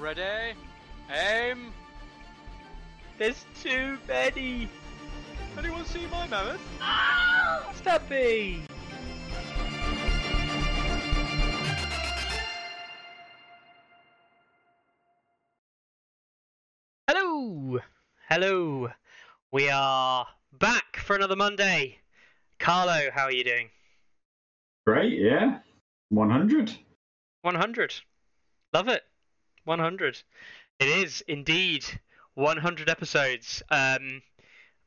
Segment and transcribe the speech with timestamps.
[0.00, 0.54] Ready?
[1.10, 1.74] Aim!
[3.18, 4.66] There's too many.
[5.58, 6.58] Anyone see my mammoth?
[6.80, 7.70] Ah!
[7.74, 8.62] Stubby.
[17.06, 17.80] Hello,
[18.30, 18.88] hello.
[19.52, 20.26] We are
[20.58, 21.98] back for another Monday.
[22.58, 23.68] Carlo, how are you doing?
[24.86, 25.58] Great, yeah.
[26.08, 26.72] 100.
[27.42, 27.94] 100.
[28.72, 29.02] Love it.
[29.70, 30.22] 100.
[30.80, 31.84] It is indeed
[32.34, 34.20] 100 episodes, um,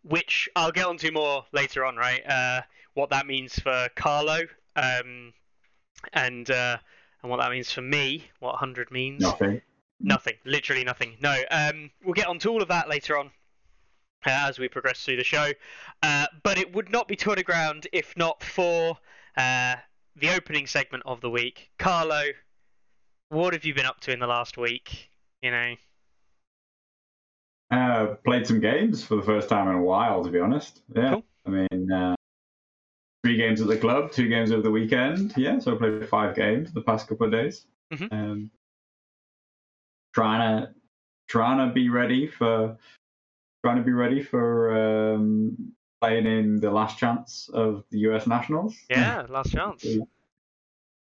[0.03, 2.21] which I'll get onto more later on, right?
[2.27, 2.61] Uh,
[2.93, 4.41] what that means for Carlo,
[4.75, 5.33] um,
[6.11, 6.77] and uh,
[7.21, 9.21] and what that means for me, what 100 means.
[9.21, 9.61] Nothing.
[10.01, 10.33] Nothing.
[10.43, 11.15] Literally nothing.
[11.21, 11.35] No.
[11.49, 13.31] Um, we'll get onto all of that later on.
[14.25, 15.51] Uh, as we progress through the show,
[16.01, 18.97] uh, but it would not be Tourney Ground if not for
[19.35, 19.75] uh,
[20.15, 21.71] the opening segment of the week.
[21.77, 22.23] Carlo,
[23.33, 25.09] what have you been up to in the last week?
[25.41, 25.75] You know,
[27.71, 30.81] Uh, played some games for the first time in a while, to be honest.
[30.95, 31.13] Yeah.
[31.13, 31.25] Cool.
[31.45, 32.15] I mean, uh,
[33.23, 35.33] three games at the club, two games over the weekend.
[35.35, 37.65] Yeah, so I played five games the past couple of days.
[37.91, 38.13] Mhm.
[38.13, 38.51] Um,
[40.13, 40.73] trying to
[41.27, 42.77] trying to be ready for
[43.65, 48.27] trying to be ready for um, playing in the last chance of the U.S.
[48.27, 48.75] Nationals.
[48.89, 49.83] yeah, last chance.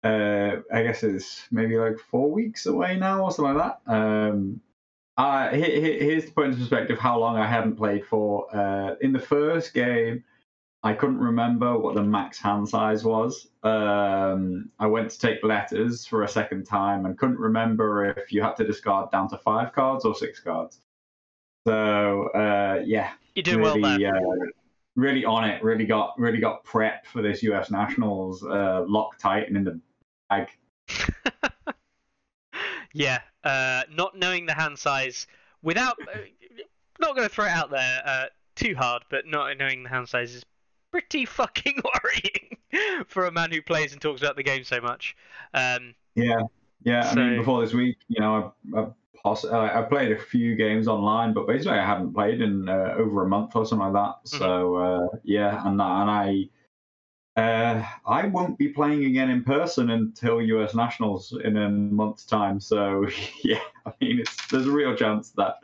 [0.03, 3.91] uh, I guess it's maybe like four weeks away now or something like that.
[3.91, 4.61] Um,
[5.17, 8.55] uh, he- here's the point of perspective how long I hadn't played for.
[8.55, 10.23] Uh, in the first game,
[10.83, 13.47] I couldn't remember what the max hand size was.
[13.63, 18.41] Um, I went to take letters for a second time and couldn't remember if you
[18.43, 20.79] had to discard down to five cards or six cards.
[21.65, 24.21] So uh, yeah, doing well really, there.
[24.97, 25.63] Really on it.
[25.63, 27.71] Really got really got prep for this U.S.
[27.71, 29.79] Nationals, uh, locked tight and in the
[30.29, 30.49] bag.
[32.93, 35.27] yeah, uh, not knowing the hand size
[35.61, 35.97] without.
[36.01, 36.19] Uh,
[36.99, 38.25] not going to throw it out there uh,
[38.55, 40.43] too hard, but not knowing the hand size is
[40.91, 45.15] pretty fucking worrying for a man who plays and talks about the game so much.
[45.53, 46.41] Um, Yeah,
[46.83, 47.07] yeah.
[47.07, 48.87] I mean, before this week, you know, I, I,
[49.33, 53.27] I played a few games online, but basically, I haven't played in uh, over a
[53.27, 54.29] month or something like that.
[54.29, 54.37] Mm-hmm.
[54.37, 56.49] So uh, yeah, and and I.
[57.35, 62.59] Uh, I won't be playing again in person until US Nationals in a month's time.
[62.59, 63.07] So
[63.43, 65.57] yeah, I mean, it's, there's a real chance that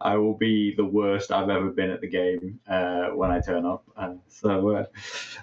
[0.00, 3.64] I will be the worst I've ever been at the game uh, when I turn
[3.64, 3.84] up.
[3.96, 4.84] Uh, so uh,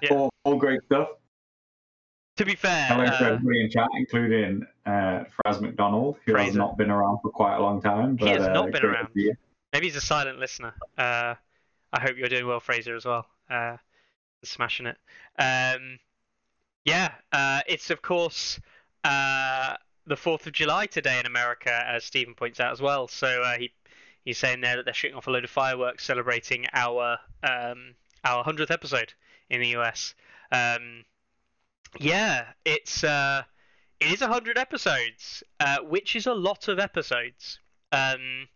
[0.01, 0.13] Yeah.
[0.13, 1.11] all, all great stuff.
[2.37, 6.55] To be fair, Hello to uh, everybody in chat, including uh, Fraz McDonald, who has
[6.55, 8.15] not been around for quite a long time.
[8.15, 9.09] But, He has uh, not been around.
[9.13, 10.73] maybe he's a silent listener.
[10.97, 11.35] Uh,
[11.91, 13.27] I hope you're doing well, Fraser, as well.
[13.49, 13.77] Uh,
[14.43, 14.97] smashing it.
[15.37, 15.99] Um,
[16.85, 18.59] yeah, uh, it's of course
[19.03, 19.75] uh,
[20.07, 23.07] the Fourth of July today in America, as Stephen points out as well.
[23.07, 23.71] So uh, he
[24.25, 28.43] he's saying there that they're shooting off a load of fireworks celebrating our um, our
[28.43, 29.13] hundredth episode
[29.49, 30.15] in the US.
[30.51, 31.05] Um,
[31.99, 33.43] yeah, it's uh,
[33.99, 37.59] it is hundred episodes, uh, which is a lot of episodes.
[37.91, 38.47] Um,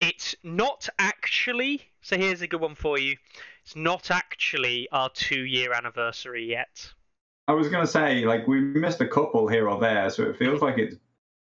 [0.00, 1.82] it's not actually.
[2.00, 3.16] So here's a good one for you.
[3.64, 6.90] It's not actually our two-year anniversary yet.
[7.46, 10.36] I was going to say, like, we missed a couple here or there, so it
[10.36, 10.96] feels like it's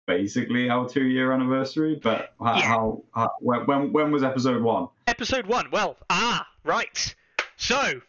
[0.07, 1.99] basically our two-year anniversary.
[2.01, 2.61] But how, Yeah.
[2.61, 4.87] how, how when when was episode one?
[5.05, 5.69] Episode one.
[5.71, 7.15] Well, ah, right.
[7.57, 8.01] So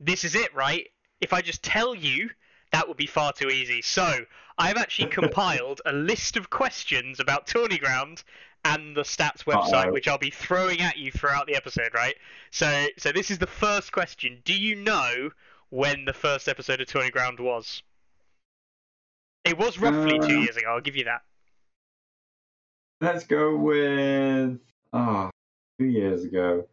[0.00, 0.88] this is it, right?
[1.20, 2.30] If I just tell you,
[2.72, 3.82] that would be far too easy.
[3.82, 4.24] So
[4.58, 8.22] I've actually compiled a list of questions about Tourney Ground
[8.64, 9.92] and the stats website, Uh-oh.
[9.92, 12.14] which I'll be throwing at you throughout the episode, right?
[12.50, 14.40] So, so this is the first question.
[14.44, 15.30] Do you know
[15.70, 17.82] when the first episode of Tourney Ground was?
[19.44, 20.68] It was roughly two Uh, years ago.
[20.68, 21.22] I'll give you that.
[23.00, 24.60] Let's go with
[24.92, 25.30] ah, oh,
[25.80, 26.68] two years ago.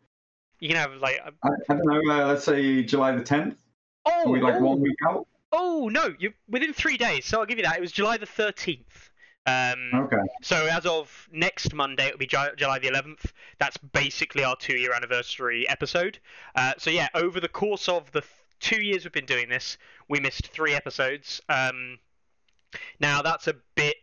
[0.59, 2.13] You can have like, a- I, I don't know.
[2.13, 3.57] Uh, let's say July the tenth.
[4.05, 5.25] oh, Are we like oh, one week out?
[5.51, 7.25] Oh no, you within three days.
[7.25, 7.77] So I'll give you that.
[7.77, 9.09] It was July the thirteenth.
[9.45, 10.17] Um, Okay.
[10.43, 13.33] So as of next Monday, it'll be Ju- July the eleventh.
[13.57, 16.19] That's basically our two-year anniversary episode.
[16.55, 19.77] Uh, so yeah, over the course of the th- two years we've been doing this,
[20.07, 21.41] we missed three episodes.
[21.49, 21.97] Um,
[22.99, 23.95] now that's a bit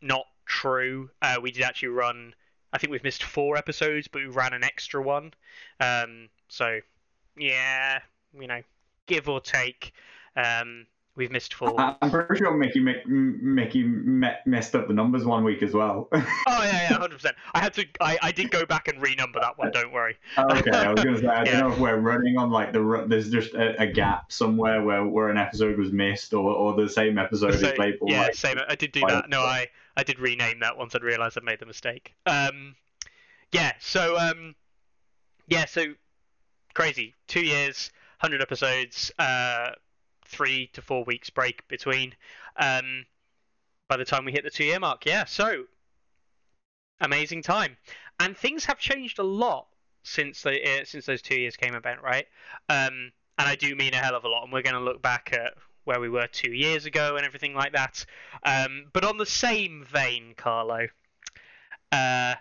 [0.00, 1.10] not true.
[1.20, 2.34] Uh, we did actually run.
[2.72, 5.34] I think we've missed four episodes, but we ran an extra one.
[5.80, 6.80] Um, so
[7.36, 8.00] yeah,
[8.38, 8.62] you know,
[9.06, 9.92] give or take.
[10.36, 10.86] Um,
[11.16, 11.78] We've missed four.
[11.80, 16.08] I'm pretty sure Mickey Mick- Mickey messed up the numbers one week as well.
[16.46, 17.36] Oh yeah, yeah, hundred percent.
[17.54, 17.86] I had to.
[18.00, 19.70] I, I did go back and renumber that one.
[19.70, 20.16] Don't worry.
[20.36, 21.60] okay, I was gonna say I Yeah.
[21.60, 25.04] don't know if we're running on like the there's just a, a gap somewhere where,
[25.06, 28.34] where an episode was missed or, or the same episode So, is labeled yeah, like
[28.34, 28.58] same.
[28.68, 29.28] I did do that.
[29.30, 32.14] No, I I did rename that once I'd realised I'd made the mistake.
[32.26, 32.74] Um,
[33.52, 33.72] yeah.
[33.80, 34.54] So um,
[35.48, 35.64] yeah.
[35.66, 35.94] So
[36.74, 37.14] crazy.
[37.28, 39.12] Two years, hundred episodes.
[39.18, 39.70] Uh,
[40.24, 42.14] three to four weeks break between.
[42.56, 43.06] Um,
[43.88, 45.24] by the time we hit the two year mark, yeah.
[45.24, 45.64] So
[47.00, 47.76] amazing time,
[48.18, 49.66] and things have changed a lot
[50.02, 52.26] since the uh, since those two years came about, right?
[52.68, 54.44] Um, and I do mean a hell of a lot.
[54.44, 55.54] And we're going to look back at
[55.84, 58.04] where we were two years ago and everything like that.
[58.44, 60.86] Um, but on the same vein, Carlo,
[61.92, 62.34] uh,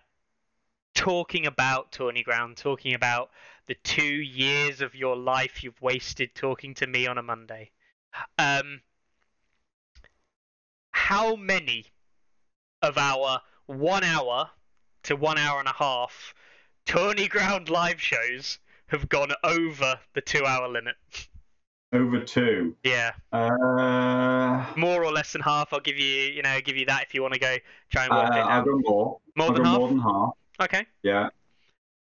[0.94, 3.32] talking about Tourney Ground, talking about
[3.68, 7.72] the two years of your life you've wasted talking to me on a Monday.
[8.38, 8.82] Um,
[10.92, 11.86] how many
[12.82, 14.50] of our one hour
[15.04, 16.34] to one hour and a half
[16.86, 20.96] Tourney Ground live shows have gone over the two hour limit?
[21.94, 22.76] over two.
[22.84, 23.12] Yeah.
[23.32, 25.72] Uh, more or less than half.
[25.72, 27.56] I'll give you, you know, give you that if you want to go
[27.92, 28.68] try and uh, work it I'll out.
[28.68, 29.20] more.
[29.36, 29.78] More I'll than half.
[29.78, 30.30] more than half.
[30.62, 30.86] Okay.
[31.04, 31.30] Yeah.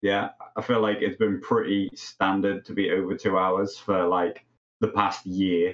[0.05, 0.29] Yeah.
[0.55, 4.45] I feel like it's been pretty standard to be over two hours for like
[4.81, 5.73] the past year.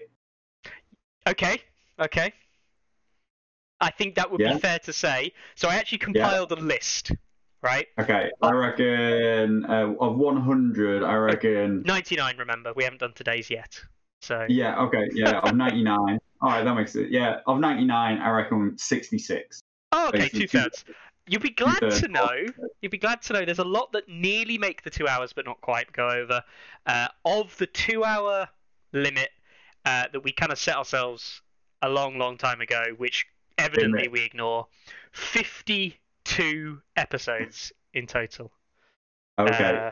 [1.27, 1.61] Okay.
[1.99, 2.33] Okay.
[3.81, 4.55] I think that would Yeah.
[4.55, 5.33] be fair to say.
[5.57, 7.11] So I actually compiled a list,
[7.61, 7.89] right?
[7.99, 8.31] Okay.
[8.41, 11.83] I reckon uh, of 100, I reckon.
[11.83, 12.37] 99.
[12.39, 13.81] Remember, we haven't done today's yet.
[14.23, 14.79] So Yeah.
[14.83, 15.09] Okay.
[15.13, 15.41] Yeah.
[15.41, 16.21] Of 99.
[16.41, 16.63] All right.
[16.63, 17.11] That makes it.
[17.11, 17.41] Yeah.
[17.49, 19.61] Of 99, I reckon 66.
[19.91, 20.85] Oh, okay, two- thirds.
[21.31, 22.29] You'll be glad to know.
[22.83, 23.45] You'll be glad to know.
[23.45, 26.43] There's a lot that nearly make the two hours, but not quite go over.
[26.87, 28.49] Uh, of the two-hour
[28.93, 29.31] limit
[29.85, 31.41] uh, that we kind of set ourselves
[31.83, 33.29] a long, long time ago, which
[33.59, 34.67] evidently we ignore,
[35.13, 38.51] 52 episodes in total.
[39.39, 39.77] Okay.
[39.77, 39.91] Uh,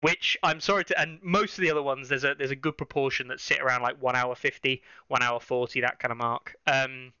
[0.00, 2.78] which I'm sorry to, and most of the other ones, there's a there's a good
[2.78, 6.54] proportion that sit around like one hour fifty, one hour forty, that kind of mark.
[6.66, 7.12] Um,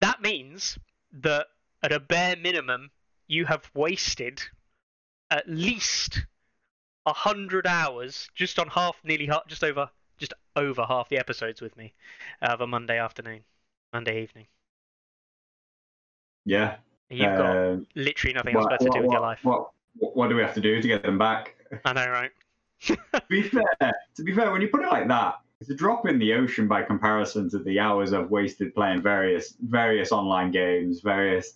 [0.00, 0.78] that means
[1.14, 1.48] that
[1.82, 2.90] at a bare minimum,
[3.26, 4.42] you have wasted
[5.30, 6.26] at least
[7.06, 11.60] a hundred hours just on half, nearly half, just over, just over half the episodes
[11.60, 11.94] with me
[12.42, 13.44] of a Monday afternoon,
[13.92, 14.46] Monday evening.
[16.44, 16.76] yeah.
[17.10, 19.40] You've got Um, literally nothing else what, better to do with what, your life.
[19.42, 21.54] What, what, what do we have to do to get them back?
[21.84, 22.30] I know, right?
[22.86, 22.96] to
[23.28, 26.18] be fair, to be fair, when you put it like that, it's a drop in
[26.18, 31.54] the ocean by comparison to the hours I've wasted playing various various online games, various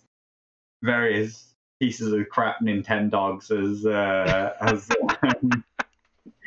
[0.81, 4.89] various pieces of crap Nintendogs, as uh, as
[5.21, 5.63] um,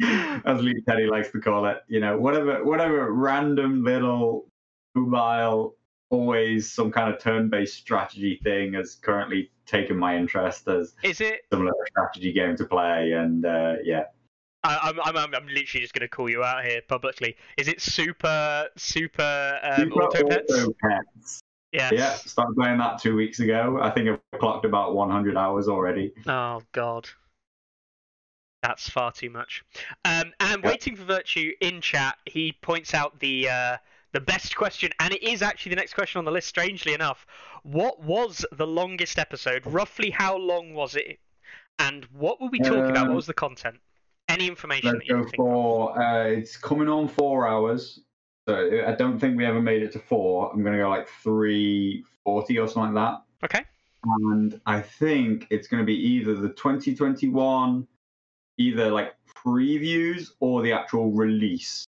[0.45, 1.85] as Lee Teddy likes to call it.
[1.87, 4.47] You know, whatever whatever random little
[4.97, 5.77] mobile,
[6.11, 11.43] always some kind of turn-based strategy thing has currently taken my interest as Is it
[11.53, 14.07] similar strategy game to play, and uh, yeah.
[14.65, 17.37] I, I'm, I'm, I'm I'm literally just going to call you out here publicly.
[17.57, 20.53] Is it super, super, um, Super auto pets?
[20.53, 21.41] Auto Pets.
[21.73, 21.93] Yes.
[21.93, 23.79] Yeah, started playing that two weeks ago.
[23.81, 26.13] I think I've clocked about 100 hours already.
[26.27, 27.09] Oh God,
[28.63, 29.65] that's far too much.
[30.05, 30.71] Um, and Yeah.
[30.71, 33.77] waiting for virtue in chat, he points out the uh,
[34.13, 36.49] the best question, and it is actually the next question on the list.
[36.49, 37.27] Strangely enough,
[37.63, 39.67] what was the longest episode?
[39.67, 41.19] Roughly, how long was it?
[41.79, 43.09] And what were we talking about?
[43.09, 43.81] What Um, was the content?
[44.33, 45.37] Any information Let's go can think of?
[45.37, 46.03] for.
[46.03, 48.01] Uh, it's coming on four hours.
[48.49, 50.51] So I don't think we ever made it to four.
[50.53, 53.47] I'm going to go like 340 or something like that.
[53.47, 53.65] Okay.
[54.05, 57.87] And I think it's going to be either the 2021,
[58.59, 61.85] either like previews or the actual release.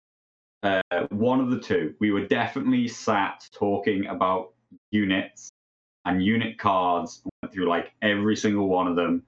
[0.63, 0.81] Uh,
[1.11, 1.95] one of the two.
[2.01, 4.55] We were definitely sat talking about
[4.91, 5.51] units
[6.05, 7.23] and unit cards.
[7.43, 9.23] Went through like every single one of them.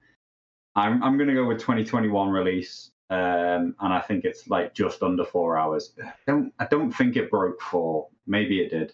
[0.75, 5.03] I'm I'm going to go with 2021 release, um, and I think it's like just
[5.03, 5.91] under four hours.
[6.01, 8.07] I don't I don't think it broke four.
[8.25, 8.93] Maybe it did.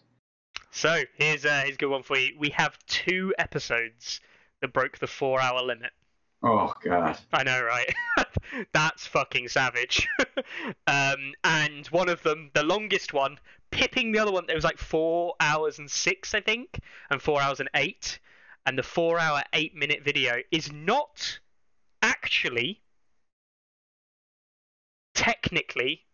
[0.72, 2.34] So here's uh, here's a good one for you.
[2.40, 4.20] We have two episodes
[4.62, 5.92] that broke the four-hour limit.
[6.42, 7.20] Oh god.
[7.32, 7.94] I know, right?
[8.74, 10.08] That's fucking savage.
[10.88, 13.38] um, and one of them, the longest one,
[13.70, 14.46] pipping the other one.
[14.50, 16.80] It was like four hours and six, I think,
[17.12, 18.20] and four hours and eight.
[18.66, 21.40] And the four-hour, eight-minute video is not
[22.02, 22.82] actually
[25.18, 26.06] technically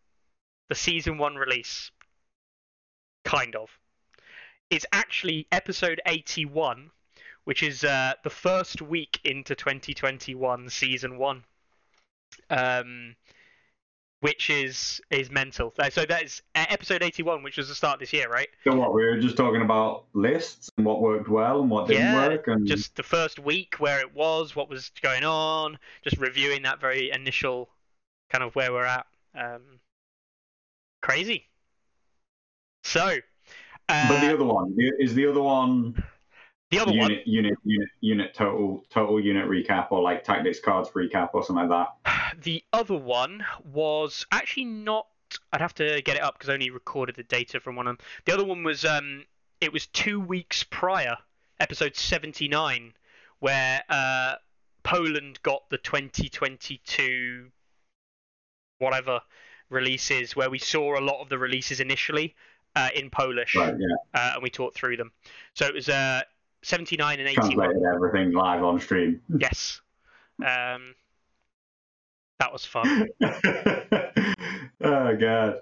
[0.69, 1.91] the season one release.
[3.25, 3.69] Kind of.
[4.71, 6.89] It's actually episode 81,
[7.43, 11.43] which is uh, the first week into 2021 season one.
[12.49, 13.15] Um,
[14.21, 15.73] which is is mental.
[15.77, 18.47] Uh, So that is uh, episode 81, which was the start of this year, right?
[18.63, 18.93] So what?
[18.93, 22.47] We were just talking about lists and what worked well and what didn't Yeah, work,
[22.47, 26.79] and Just the first week, where it was, what was going on, just reviewing that
[26.79, 27.69] very initial
[28.33, 29.05] kind of where we're at.
[29.37, 29.61] Um,
[31.01, 31.45] crazy.
[32.83, 33.17] So,
[33.87, 36.03] uh, but the other one is the other one
[36.71, 40.89] the other one, unit unit unit unit total total unit recap or like tactics cards
[40.89, 42.41] recap or something like that.
[42.43, 45.07] the other one was actually not.
[45.51, 47.97] I'd have to get it up because I only recorded the data from one of
[47.97, 48.05] them.
[48.25, 49.25] The other one was um,
[49.61, 51.17] it was two weeks prior,
[51.59, 52.93] episode 79,
[53.39, 54.35] where uh,
[54.83, 57.51] Poland got the 2022
[58.83, 59.21] whatever
[59.69, 62.35] releases, where we saw a lot of the releases initially
[62.75, 63.95] uh, in Polish, Right, yeah.
[64.19, 65.11] uh, and we talked through them.
[65.55, 66.21] So it was uh,
[66.63, 67.51] 79 and 81.
[67.51, 69.21] Translated everything live on stream.
[69.37, 69.81] Yes.
[70.43, 70.95] Um,
[72.39, 73.07] that was fun.
[74.81, 75.61] oh god.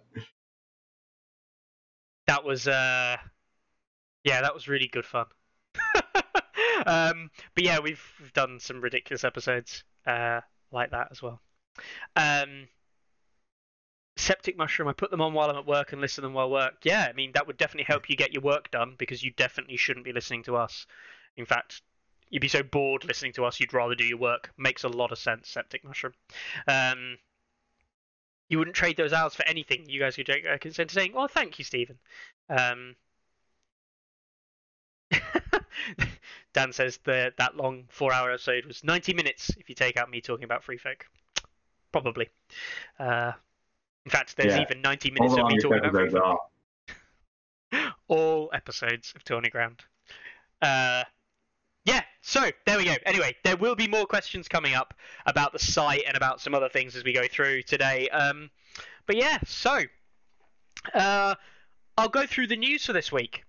[2.27, 3.17] that was uh
[4.23, 5.25] yeah that was really good fun
[6.87, 10.39] um but yeah we've, we've done some ridiculous episodes uh
[10.71, 11.39] like that as well
[12.15, 12.67] um
[14.21, 16.49] septic mushroom i put them on while i'm at work and listen to them while
[16.49, 19.31] work yeah i mean that would definitely help you get your work done because you
[19.31, 20.85] definitely shouldn't be listening to us
[21.37, 21.81] in fact
[22.29, 25.11] you'd be so bored listening to us you'd rather do your work makes a lot
[25.11, 26.13] of sense septic mushroom
[26.67, 27.17] um
[28.51, 29.87] you wouldn't trade those hours for anything.
[29.87, 31.97] You guys could uh, consent to saying, "Oh, thank you, Stephen."
[32.49, 32.97] Um,
[36.53, 40.19] Dan says the that long four-hour episode was 90 minutes if you take out me
[40.19, 41.07] talking about free folk.
[41.93, 42.27] Probably.
[42.99, 43.31] Uh,
[44.05, 44.61] in fact, there's Yeah.
[44.61, 46.39] even 90 minutes the of me talking about folk.
[47.73, 47.93] are.
[48.07, 49.83] All episodes of Tourney Ground.
[50.61, 51.03] Uh,
[51.85, 52.95] yeah, so there we go.
[53.05, 54.93] Anyway, there will be more questions coming up
[55.25, 58.07] about the site and about some other things as we go through today.
[58.09, 58.51] Um,
[59.07, 59.79] but yeah, so
[60.93, 61.35] uh,
[61.97, 63.43] I'll go through the news for this week.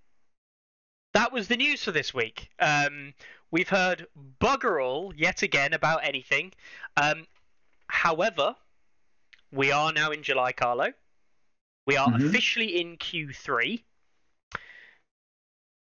[1.13, 2.49] That was the news for this week.
[2.59, 3.13] Um,
[3.51, 4.07] we've heard
[4.39, 6.53] bugger all yet again about anything.
[6.97, 7.27] Um,
[7.87, 8.55] however,
[9.53, 10.91] we are now in July, Carlo.
[11.85, 12.25] We are Mhm.
[12.27, 13.83] officially in Q3.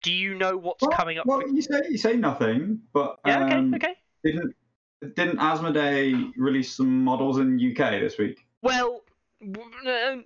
[0.04, 1.26] Do you know what's Well, coming up?
[1.26, 1.48] Well, for...
[1.48, 3.96] you say you say nothing, but Yeah, okay, um, okay.
[4.24, 4.56] didn't
[5.16, 8.48] didn't Asmodee release some models in UK this week?
[8.62, 9.04] Well,
[9.86, 10.18] uh,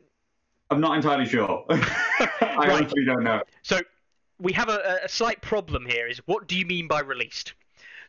[0.69, 1.65] I'm not entirely sure.
[1.69, 2.69] I Right.
[2.69, 3.41] honestly don't know.
[3.63, 3.79] so
[4.39, 6.07] we have a, a slight problem here.
[6.07, 7.53] Is what do you mean by released?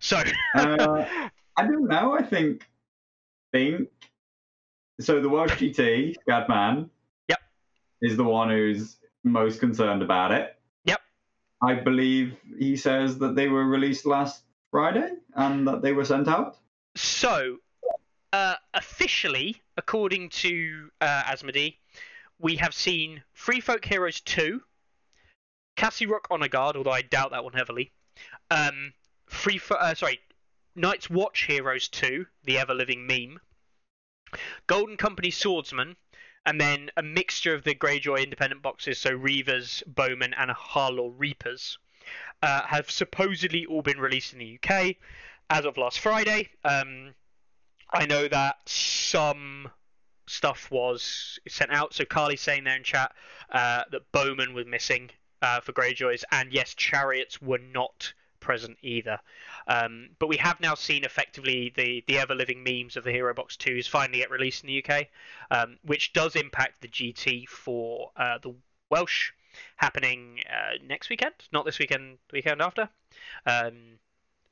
[0.01, 0.23] So,
[0.55, 1.05] Uh,
[1.57, 2.13] I don't know.
[2.15, 2.69] I think
[3.53, 3.89] think
[5.03, 5.21] so.
[5.21, 6.89] The Welsh GT Scadman,
[7.29, 7.41] Yep.
[8.03, 10.57] is the one who's most concerned about it.
[10.85, 11.01] Yep.
[11.63, 16.29] I believe he says that they were released last Friday and that they were sent
[16.29, 16.57] out.
[16.97, 17.59] so
[18.33, 21.77] uh, officially, according to uh, Asmodee,
[22.39, 24.61] we have seen Free Folk Heroes 2,
[25.77, 27.93] Casterly Rock Honor Guard, although I doubt that one heavily.
[28.51, 28.95] Um,
[29.27, 30.19] Free Fo- uh, sorry,
[30.75, 33.39] Night's Watch Heroes 2, the ever living meme.
[34.67, 35.97] Golden Company Swordsman,
[36.45, 41.79] and then a mixture of the Greyjoy independent boxes, so Reavers, Bowman, and Harlaw Reapers,
[42.43, 44.97] uh, have supposedly all been released in the UK
[45.51, 46.49] as of last Friday.
[46.65, 47.15] Um,
[47.93, 49.71] I know that some
[50.27, 51.95] stuff was sent out.
[51.95, 53.13] So Carly's saying there in chat
[53.51, 55.11] uh, that Bowman was missing
[55.43, 58.13] uh, for Greyjoys, and yes, Chariots were not
[58.43, 59.19] present either.
[59.67, 63.33] Um, but we have now seen effectively the, the ever living memes of the Hero
[63.33, 65.07] Box 2s finally get released in the UK,
[65.51, 68.55] um, which does impact the GT for uh, the
[68.91, 69.33] Welsh
[69.77, 72.89] happening uh, next weekend, not this weekend, the weekend after.
[73.47, 73.99] Um,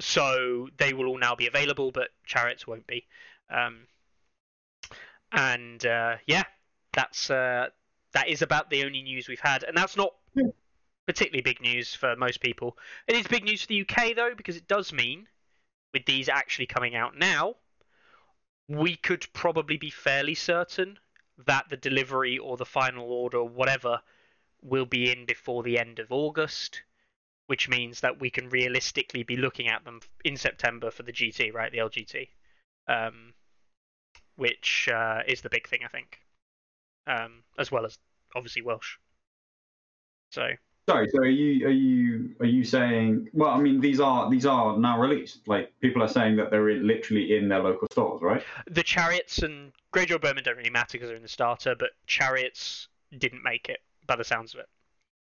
[0.01, 3.07] so they will all now be available, but Chariots won't be.
[3.51, 3.87] Um,
[5.33, 6.45] and uh, yeah,
[6.93, 7.69] that's uh,
[8.13, 10.45] that is about the only news we've had, and that's not Yeah.
[11.11, 12.79] Particularly big news for most people.
[13.09, 15.27] It is big news for the UK though, because it does mean
[15.93, 17.57] with these actually coming out now,
[18.69, 21.01] we could probably be fairly certain
[21.47, 24.01] that the delivery or the final order, or whatever,
[24.63, 26.81] will be in before the end of August,
[27.49, 31.53] which means that we can realistically be looking at them in September for the GT,
[31.53, 31.73] right?
[31.73, 32.29] The LGT,
[32.87, 33.35] um,
[34.37, 36.21] which uh, is the big thing, I think,
[37.09, 37.99] um, as well as
[38.37, 38.99] obviously Welsh.
[40.31, 40.51] So
[40.91, 43.29] Sorry, so are you are you are you saying?
[43.33, 45.47] Well, I mean, these are these are now released.
[45.47, 48.43] Like people are saying that they're in- literally in their local stores, right?
[48.69, 52.89] the chariots and Greyjoy Bowman don't really matter because they're in the starter, but chariots
[53.17, 54.69] didn't make it by the sounds of it.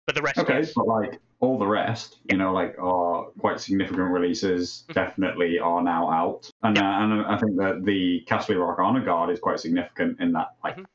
[0.06, 0.72] But the rest, Okay, yes.
[0.74, 4.84] but like all the rest, you know, like are quite significant releases.
[4.88, 4.94] Mhm.
[4.94, 9.30] Definitely are now out, and uh, and I think that the Casterly Rock Honor Guard
[9.30, 10.48] is quite significant in that.
[10.64, 10.86] Like, Mhm.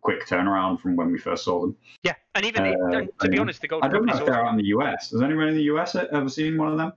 [0.00, 1.76] Quick turnaround from when we first saw them.
[2.02, 3.40] Yeah, and even Uh, to be yeah.
[3.40, 5.10] honest, the Golden I don't know if they're out in the US.
[5.10, 6.92] Has anyone in the US ever seen one of them?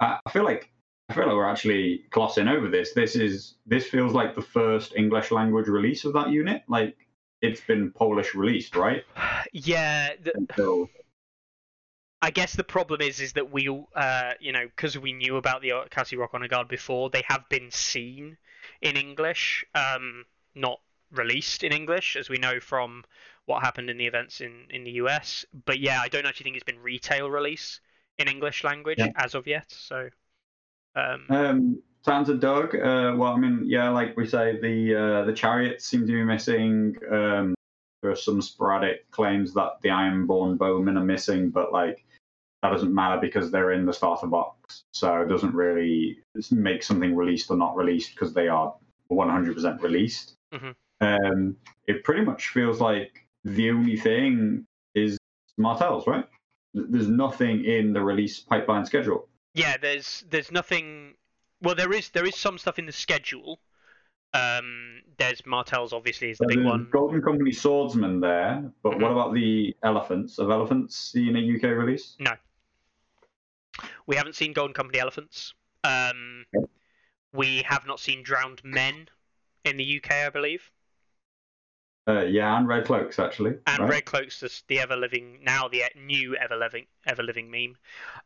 [0.00, 0.70] I I feel like
[1.08, 2.92] I feel like we're actually glossing over this.
[2.92, 6.62] This is this feels like the first English language release of that unit.
[6.68, 6.96] Like
[7.42, 9.04] it's been Polish released, right?
[9.52, 10.14] yeah.
[10.22, 10.88] The, So
[12.24, 15.60] I guess the problem is is that we, uh, you know, because we knew about
[15.60, 18.38] the Casterly Rock Honor Guard before, they have been seen
[18.80, 20.24] in English, um,
[20.54, 20.80] not
[21.12, 23.04] released in English, as we know from
[23.46, 25.44] what happened in the events in in the US.
[25.66, 27.80] But yeah, I don't actually think it's been retail release
[28.18, 29.12] in English language Yeah.
[29.16, 29.70] as of yet.
[29.70, 30.08] So,
[30.94, 32.74] um, Um, sounds a Doug.
[32.74, 36.24] Uh, well, I mean, yeah, like we say, the uh, the chariots seem to be
[36.24, 36.96] missing.
[37.10, 37.54] Um,
[38.02, 42.04] there are some sporadic claims that the Ironborn bowmen are missing, but like
[42.62, 46.18] that doesn't matter because they're in the starter box, so it doesn't really
[46.50, 48.74] make something released or not released because they are
[49.10, 50.34] 100% released.
[50.52, 50.74] Mhm.
[51.00, 55.18] Um, it pretty much feels like the only thing is
[55.56, 56.24] Martells, right?
[56.72, 59.28] There's nothing in the release pipeline schedule.
[59.54, 61.14] yeah, there's there's nothing.
[61.60, 63.60] Well, there is there is some stuff in the schedule.
[64.32, 66.88] Um, there's Martell's obviously is the So big one.
[66.90, 69.02] Golden Company swordsman there, but Mhm.
[69.02, 70.38] what about the elephants?
[70.38, 72.16] Have elephants seen a UK release?
[72.18, 72.32] No.
[74.06, 75.54] We haven't seen Golden Company elephants.
[75.84, 76.46] Um,
[77.32, 79.08] we have not seen drowned men
[79.64, 80.70] in the UK, I believe.
[82.06, 83.54] Uh, yeah, and red cloaks actually.
[83.66, 83.90] And right?
[83.90, 87.76] Red Cloak's the, the ever living now the new ever living ever living meme.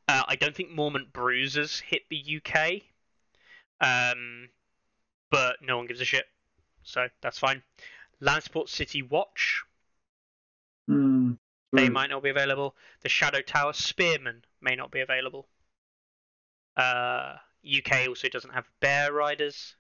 [0.09, 2.83] Uh, I don't think Mormont Bruisers hit the UK,
[3.81, 4.49] um,
[5.31, 6.27] but no one gives a shit,
[6.83, 7.63] so that's fine.
[8.21, 9.63] Lannisport City Watch
[10.89, 11.33] Hmm.
[11.73, 12.75] they might not be available.
[13.03, 15.47] The Shadow Tower Spearman may not be available.
[16.77, 19.77] Uh, UK also doesn't have Bear Riders.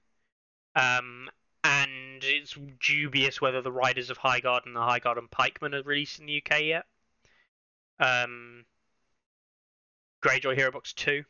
[0.76, 1.30] Um,
[1.68, 6.18] and it's dubious whether the Riders of Highguard and the Highguard and Pikemen are released
[6.18, 6.86] in the UK yet.
[8.00, 8.64] Um,
[10.24, 11.22] Greyjoy Hero Box 2,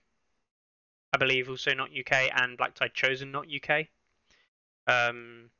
[1.12, 3.88] I believe, also not UK, and Blacktyde Chosen not UK.
[4.86, 5.50] Um,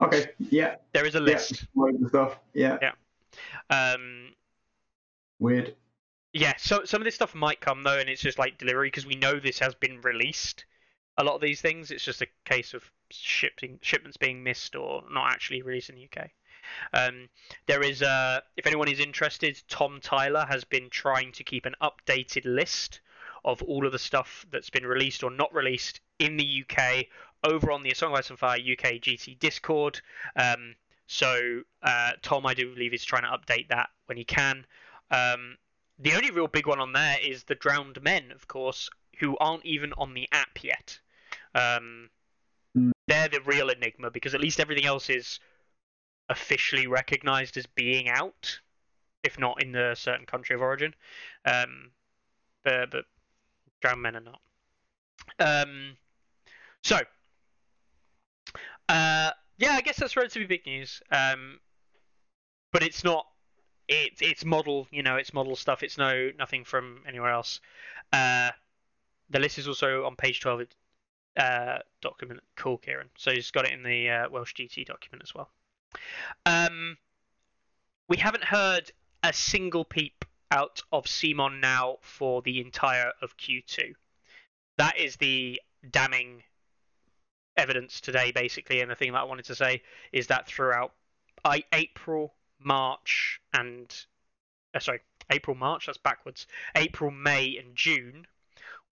[0.00, 0.26] Okay.
[0.38, 0.76] Yeah.
[0.92, 1.24] there is a Yeah.
[1.24, 1.66] list.
[1.74, 2.38] Loads of stuff.
[2.52, 2.92] Yeah.
[3.70, 4.34] Um,
[5.40, 5.74] Weird.
[6.32, 9.06] Yeah, so some of this stuff might come though, and it's just like delivery because
[9.06, 10.64] we know this has been released.
[11.16, 15.04] A lot of these things, it's just a case of shipping shipments being missed or
[15.10, 16.30] not actually released in the UK.
[16.92, 17.28] Um,
[17.66, 21.74] there is, uh, if anyone is interested, Tom Tyler has been trying to keep an
[21.80, 23.00] updated list
[23.44, 27.06] of all of the stuff that's been released or not released in the UK
[27.44, 30.00] over on the Song of Ice and Fire UK GT Discord.
[30.36, 30.74] Um,
[31.06, 34.66] so uh, Tom, I do believe, is trying to update that when he can.
[35.10, 35.58] Um,
[35.98, 39.64] the only real big one on there is the drowned men, of course, who aren't
[39.64, 40.98] even on the app yet.
[41.54, 42.10] Um,
[42.74, 42.90] Hmm.
[43.06, 45.38] They're the real enigma because at least everything else is
[46.28, 48.58] officially recognized as being out,
[49.22, 50.94] if not in the certain country of origin.
[51.44, 51.90] Um,
[52.64, 53.04] but, but
[53.80, 54.40] drowned men are not.
[55.38, 55.96] Um,
[56.82, 56.96] so,
[58.88, 61.00] uh, yeah, I guess that's relatively big news.
[61.10, 61.60] Um,
[62.72, 63.26] but it's not
[63.86, 65.82] it's it's model, you know, it's model stuff.
[65.82, 67.60] It's no nothing from anywhere else.
[68.12, 68.50] Uh,
[69.30, 70.62] the list is also on page twelve.
[71.36, 73.08] Uh, document cool, Kieran.
[73.16, 75.50] So he's got it in the uh, Welsh GT document as well.
[76.46, 76.96] Um,
[78.08, 78.92] we haven't heard
[79.22, 83.94] a single peep out of CMON now for the entire of Q2.
[84.78, 86.42] That is the damning
[87.56, 88.80] evidence today, basically.
[88.80, 90.92] And the thing that I wanted to say is that throughout
[91.44, 93.94] I, April, March, and
[94.74, 95.86] uh, sorry, April, March.
[95.86, 96.46] That's backwards.
[96.74, 98.26] April, May, and June.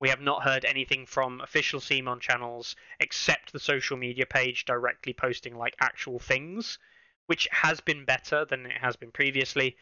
[0.03, 5.13] We have not heard anything from official CMON channels except the social media page directly
[5.13, 6.81] posting like actual things,
[7.27, 9.77] which has been better than it has been previously.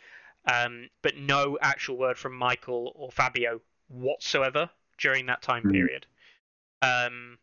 [0.44, 5.72] Um, but no actual word from Michael or Fabio whatsoever during that time Mhm.
[5.72, 6.06] period.
[6.82, 7.38] Um,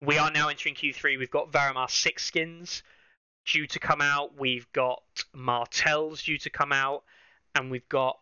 [0.00, 1.16] we are now entering Q3.
[1.16, 2.82] We've got Varamyr Sixskins
[3.44, 4.34] due to come out.
[4.34, 7.04] We've got Martells due to come out,
[7.54, 8.20] and we've got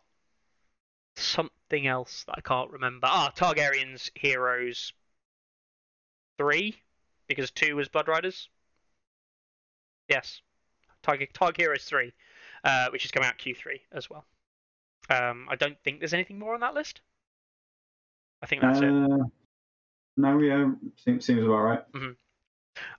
[1.16, 3.07] something else that I can't remember.
[3.11, 4.92] Ah, Targaryen's Heroes
[6.38, 6.76] three,
[7.29, 8.48] because two was Blood Riders.
[10.09, 10.40] Yes,
[11.02, 12.12] Targ Targ Heroes three,
[12.64, 14.24] uh, which is coming out Q3 as well.
[15.09, 17.00] Um, I don't think there's anything more on that list.
[18.42, 18.85] I think that's it.
[18.85, 19.24] Uh,
[20.16, 21.83] no, yeah, seems seems about right.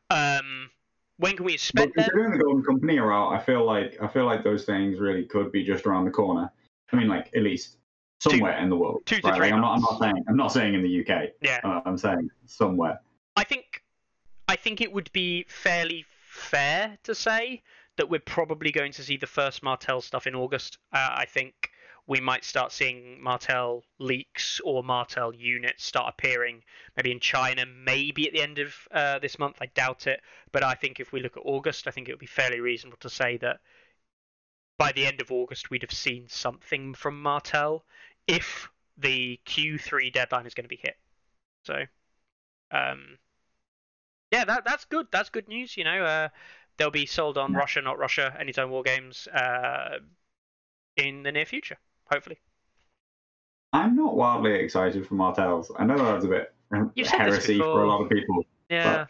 [0.10, 0.70] Um,
[1.18, 2.06] when can we But expect them?
[2.06, 5.26] considering the Golden Company are out, I feel like I feel like those things really
[5.26, 6.52] could be just around the corner.
[6.92, 7.78] I mean, like at least
[8.20, 9.02] somewhere in the world.
[9.06, 9.36] two to right?
[9.36, 9.76] three Like, I'm not.
[9.76, 10.26] I'm not saying.
[10.28, 11.30] I'm not saying in the UK.
[11.42, 11.60] Yeah.
[11.64, 13.00] Uh, I'm saying somewhere.
[13.36, 13.84] I think
[14.48, 17.62] I think it would be fairly fair to say
[17.98, 20.78] that we're probably going to see the first Martell stuff in August.
[20.94, 21.72] Uh, I think
[22.08, 26.64] we might start seeing Martell leaks or Martell units start appearing
[26.96, 29.58] maybe in China, maybe at the end of uh, this month.
[29.60, 30.22] I doubt it.
[30.54, 32.98] But I think if we look at August, I think it would be fairly reasonable
[33.02, 33.60] to say that
[34.78, 37.84] by the end of August, we'd have seen something from Martell
[38.28, 40.98] if the Q3 deadline is going to be hit.
[41.64, 41.76] So,
[42.72, 43.18] um,
[44.32, 45.08] yeah, that that's good.
[45.12, 45.78] That's good news.
[45.78, 46.30] You know, uh,
[46.78, 50.00] they'll be sold on Russia, not Russia, Anytime War Games uh,
[50.96, 51.78] in the near future,
[52.12, 52.40] hopefully.
[53.74, 55.72] I'm not wildly excited for Martells.
[55.78, 56.54] I know that's a bit
[56.96, 58.44] You've heresy for a lot of people.
[58.70, 59.06] Yeah.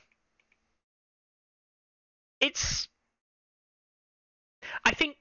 [2.39, 2.87] It's.
[4.85, 5.16] I think.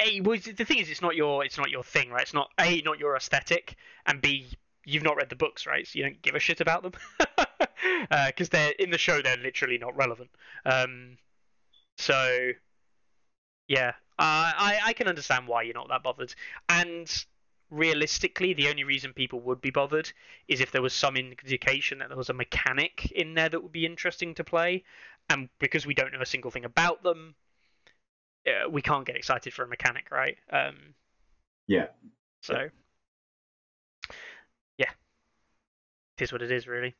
[0.00, 2.22] A, well, the thing is, it's not your, it's not your thing, right?
[2.22, 4.48] It's not a, not your aesthetic, and b,
[4.84, 5.86] you've not read the books, right?
[5.86, 9.20] So you don't give a shit about them, because uh, they're in the show.
[9.22, 10.30] They're literally not relevant.
[10.64, 11.18] Um,
[11.98, 12.52] so,
[13.68, 16.34] yeah, I I can understand why you're not that bothered.
[16.68, 17.10] And
[17.70, 20.12] realistically, the only reason people would be bothered
[20.48, 23.72] is if there was some indication that there was a mechanic in there that would
[23.72, 24.84] be interesting to play.
[25.28, 27.34] And because we don't know a single thing about them,
[28.46, 30.36] uh, we can't get excited for a mechanic, right?
[30.50, 30.94] Um,
[31.66, 31.86] yeah.
[32.42, 32.68] So,
[34.78, 34.90] yeah,
[36.16, 36.94] it is what it is, really.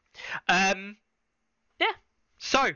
[0.49, 0.97] Um,
[1.81, 1.93] yeah.
[2.39, 2.71] So,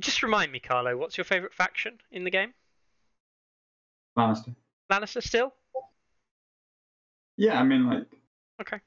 [0.00, 2.54] just remind me, Carlo, what's your favourite faction in the game?
[4.16, 4.54] Lannister.
[4.90, 5.54] Lannister still?
[7.36, 8.06] Yeah, I mean, like.
[8.60, 8.78] Okay.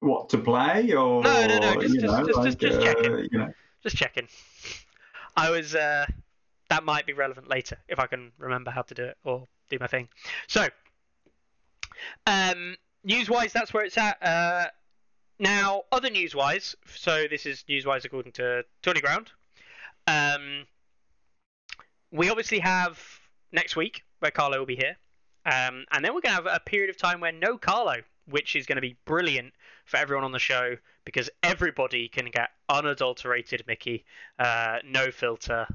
[0.00, 1.22] What to play or?
[1.22, 1.80] No, no, no.
[1.80, 3.28] Just, just, know, just, like, just, just uh, checking.
[3.32, 3.52] You know.
[3.82, 4.28] Just checking.
[5.36, 5.74] I was.
[5.74, 6.06] Uh,
[6.68, 9.78] that might be relevant later if I can remember how to do it or do
[9.80, 10.08] my thing.
[10.46, 10.68] So,
[12.26, 14.22] um, news-wise, that's where it's at.
[14.22, 14.66] Uh,
[15.38, 16.76] now, other news-wise.
[16.86, 19.30] So this is news-wise according to Tourney Ground.
[20.06, 20.66] Um,
[22.10, 23.00] we obviously have
[23.52, 24.96] next week where Carlo will be here.
[25.46, 27.96] Um, and then we're going to have a period of time where no Carlo,
[28.28, 29.52] which is going to be brilliant
[29.86, 34.04] for everyone on the show because everybody can get unadulterated Mickey,
[34.38, 35.66] uh, no filter,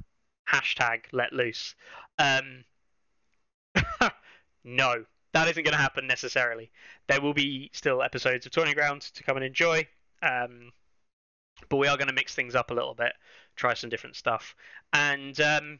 [0.50, 1.76] hashtag let loose.
[2.20, 2.64] Um,
[4.64, 6.72] no, that isn't going to happen necessarily.
[7.08, 9.88] There will be still episodes of Tourney Grounds to come and enjoy.
[10.22, 10.72] Um,
[11.70, 13.14] but we are going to mix things up a little bit,
[13.56, 14.56] try some different stuff.
[14.92, 15.80] And um,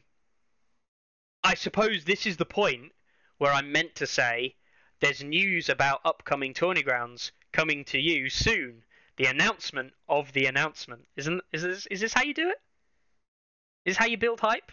[1.42, 2.92] I suppose this is the point
[3.38, 4.56] where I'm meant to say
[5.00, 8.82] there's news about upcoming tourney grounds coming to you soon.
[9.16, 11.06] The announcement of the announcement.
[11.16, 12.60] Isn't is this is this how you do it?
[13.84, 14.72] Is how you build hype?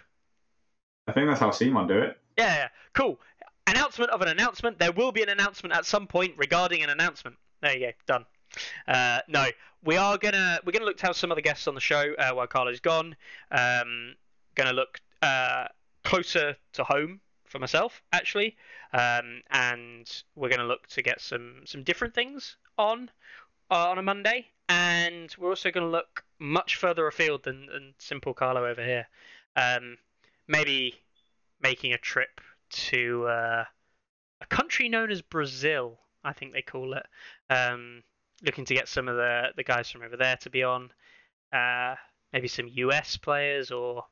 [1.08, 2.18] I think that's how CMON do it.
[2.38, 3.20] Yeah, yeah, cool.
[3.68, 4.80] Announcement of an announcement.
[4.80, 7.36] There will be an announcement at some point regarding an announcement.
[7.62, 8.26] There you go, done.
[8.88, 9.48] Uh, no,
[9.84, 12.32] we are gonna we're gonna look to have some other guests on the show uh,
[12.32, 13.16] while Carlo's gone.
[13.52, 14.16] Um,
[14.56, 15.68] gonna look uh,
[16.04, 17.22] closer to home
[17.52, 18.56] for myself actually,
[18.94, 23.12] um, and we're going to look to get some some different things on
[23.70, 27.94] uh, on a Monday, and we're also going to look much further afield than, than
[27.98, 29.06] simple Carlo over here.
[29.58, 29.98] Um,
[30.48, 30.96] maybe
[31.62, 33.66] making a trip to uh,
[34.40, 37.06] a country known as Brazil, I think they call it.
[37.50, 38.04] Um,
[38.44, 40.90] looking to get some of the the guys from over there to be on.
[41.52, 41.96] Uh,
[42.32, 44.06] maybe some US players or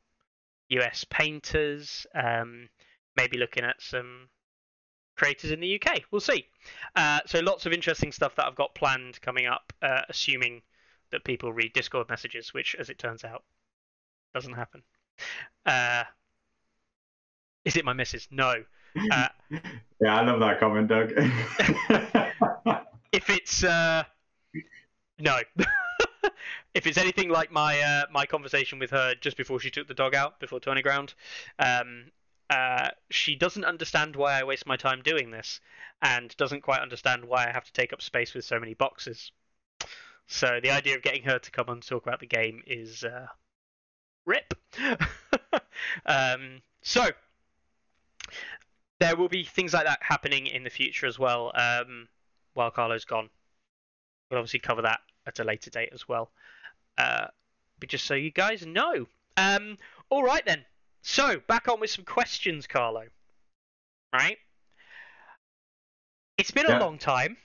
[0.67, 2.05] US painters.
[2.13, 2.67] Um,
[3.15, 4.27] maybe looking at some
[5.19, 6.01] creators in the UK.
[6.12, 6.47] We'll see.
[6.95, 10.62] Uh, so lots of interesting stuff that I've got planned coming up, uh, assuming
[11.12, 13.43] that people read Discord messages, which, as it turns out,
[14.34, 14.82] doesn't happen.
[15.65, 16.03] Uh,
[17.65, 18.27] is it my missus?
[18.32, 18.63] No.
[19.12, 19.27] Uh,
[20.01, 21.12] yeah, I love that comment, Doug.
[23.12, 24.03] if it's uh,
[25.19, 25.39] no.
[26.73, 29.93] if it's anything like my uh, my conversation with her just before she took the
[29.93, 31.13] dog out before Tourney Ground,
[31.60, 32.05] um,
[32.49, 35.59] uh, she doesn't understand why I waste my time doing this,
[36.01, 39.31] and doesn't quite understand why I have to take up space with so many boxes.
[40.27, 43.27] So the idea of getting her to come and talk about the game is uh,
[44.25, 44.53] rip.
[46.05, 47.09] um, so
[48.99, 51.51] there will be things like that happening in the future as well.
[51.55, 52.07] Um,
[52.53, 53.29] while Carlo's gone,
[54.29, 56.31] we'll obviously cover that at a later date as well.
[56.97, 57.27] Uh,
[57.79, 59.07] but just so you guys know.
[59.38, 59.77] Um,
[60.09, 60.65] all right then.
[61.01, 63.07] So, back on with some questions, Carlo.
[64.13, 64.38] Right?
[66.38, 66.77] It's been Yeah.
[66.77, 67.38] a long time.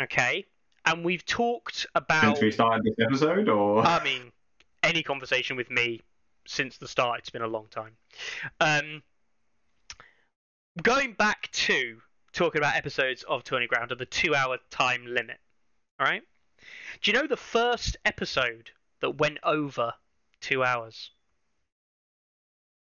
[0.00, 0.46] Okay?
[0.84, 2.36] And we've talked about.
[2.36, 4.32] Since we started this episode, or I mean,
[4.82, 6.00] any conversation with me
[6.46, 7.96] since the start, it's been a long time.
[8.60, 9.02] Um,
[10.82, 12.00] going back to
[12.32, 15.38] talking about episodes of Tourney Ground and the two hour time limit.
[16.00, 16.22] All right?
[17.00, 19.94] Do you know the first episode that went over
[20.40, 21.10] two hours?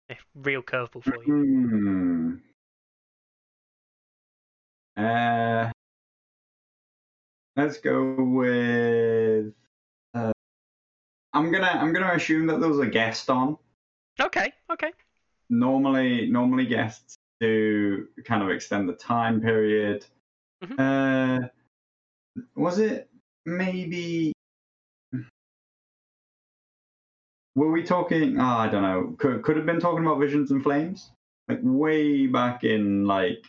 [0.10, 1.34] A real curveball for you.
[1.34, 2.36] Hmm.
[4.98, 5.72] Uh,
[7.56, 9.54] let's go with.
[10.14, 10.32] Uh,
[11.34, 13.58] I'm gonna I'm gonna assume that there was a guest on.
[14.22, 14.92] Okay, okay.
[15.50, 20.06] Normally, normally guests do kind of extend the time period.
[20.78, 21.40] Uh,
[22.56, 23.10] was it
[23.46, 24.35] maybe?
[27.56, 28.40] Were we talking?
[28.40, 29.16] Oh, I don't know.
[29.18, 31.12] Could could have been talking about Visions and Flames,
[31.48, 33.44] like way back in like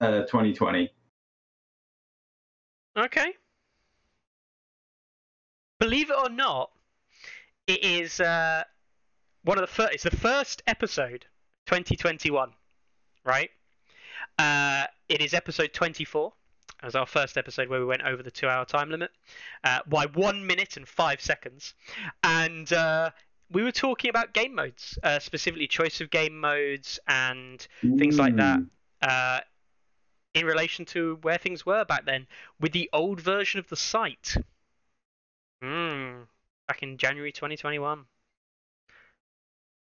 [0.00, 0.90] uh 2020.
[2.96, 3.34] Okay.
[5.78, 6.70] Believe it or not,
[7.66, 8.64] it is uh,
[9.44, 9.94] one of the first.
[9.94, 11.24] It's the first episode,
[11.66, 12.50] 2021,
[13.24, 13.48] right?
[14.38, 16.32] Uh, it is episode 24.
[16.82, 19.10] As our first episode where we went over the two-hour time limit
[19.64, 21.74] uh, by one minute and five seconds,
[22.22, 23.10] and uh,
[23.50, 28.36] we were talking about game modes, uh, specifically choice of game modes and things like
[28.36, 28.60] that.
[28.60, 28.68] Mm.
[29.02, 29.40] Uh,
[30.34, 32.26] in relation to where things were back then
[32.60, 34.36] with the old version of the site.
[35.62, 36.22] Hmm.
[36.68, 38.04] Back in January 2021.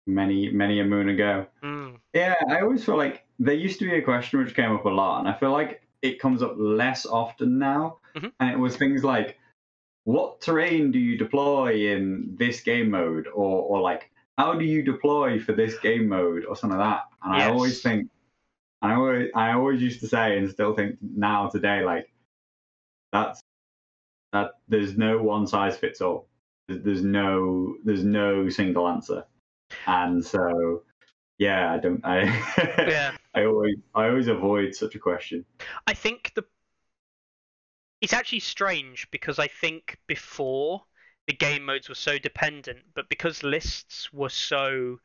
[0.08, 1.46] Many many a moon ago.
[1.62, 1.92] Hmm.
[2.14, 4.90] Yeah, I always feel like there used to be a question which came up a
[4.90, 8.00] lot, and I feel like it comes up less often now.
[8.16, 8.32] Mhm.
[8.40, 9.38] And it was things like,
[10.06, 14.82] what terrain do you deploy in this game mode, or or like how do you
[14.82, 17.04] deploy for this game mode, or something like that.
[17.24, 18.10] And I always think,
[18.82, 22.12] I always I always used to say, and still think now today, like
[23.12, 23.42] that's
[24.32, 26.28] that there's no one size fits all.
[26.68, 29.26] There's no there's no single answer,
[29.88, 30.84] and so
[31.40, 32.24] yeah, I don't I.
[32.86, 33.18] Yeah.
[33.36, 35.46] I always I always avoid such a question.
[35.88, 36.44] I think the
[38.02, 40.82] it's actually strange because I think before
[41.28, 45.00] the game modes were so dependent, but because lists were so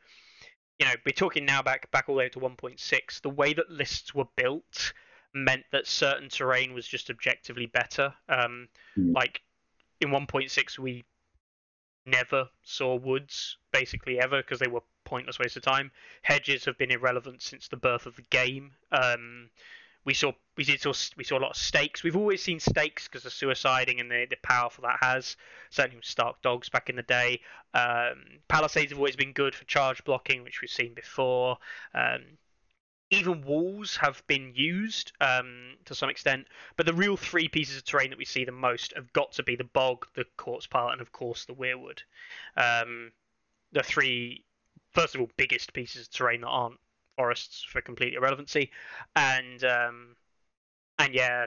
[0.80, 3.70] you know, we're talking now back back all the way to 1.6, the way that
[3.70, 4.92] lists were built
[5.32, 8.12] meant that certain terrain was just objectively better.
[8.28, 9.12] Um, Mm.
[9.14, 9.40] like
[10.00, 11.04] in 1.6 we
[12.06, 14.82] never saw woods basically ever because they were
[15.14, 15.92] pointless waste of time.
[16.22, 18.72] Hedges have been irrelevant since the birth of the game.
[18.90, 19.48] Um,
[20.04, 22.02] we saw we did saw we saw a lot of stakes.
[22.02, 25.36] We've always seen stakes because of suiciding and the the powerful that has.
[25.70, 27.40] Certainly with Stark Dogs back in the day.
[27.74, 31.58] Um, Palisades have always been good for charge blocking, which we've seen before.
[31.94, 32.22] Um,
[33.10, 37.84] even walls have been used um, to some extent, but the real three pieces of
[37.84, 40.88] terrain that we see the most have got to be the bog, the quartz pile,
[40.88, 42.00] and of course the weirwood.
[42.56, 43.12] Um,
[43.74, 44.44] the three,
[44.94, 46.78] first of all, biggest pieces of terrain that aren't
[47.16, 48.70] forests for complete irrelevancy,
[49.16, 50.16] and um,
[50.98, 51.46] and yeah,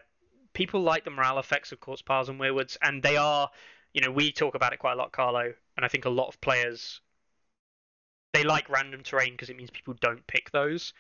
[0.54, 3.50] people like the morale effects of quartz piles and weirwoods, and they are,
[3.94, 6.28] you know, we talk about it quite a lot, Carlo, and I think a lot
[6.28, 7.02] of players
[8.34, 10.94] they like random terrain because it means people don't pick those.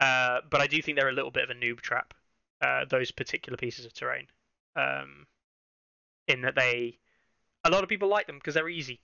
[0.00, 2.14] Uh, but I do think they're a little bit of a noob trap.
[2.60, 4.26] Uh, those particular pieces of terrain,
[4.76, 5.26] um,
[6.28, 6.98] in that they,
[7.64, 9.00] a lot of people like them because they're easy.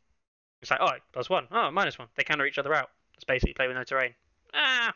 [0.67, 2.09] It's like, oh, plus one, oh, minus one.
[2.17, 2.91] They counter each other out.
[3.15, 4.15] It's basically play with no terrain.
[4.53, 4.93] Ah,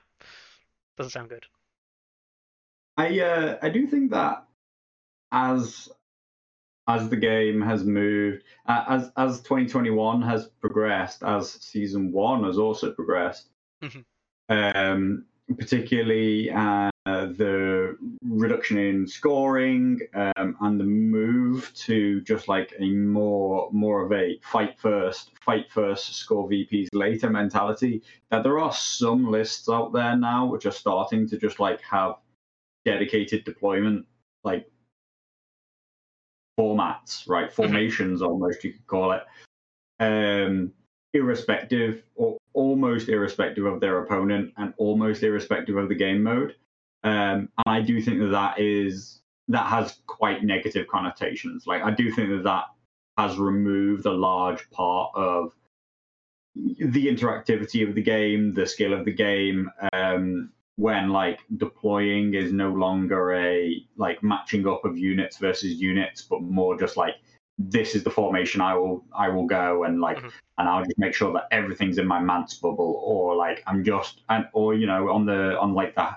[0.96, 1.46] doesn't sound good.
[2.96, 4.46] I uh, I do think that
[5.30, 5.88] as
[6.88, 12.58] as the game has moved, uh, as as 2021 has progressed, as season one has
[12.58, 13.48] also progressed,
[13.80, 14.04] Mhm.
[14.48, 15.24] um,
[15.58, 23.68] particularly uh, the reduction in scoring um, and the move to just like a more
[23.72, 28.02] more of a fight first, fight first, score VPs later mentality.
[28.30, 32.16] That there are some lists out there now which are starting to just like have
[32.84, 34.06] dedicated deployment
[34.44, 34.70] like
[36.58, 37.52] formats, right?
[37.52, 39.22] Formations almost you could call it.
[40.00, 40.72] Um
[41.12, 46.54] irrespective or almost irrespective of their opponent and almost irrespective of the game mode.
[47.04, 51.66] Um and I do think that that is that has quite negative connotations.
[51.66, 52.64] Like I do think that that
[53.18, 55.52] has removed a large part of
[56.54, 62.52] the interactivity of the game, the skill of the game, um, when like deploying is
[62.52, 67.14] no longer a like matching up of units versus units, but more just like
[67.68, 70.32] this is the formation I will I will go and like Mhm.
[70.58, 74.22] and I'll just make sure that everything's in my Mance bubble or like I'm just
[74.30, 76.08] and or you know on the on like the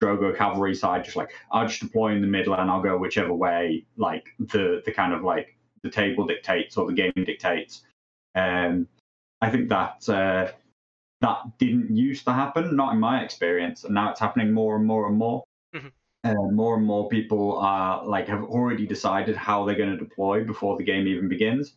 [0.00, 3.34] Drogo cavalry side, just like I'll just deploy in the middle and I'll go whichever
[3.34, 7.82] way like the the kind of like the table dictates or the game dictates.
[8.34, 8.88] Um,
[9.40, 10.52] I think that uh,
[11.20, 14.86] that didn't used to happen, not in my experience, and now it's happening more and
[14.86, 15.42] more and more.
[15.74, 15.92] Mhm.
[16.24, 20.44] Uh, more and more people are like have already decided how they're going to deploy
[20.44, 21.74] before the game even begins,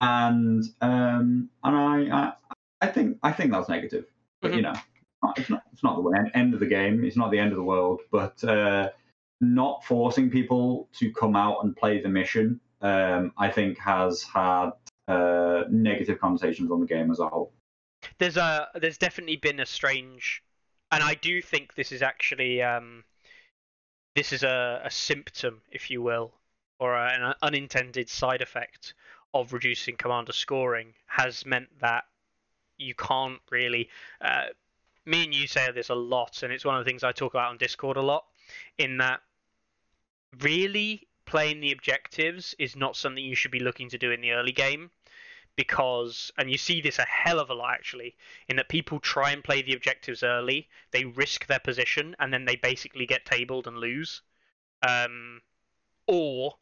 [0.00, 2.32] and um, and I, I
[2.80, 4.06] I think I think that's negative.
[4.40, 4.56] but Mhm.
[4.56, 4.74] you know,
[5.36, 7.04] it's not it's not the way- end of the game.
[7.04, 8.90] It's not the end of the world, but uh,
[9.40, 14.70] not forcing people to come out and play the mission, um, I think, has had
[15.08, 17.52] uh, negative connotations on the game as a whole.
[18.18, 20.42] there's a there's definitely been a strange
[20.92, 23.02] and i do think this is actually um
[24.18, 26.32] this is a, a symptom if you will
[26.80, 28.94] or an unintended side effect
[29.32, 32.02] of reducing commander scoring has meant that
[32.78, 33.88] you can't really
[34.20, 34.46] uh,
[35.06, 37.32] me and you say this a lot and it's one of the things i talk
[37.32, 38.24] about on discord a lot
[38.76, 39.20] in that
[40.40, 44.32] really playing the objectives is not something you should be looking to do in the
[44.32, 44.90] early game
[45.58, 48.14] because and you see this a hell of a lot actually
[48.48, 52.44] in that people try and play the objectives early they risk their position and then
[52.44, 54.22] they basically get tabled and lose.
[54.88, 55.42] Um,
[56.06, 56.54] or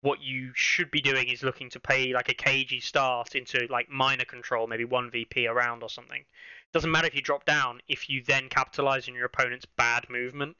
[0.00, 3.88] what you should be doing is looking to play like a cagey start into like
[3.88, 6.24] minor control maybe one vp around or something.
[6.72, 10.56] Doesn't matter if you drop down if you then capitalize on your opponent's bad movement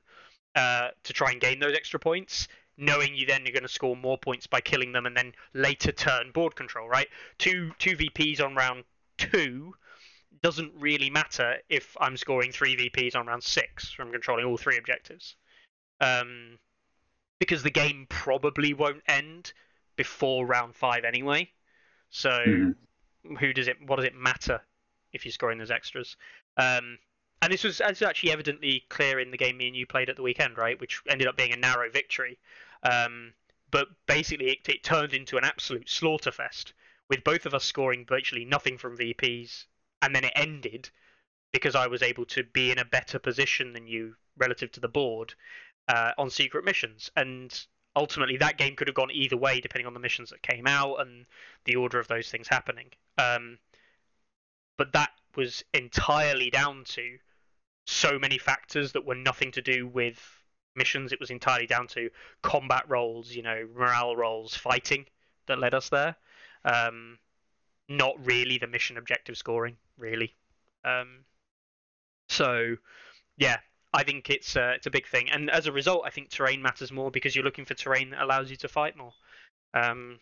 [0.55, 2.47] uh, to try and gain those extra points
[2.77, 5.93] knowing you then are going to score more points by killing them and then later
[5.93, 7.09] turn board control, right?
[7.39, 8.85] Two two VPs on round
[9.19, 9.75] two
[10.43, 14.77] doesn't really matter if I'm scoring three VPs on round six from controlling all three
[14.77, 15.37] objectives,
[16.01, 16.59] um,
[17.39, 19.53] because the game probably won't end
[19.97, 21.51] before round five anyway.
[22.11, 22.77] So Mhm.
[23.39, 23.81] who does it?
[23.83, 24.61] What does it matter
[25.13, 26.17] if you're scoring those extras?
[26.57, 26.99] Um,
[27.47, 30.17] and this was, this actually evidently clear in the game me and you played at
[30.17, 30.81] the weekend, right?
[30.81, 32.41] Which ended up being a narrow victory.
[32.83, 33.35] Um,
[33.71, 36.73] but basically, it, it turned into an absolute slaughter fest
[37.09, 39.67] with both of us scoring virtually nothing from VPs,
[40.03, 40.91] and then it ended
[41.53, 44.89] because I was able to be in a better position than you relative to the
[44.89, 45.35] board
[45.87, 47.13] uh, on secret missions.
[47.15, 47.57] And
[47.95, 50.97] ultimately, that game could have gone either way depending on the missions that came out
[50.97, 51.27] and
[51.65, 52.89] the order of those things happening.
[53.19, 53.59] Um,
[54.77, 57.19] but that was entirely down to
[57.87, 60.21] so many factors that were nothing to do with
[60.75, 61.13] missions.
[61.13, 62.11] It was entirely down to
[62.43, 65.07] combat roles, you know, morale roles, fighting
[65.47, 66.17] that led us there.
[66.65, 67.19] Um,
[67.89, 70.35] not really the mission objective scoring, really.
[70.85, 71.25] Um,
[72.29, 72.77] so,
[73.37, 73.59] yeah,
[73.93, 76.61] I think it's uh, it's a big thing, and as a result, I think terrain
[76.61, 79.13] matters more because you're looking for terrain that allows you to fight more,
[79.75, 80.19] um,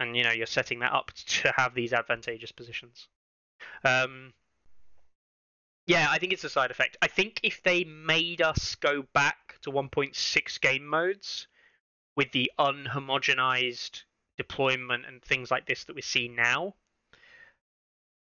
[0.00, 3.08] and you know you're setting that up to have these advantageous positions.
[3.84, 4.32] Um,
[5.88, 6.98] yeah, I think it's a side effect.
[7.00, 11.48] I think if they made us go back to 1.6 game modes
[12.14, 14.02] with the unhomogenized
[14.36, 16.74] deployment and things like this that we see now,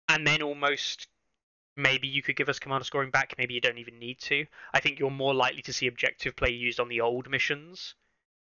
[0.08, 1.08] and then almost
[1.76, 4.46] maybe you could give us commander scoring back, maybe you don't even need to.
[4.72, 7.96] I think you're more likely to see objective play used on the old missions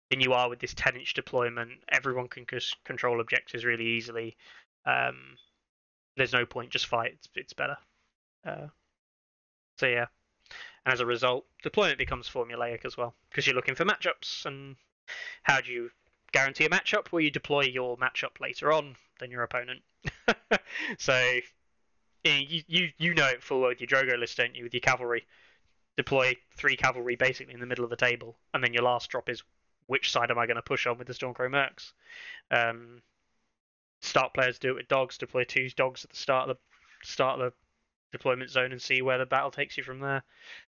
[0.09, 1.83] than you are with this 10 inch deployment.
[1.89, 4.35] Everyone can c- control objectives really easily.
[4.87, 5.37] Um,
[6.15, 7.11] there's no point, just fight.
[7.13, 7.77] It's, it's better.
[8.43, 8.67] Uh,
[9.77, 10.07] so yeah,
[10.85, 14.45] and as a result, deployment becomes formulaic as well because you're looking for matchups.
[14.45, 14.75] And
[15.43, 15.91] how do you
[16.31, 17.11] guarantee a matchup?
[17.11, 19.81] Well, you deploy your matchup later on than your opponent.
[20.97, 21.39] so
[22.23, 24.63] you you you know it full well with your Drogo list, don't you?
[24.63, 25.25] With your cavalry,
[25.95, 29.29] deploy three cavalry basically in the middle of the table, and then your last drop
[29.29, 29.43] is
[29.87, 31.93] which side am I going to push on with the Stormcrow Mercs?
[32.51, 33.01] Um,
[34.01, 35.17] start players do it with dogs.
[35.17, 37.53] Deploy two dogs at the start of the start of the
[38.11, 40.23] deployment zone and see where the battle takes you from there.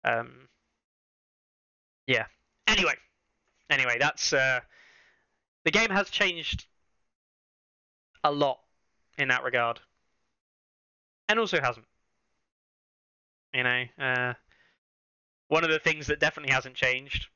[0.04, 0.48] Um,
[2.08, 2.26] yeah.
[2.67, 2.96] Anyway,
[3.70, 4.60] anyway, that's uh,
[5.65, 6.65] the game has changed
[8.24, 8.60] a lot
[9.17, 9.80] in that regard,
[11.30, 11.86] and also hasn't.
[13.54, 14.34] You know, uh,
[15.50, 17.28] one of the things that definitely hasn't changed.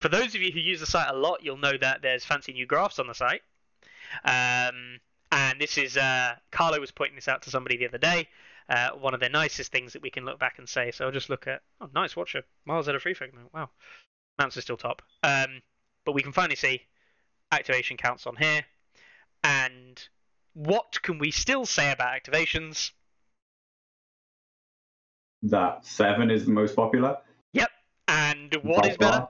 [0.00, 2.52] For those of you who use the site a lot, you'll know that there's fancy
[2.52, 3.42] new graphs on the site.
[4.24, 8.28] Um, and this is uh, Carlo was pointing this out to somebody the other day.
[8.68, 10.90] Uh, one of the nicest things that we can look back and say.
[10.90, 13.48] So I'll just look at oh nice watcher miles out a free fragment.
[13.52, 13.70] Wow,
[14.38, 15.02] Mounts are still top.
[15.22, 15.62] Um,
[16.04, 16.82] but we can finally see
[17.50, 18.64] activation counts on here.
[19.42, 20.02] And
[20.54, 22.92] what can we still say about activations?
[25.42, 27.18] That seven is the most popular.
[27.52, 27.70] Yep.
[28.08, 29.28] And what By is better?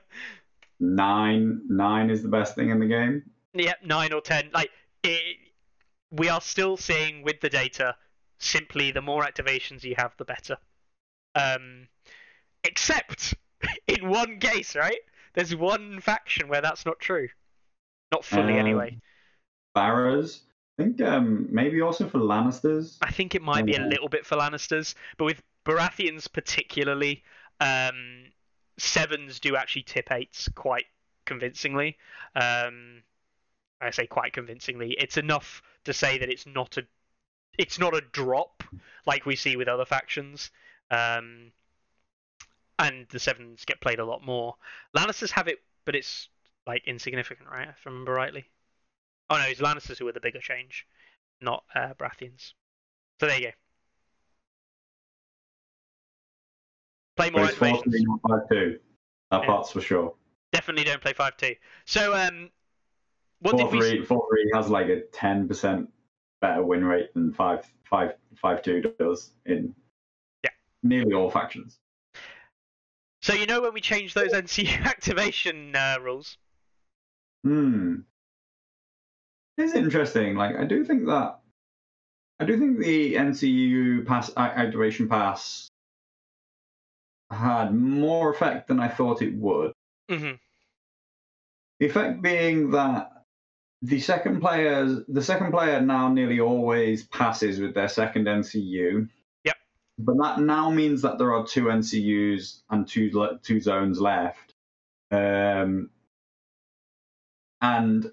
[0.80, 3.22] Nine, nine is the best thing in the game.
[3.54, 4.50] Yep, nine or ten.
[4.52, 4.70] Like
[5.04, 5.36] it,
[6.12, 7.96] we are still seeing with the data,
[8.38, 10.58] simply the more activations you have, the better.
[11.34, 11.88] Um,
[12.62, 13.34] except
[13.88, 15.00] in one case, right?
[15.34, 17.28] There's one faction where that's not true.
[18.12, 18.98] Not fully, Um, anyway.
[19.74, 20.42] Barrows.
[20.78, 22.98] I think um, maybe also for Lannisters.
[23.00, 27.22] I think it might be a little bit for Lannisters, but with Baratheons particularly,
[27.60, 28.24] um,
[28.78, 30.86] sevens do actually tip eights quite
[31.24, 31.96] convincingly.
[32.34, 33.02] Um,
[33.82, 34.92] I say quite convincingly.
[34.98, 36.86] It's enough to say that it's not a
[37.58, 38.62] it's not a drop
[39.06, 40.50] like we see with other factions.
[40.90, 41.52] Um,
[42.78, 44.54] and the sevens get played a lot more.
[44.96, 46.28] Lannisters have it, but it's
[46.66, 47.68] like insignificant, right?
[47.68, 48.44] If I remember rightly.
[49.30, 50.86] Oh no, it's Lannisters who are the bigger change,
[51.40, 52.52] not uh, Baratheons.
[53.20, 53.52] So there you go.
[57.16, 57.94] Play more activations.
[58.06, 58.78] not five two.
[59.30, 59.46] That Yeah.
[59.46, 60.14] part's for sure.
[60.52, 61.54] Definitely don't play five two.
[61.84, 62.50] So um,
[63.42, 63.78] what Four did we?
[63.78, 65.90] s- three, four three has like a ten percent
[66.40, 69.74] better win rate than five five five two does in
[70.42, 70.50] Yeah.
[70.82, 71.78] nearly all factions.
[73.20, 76.38] So you know when we changed those NCU activation uh, rules?
[77.44, 77.96] Hmm.
[79.58, 80.34] It's interesting.
[80.36, 81.38] Like I do think that
[82.40, 85.68] I do think the NCU pass activation pass
[87.30, 89.72] had more effect than I thought it would.
[90.08, 90.32] hmm
[91.78, 93.21] The effect being that
[93.82, 99.08] the second players, the second player now nearly always passes with their second NCU.
[99.44, 99.56] Yep.
[99.98, 103.10] But that now means that there are two NCUs and two
[103.42, 104.54] two zones left,
[105.10, 105.90] um,
[107.60, 108.10] and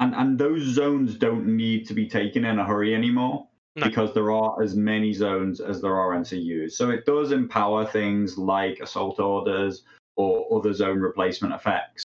[0.00, 3.46] and and those zones don't need to be taken in a hurry anymore
[3.76, 3.86] No.
[3.86, 6.72] because there are as many zones as there are NCUs.
[6.72, 9.84] So it does empower things like assault orders
[10.16, 12.02] or other zone replacement effects.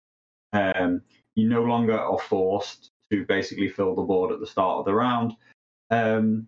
[0.54, 1.02] Um,
[1.36, 4.94] you no longer are forced to basically fill the board at the start of the
[4.94, 5.34] round.
[5.92, 6.48] Um,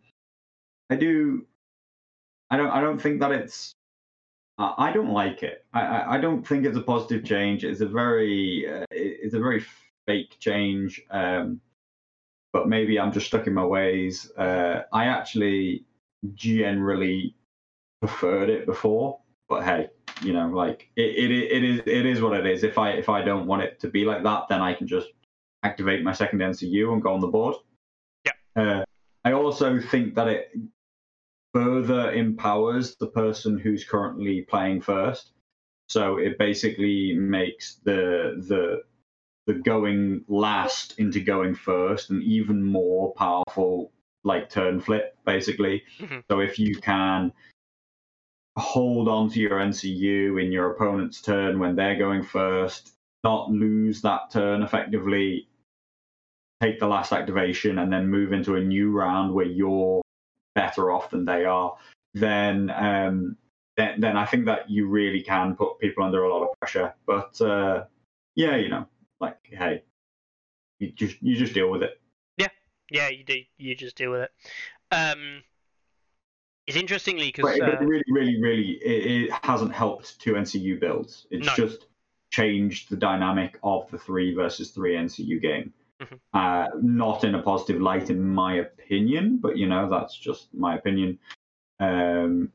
[0.89, 1.45] I do.
[2.49, 2.69] I don't.
[2.69, 3.73] I don't think that it's.
[4.59, 5.65] I don't like it.
[5.71, 7.63] I, I, I don't think it's a positive change.
[7.63, 8.65] It's a very.
[8.67, 9.63] Uh, it's a very
[10.07, 11.01] fake change.
[11.11, 11.61] Um,
[12.53, 14.31] but maybe I'm just stuck in my ways.
[14.38, 15.85] Uh, I actually
[16.33, 17.35] generally
[17.99, 19.89] preferred it before, but hey,
[20.22, 22.63] you know, like it, it, it is it is what it is.
[22.63, 25.07] If I if I don't want it to be like that, then I can just
[25.63, 27.55] activate my second NCU and go on the board.
[28.26, 28.32] Yeah.
[28.55, 28.84] Uh,
[29.24, 30.51] I also think that it
[31.53, 35.32] further empowers the person who's currently playing first.
[35.89, 38.84] So it basically makes the the
[39.47, 43.91] the going last into going first an even more powerful
[44.24, 45.84] like turn flip basically.
[45.99, 46.24] Mhm.
[46.30, 47.32] So if you can
[48.58, 52.93] hold on to your NCU in your opponent's turn when they're going first,
[53.24, 55.47] not lose that turn effectively,
[56.62, 60.01] take the last activation, and then move into a new round where you're
[60.55, 61.78] better off than they are,
[62.16, 63.38] then um,
[63.78, 66.95] then then I think that you really can put people under a lot of pressure.
[67.05, 67.86] But uh,
[68.36, 68.88] yeah, you know,
[69.20, 69.84] like hey,
[70.80, 72.01] you just you just deal with it.
[72.38, 72.49] Yeah,
[72.89, 73.39] yeah, you do.
[73.58, 74.32] You just deal with it.
[74.91, 75.43] Um,
[76.68, 81.26] it's interestingly because uh, it really, really, really, it, it hasn't helped two NCU builds.
[81.32, 81.53] It's No.
[81.55, 81.88] just
[82.32, 85.74] changed the dynamic of the three versus three NCU game.
[86.01, 86.20] Mhm.
[86.34, 90.76] Uh, not in a positive light, in my opinion, but you know that's just my
[90.76, 91.18] opinion.
[91.80, 92.51] Um,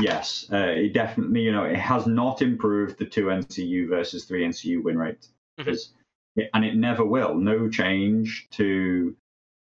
[0.00, 4.44] yes, uh, it definitely, you know, it has not improved the two NCU versus three
[4.44, 5.26] NCU win rate,
[5.58, 5.64] Mhm.
[5.64, 5.92] Because-
[6.54, 7.34] and it never will.
[7.34, 9.16] No change to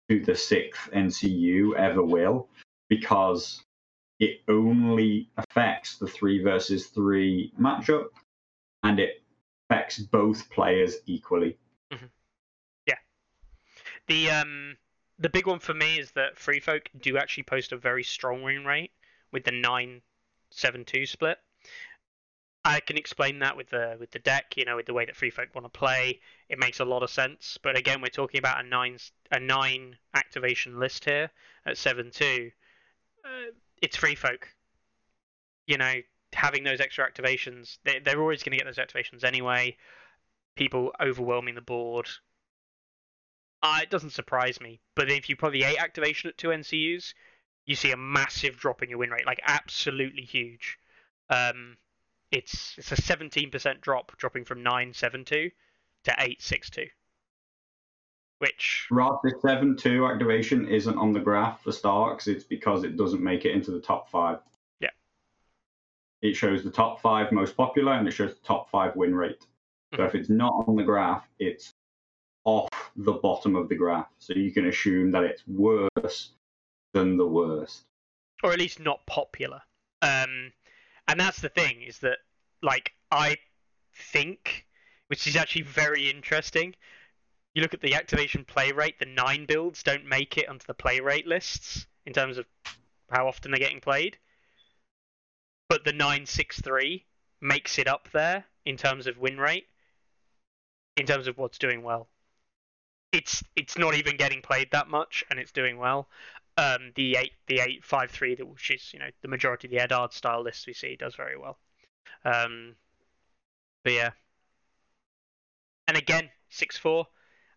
[0.08, 2.48] to the sixth NCU ever will
[2.90, 3.64] because
[4.18, 8.08] it only affects the three versus three matchup
[8.82, 9.22] and it
[9.70, 11.56] affects both players equally.
[12.86, 12.96] Yeah.
[14.08, 14.76] The um
[15.18, 18.42] the big one for me is that Free Folk do actually post a very strong
[18.42, 18.92] win rate
[19.32, 20.02] with the nine
[20.50, 21.38] seven two split.
[22.62, 25.16] I can explain that with the with the deck, you know, with the way that
[25.16, 26.20] Free Folk want to play.
[26.50, 27.58] It makes a lot of sense.
[27.62, 28.98] But again, we're talking about a nine
[29.30, 31.30] a nine activation list here
[31.64, 32.50] at seven two.
[33.24, 33.52] Uh,
[33.82, 34.48] it's Free Folk.
[35.66, 35.94] You know,
[36.32, 39.76] having those extra activations, they, they're always going to get those activations anyway.
[40.56, 42.08] People overwhelming the board.
[43.62, 44.80] Uh, it doesn't surprise me.
[44.94, 47.14] But if you put the eight activation at two NCUs,
[47.66, 50.78] you see a massive drop in your win rate, like absolutely huge.
[51.28, 51.76] Um,
[52.30, 55.50] it's it's a 17% drop, dropping from 972
[56.04, 56.86] to 862.
[58.40, 62.96] Which Rather, the 7 2 activation isn't on the graph for Starks, it's because it
[62.96, 64.38] doesn't make it into the top five.
[64.80, 64.88] Yeah.
[66.22, 69.46] It shows the top five most popular and it shows the top five win rate.
[69.94, 71.74] So if it's not on the graph, it's
[72.44, 74.08] off the bottom of the graph.
[74.18, 76.30] So you can assume that it's worse
[76.94, 77.82] than the worst.
[78.42, 79.60] or at least not popular.
[80.00, 80.52] Um,
[81.08, 82.18] and that's the thing is that,
[82.62, 83.36] like, I
[83.94, 84.66] think,
[85.08, 86.74] which is actually very interesting.
[87.54, 90.74] You look at the activation play rate; the nine builds don't make it onto the
[90.74, 92.46] play rate lists in terms of
[93.10, 94.18] how often they're getting played.
[95.68, 97.06] But the nine six three
[97.40, 99.68] makes it up there in terms of win rate,
[100.96, 102.08] in terms of what's doing well.
[103.12, 106.08] it's it's not even getting played that much, and it's doing well.
[106.56, 109.72] Um, the eight the eight five three, that which is you know the majority of
[109.72, 111.58] the Eddard style lists we see, does very well.
[112.24, 112.76] Um,
[113.84, 114.10] but yeah,
[115.88, 117.06] and again six four.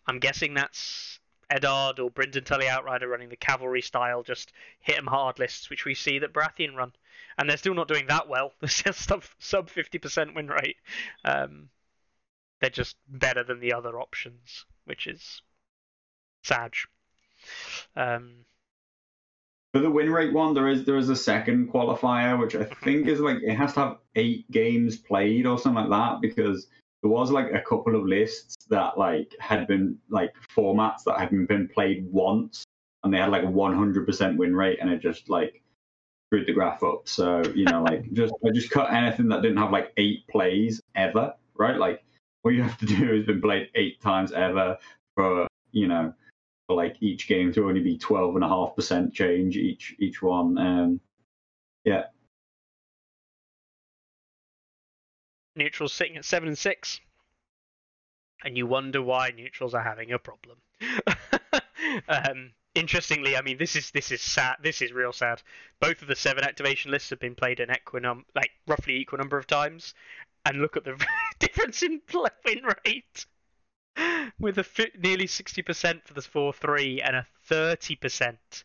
[0.07, 5.07] I'm guessing that's Eddard or Brynden Tully Outrider running the cavalry style, just hit 'em
[5.07, 6.93] hard lists, which we see that Baratheon run,
[7.37, 8.53] and they're still not doing that well.
[8.59, 10.77] They're still sub sub fifty percent win rate.
[11.23, 11.69] Um,
[12.59, 15.41] they're just better than the other options, which is
[16.43, 16.73] sad.
[17.95, 18.45] Um,
[19.73, 23.07] For the win rate one, there is there is a second qualifier, which I think
[23.07, 26.67] is like it has to have eight games played or something like that, because
[27.03, 31.29] there was like a couple of lists that like had been like formats that had
[31.47, 32.63] been played once,
[33.03, 35.61] and they had like a 100% win rate, and it just like
[36.27, 37.07] screwed the graph up.
[37.09, 40.81] So you know, like just I just cut anything that didn't have like eight plays
[40.95, 41.75] ever, right?
[41.77, 42.05] Like
[42.43, 44.77] all you have to do is been played eight times ever
[45.15, 46.13] for you know
[46.67, 50.21] for like each game to only be 12 and a half percent change each each
[50.21, 51.01] one um
[51.83, 52.03] yeah
[55.55, 56.99] neutrals sitting at seven and six,
[58.43, 60.57] and you wonder why neutrals are having a problem.
[62.07, 64.57] um, interestingly, I mean, this is this is sad.
[64.61, 65.41] This is real sad.
[65.79, 69.37] Both of the seven activation lists have been played an equinum, like roughly equal number
[69.37, 69.93] of times,
[70.45, 71.03] and look at the
[71.39, 73.25] difference in win rate.
[74.39, 74.65] With a
[74.97, 78.63] nearly sixty percent for the four three and a thirty percent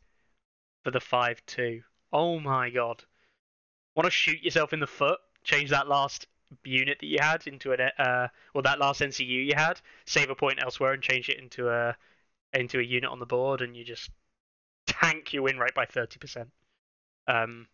[0.82, 1.82] for the five two.
[2.12, 3.04] Oh my god!
[3.94, 5.20] Want to shoot yourself in the foot?
[5.44, 6.26] Change that last
[6.64, 10.34] unit that you had into an uh, or that last NCU you had, save a
[10.34, 11.96] point elsewhere and change it into a
[12.52, 14.10] into a unit on the board, and you just
[14.86, 16.50] tank your win rate by thirty percent.
[17.26, 17.66] Um,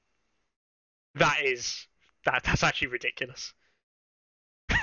[1.14, 1.86] that is
[2.24, 3.52] that that's actually ridiculous.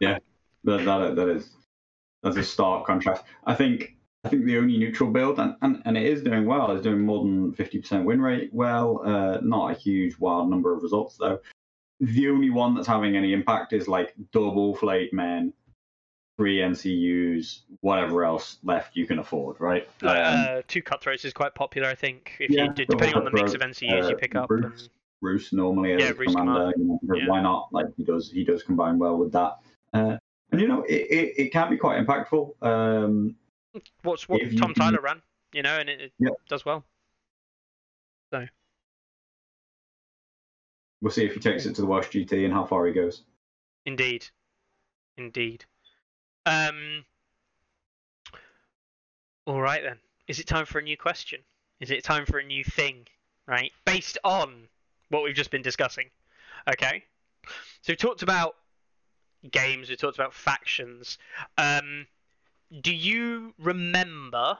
[0.00, 0.18] Yeah,
[0.64, 1.50] that, that that is
[2.22, 5.96] that's a stark contrast i think i think the only neutral build and, and, and
[5.96, 9.74] it is doing well is doing more than 50% win rate well uh, not a
[9.74, 11.38] huge wild number of results though
[12.00, 15.52] the only one that's having any impact is like double Flayed Men
[16.36, 21.54] three ncus whatever else left you can afford right Um, uh, two cutthroats is quite
[21.56, 22.36] popular, I think.
[22.38, 24.46] If Yeah, you do, depending on the mix of NCUs you uh, pick up.
[24.46, 24.82] Bruce.
[24.82, 24.90] And,
[25.20, 26.72] Bruce normally as Yeah, commander.
[26.76, 27.26] You know, Yeah.
[27.26, 27.70] Why not?
[27.72, 29.58] Like he does, he does combine well with that.
[29.92, 30.16] Uh,
[30.52, 32.62] and you know, it, it, it can be quite impactful.
[32.62, 33.34] Um,
[34.02, 35.20] what's what you Tom can- Tyler ran,
[35.52, 36.30] you know, and it, it Yeah.
[36.48, 36.84] does well.
[41.00, 43.22] We'll see if he takes it to the Welsh GT and how far he goes.
[43.86, 44.26] Indeed,
[45.16, 45.64] indeed.
[46.46, 47.04] Um.
[49.46, 49.98] All right then.
[50.26, 51.40] Is it time for a new question?
[51.80, 53.06] Is it time for a new thing?
[53.46, 54.68] Right, based on
[55.08, 56.10] what we've just been discussing.
[56.70, 57.04] Okay.
[57.82, 58.56] So we talked about
[59.50, 59.88] games.
[59.88, 61.16] We talked about factions.
[61.56, 62.06] Um,
[62.82, 64.58] do you remember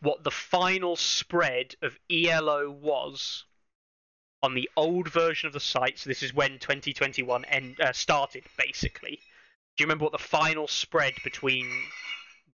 [0.00, 3.44] what the final spread of ELO was
[4.44, 5.98] on the old version of the site?
[5.98, 9.18] So this is when 2021 end, uh, started, basically.
[9.76, 11.66] Do you remember what the final spread between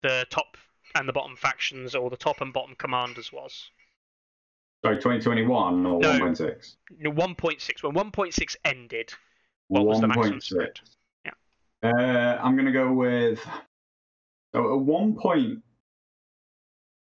[0.03, 0.57] the top
[0.95, 3.71] and the bottom factions, or the top and bottom commanders, was?
[4.85, 6.09] Sorry, 2021 or No.
[6.09, 6.77] 1.6?
[6.99, 7.83] No, 1.6.
[7.83, 9.13] When 1.6 ended,
[9.69, 10.43] what was the maximum 1.6.
[10.43, 10.81] spread?
[11.25, 11.33] Yeah.
[11.83, 13.41] Uh, I'm gonna go with.
[14.55, 15.63] So at one point,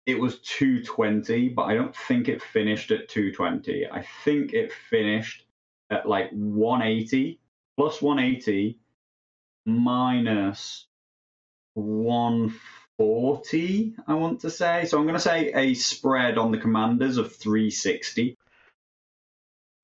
[0.06, 3.90] it was 220, but I don't think it finished at 220.
[3.90, 5.44] I think it finished
[5.90, 7.38] at like 180
[7.76, 8.78] plus 180
[9.66, 10.86] minus
[11.74, 13.96] 140.
[14.06, 14.86] I want to say.
[14.86, 18.38] So I'm gonna say a spread on the commanders of 360.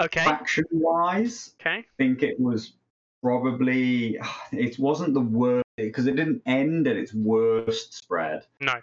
[0.01, 0.25] Okay.
[0.25, 1.79] Faction wise, Okay.
[1.79, 2.73] I think it was
[3.23, 4.19] probably
[4.53, 8.47] it wasn't the worst because it didn't end at its worst spread.
[8.61, 8.81] No.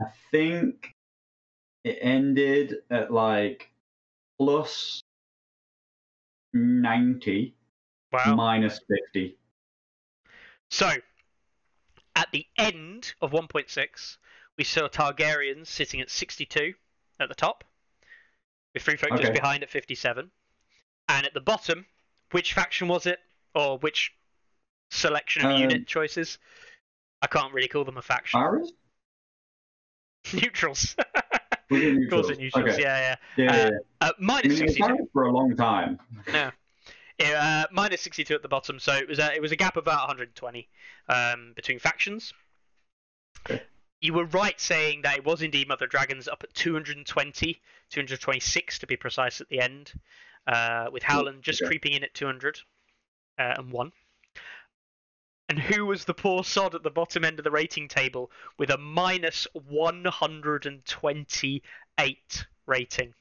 [0.00, 0.94] I think
[1.84, 3.70] it ended at like
[4.38, 5.02] plus
[6.52, 7.54] 90
[8.12, 8.34] Wow.
[8.34, 8.80] minus
[9.12, 9.38] 50.
[10.68, 10.90] So,
[12.16, 14.16] at the end of 1.6,
[14.58, 16.74] we saw Targaryens sitting at 62
[17.20, 17.62] at the top,
[18.74, 20.28] with Free Folk just behind at 57.
[21.08, 21.86] And at the bottom,
[22.32, 23.20] which faction was it?
[23.54, 24.12] Or which
[24.90, 26.38] selection of Um, unit choices?
[27.22, 28.40] I can't really call them a faction.
[30.34, 30.96] neutrals.
[31.72, 32.30] It Calls neutrals?
[32.30, 32.82] it neutrals, Okay.
[32.82, 33.44] yeah, Yeah, yeah.
[33.44, 33.78] yeah, Uh, yeah.
[34.00, 34.82] Uh, I mean, 62.
[34.84, 36.00] Paris for a long time.
[36.26, 36.50] Yeah.
[37.18, 39.76] Yeah, uh, minus 62 at the bottom, so it was a, it was a gap
[39.76, 40.68] of about 120
[41.08, 42.32] um, between factions.
[43.48, 43.62] Okay.
[44.00, 47.60] You were right saying that it was indeed Mother Dragons up at 220,
[47.90, 49.92] 226 to be precise at the end,
[50.46, 51.68] uh, with Howland just okay.
[51.68, 52.58] creeping in at 200
[53.38, 53.92] uh, and one.
[55.50, 58.70] And who was the poor sod at the bottom end of the rating table with
[58.70, 63.14] a minus 128 rating?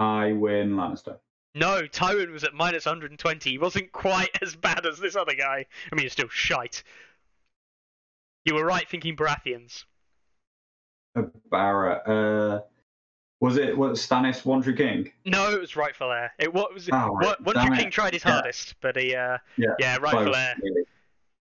[0.00, 1.18] Tywin Lannister.
[1.54, 3.50] No, Tywin was at minus 120.
[3.50, 5.66] He wasn't quite as bad as this other guy.
[5.92, 6.82] I mean, he's still shite.
[8.46, 9.84] You were right thinking Baratheons.
[11.14, 11.96] A Barra.
[12.06, 12.60] Uh,
[13.40, 15.12] was it was Stannis One True King?
[15.26, 16.32] No, it was Rightful Heir.
[16.38, 16.94] It what was it?
[16.94, 17.38] Oh, right.
[17.42, 17.80] One Damn True it.
[17.80, 18.32] King tried his Yeah.
[18.32, 19.74] hardest, but he uh, Yeah.
[19.78, 20.54] yeah, Rightful Close, Heir.
[20.62, 20.84] really.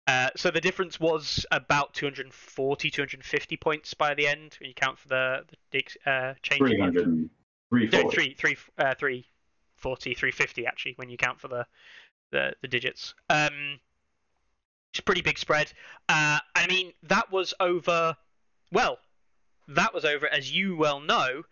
[0.07, 4.97] Uh, so the difference was about 240, 250 points by the end when you count
[4.97, 6.61] for the the uh, change.
[6.61, 7.29] in the- 300 and
[7.91, 11.65] No, three, three, uh, 340, 350 actually when you count for the
[12.31, 13.13] the, the digits.
[13.29, 13.79] Um,
[14.91, 15.71] it's a pretty big spread.
[16.07, 18.15] Uh, I mean that was over.
[18.71, 18.99] Well,
[19.67, 21.43] that was over as you well know,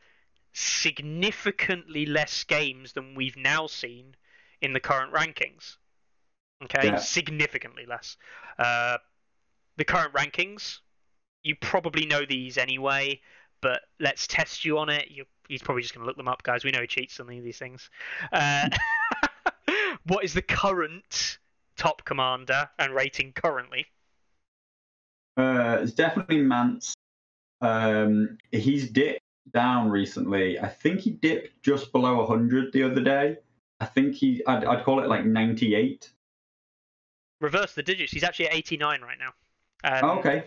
[0.53, 4.16] significantly less games than we've now seen
[4.62, 5.76] in the current rankings.
[6.64, 6.95] Okay, Yeah.
[6.95, 8.18] significantly less.
[8.58, 8.97] Uh,
[9.78, 10.80] the current rankings,
[11.43, 13.20] you probably know these anyway,
[13.62, 15.10] but let's test you on it.
[15.12, 16.64] You, he's probably just going to look them up, guys.
[16.64, 17.89] We know he cheats on these things.
[18.32, 18.70] Uh,
[20.08, 21.39] what is the current
[21.76, 23.86] top commander and rating currently?
[25.38, 26.93] Uh, it's definitely Mance.
[27.62, 29.22] Um, he's dipped
[29.53, 30.60] down recently.
[30.60, 33.38] I think he dipped just below 100 the other day.
[33.80, 36.12] I think he, I'd, I'd call it like 98.
[37.41, 38.11] Reverse the digits.
[38.11, 39.33] He's actually at 89 right now.
[39.83, 40.43] Um, Oh, okay.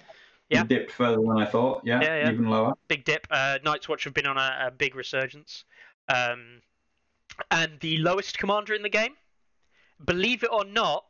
[0.49, 0.63] yeah.
[0.63, 1.83] He dipped further than I thought.
[1.85, 2.31] Yeah, Yeah, yeah.
[2.33, 2.75] even lower.
[2.89, 3.27] big dip.
[3.31, 5.65] Uh, Night's Watch have been on a, a big resurgence.
[6.09, 6.63] Um,
[7.51, 9.15] and the lowest commander in the game,
[10.05, 11.05] believe it or not,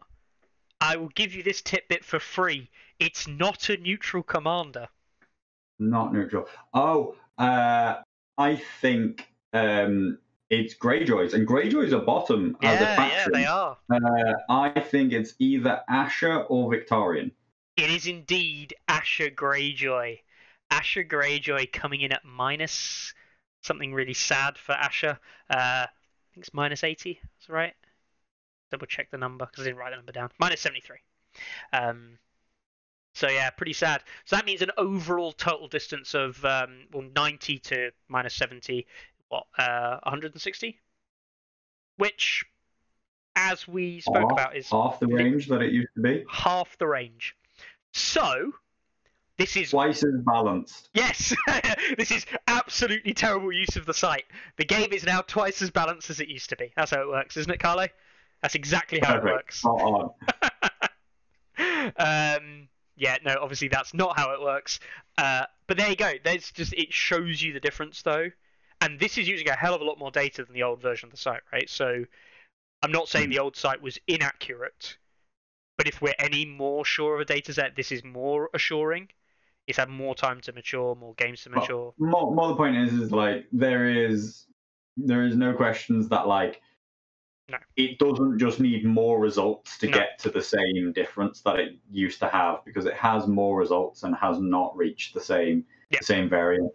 [0.81, 2.69] I will give you this tidbit for free.
[2.99, 4.89] It's not a neutral commander.
[5.79, 6.47] Not neutral.
[6.75, 7.97] Oh, uh,
[8.37, 10.19] I think um,
[10.51, 13.77] it's Greyjoys, and Greyjoys are bottom as a Yeah, yeah, they are.
[13.93, 17.33] Uh, I think it's either Asha or Victarion.
[17.77, 20.19] It is indeed Asha Greyjoy.
[20.71, 23.15] Asha Greyjoy coming in at minus
[23.63, 25.19] something really sad for Asha.
[25.51, 25.89] Uh, I
[26.35, 27.21] think it's minus 80.
[27.23, 27.75] That's right.
[28.71, 30.31] Double check the number because I didn't write the number down.
[30.39, 30.97] Minus 73.
[31.73, 32.19] Um,
[33.15, 34.03] so yeah, pretty sad.
[34.27, 38.87] So that means an overall total distance of um, well 90 to minus 70.
[39.29, 39.45] What?
[39.57, 40.79] Uh, 160.
[41.97, 42.45] Which,
[43.37, 46.25] as we spoke Half- about, is half the range that it used to be.
[46.31, 47.35] half the range.
[47.93, 48.53] So,
[49.37, 50.91] this is Twice as balanced.
[50.95, 51.35] yes,
[51.99, 54.25] this is absolutely terrible use of the site.
[54.57, 56.73] The game is now twice as balanced as it used to be.
[56.77, 57.87] That's how it works, isn't it, Carlo?
[58.43, 59.35] That's exactly how it Perfect.
[59.35, 59.59] works.
[59.61, 60.11] Spot on.
[61.97, 64.81] um, yeah, no, obviously that's not how it works.
[65.17, 66.13] Uh, but there you go.
[66.25, 68.31] There's just it shows you the difference though,
[68.81, 71.07] and this is using a hell of a lot more data than the old version
[71.07, 71.69] of the site, right?
[71.69, 72.05] So
[72.83, 73.33] I'm not saying Hmm.
[73.33, 74.97] the old site was inaccurate,
[75.77, 79.09] but if we're any more sure of a data set, this is more assuring.
[79.67, 81.95] It's had more time to mature, more games to Well, mature.
[81.99, 84.47] More, more the point is, is like there is,
[84.97, 86.63] there is no questions that like,
[87.51, 87.59] No.
[87.77, 89.93] it doesn't just need more results to No.
[89.93, 94.05] get to the same difference that it used to have because it has more results
[94.05, 96.01] and has not reached the same Yeah.
[96.01, 96.73] same variance.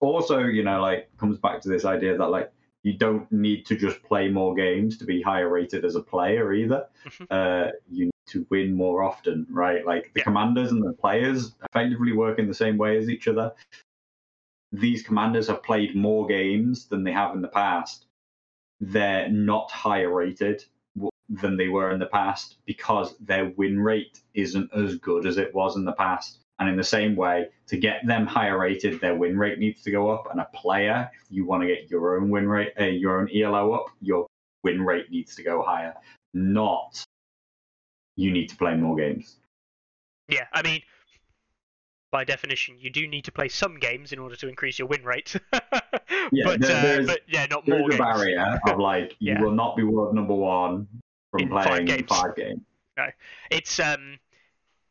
[0.00, 3.76] Also, you know, like comes back to this idea that like you don't need to
[3.76, 6.86] just play more games to be higher rated as a player either.
[7.04, 7.26] Mhm.
[7.30, 9.84] Uh, you need to win more often, right?
[9.84, 10.24] Like the Yeah.
[10.24, 13.52] commanders and the players effectively work in the same way as each other.
[14.72, 18.06] These commanders have played more games than they have in the past.
[18.80, 20.64] They're not higher rated
[21.28, 25.52] than they were in the past because their win rate isn't as good as it
[25.54, 26.38] was in the past.
[26.58, 29.90] And in the same way, to get them higher rated, their win rate needs to
[29.90, 30.30] go up.
[30.30, 33.28] And a player, if you want to get your own win rate, uh, your own
[33.34, 34.26] ELO up, your
[34.64, 35.94] win rate needs to go higher.
[36.32, 37.04] Not
[38.16, 39.36] you need to play more games.
[40.28, 40.80] Yeah, I mean,
[42.10, 45.04] by definition, you do need to play some games in order to increase your win
[45.04, 45.36] rate.
[46.32, 49.34] Yeah, but, there- uh, there's- but yeah, not There's more a barrier of like you
[49.34, 49.40] Yeah.
[49.42, 50.88] will not be world number one
[51.30, 52.06] from In five games.
[52.08, 52.60] five games.
[53.50, 54.18] It's um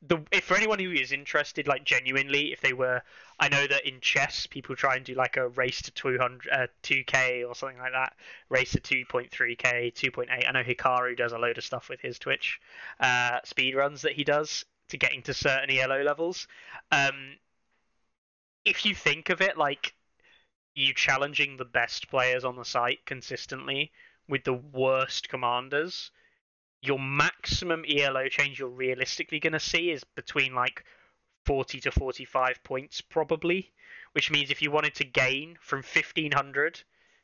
[0.07, 3.01] the if for anyone who is interested, like genuinely, if they were,
[3.39, 6.67] I know that in chess people try and do like a race to 200, uh,
[6.83, 8.13] 2k or something like that,
[8.49, 10.47] race to 2.3k, 2.8.
[10.47, 12.59] I know Hikaru does a load of stuff with his Twitch
[12.99, 16.47] uh, speed runs that he does to getting to certain ELO levels.
[16.91, 17.37] Um,
[18.63, 19.93] if you think of it like
[20.73, 23.91] you challenging the best players on the site consistently
[24.27, 26.11] with the worst commanders,
[26.85, 30.83] your maximum ELO change you're realistically going to see is between like
[31.45, 33.71] 40 to 45 points, probably.
[34.13, 36.81] Which means if you wanted to gain from 1500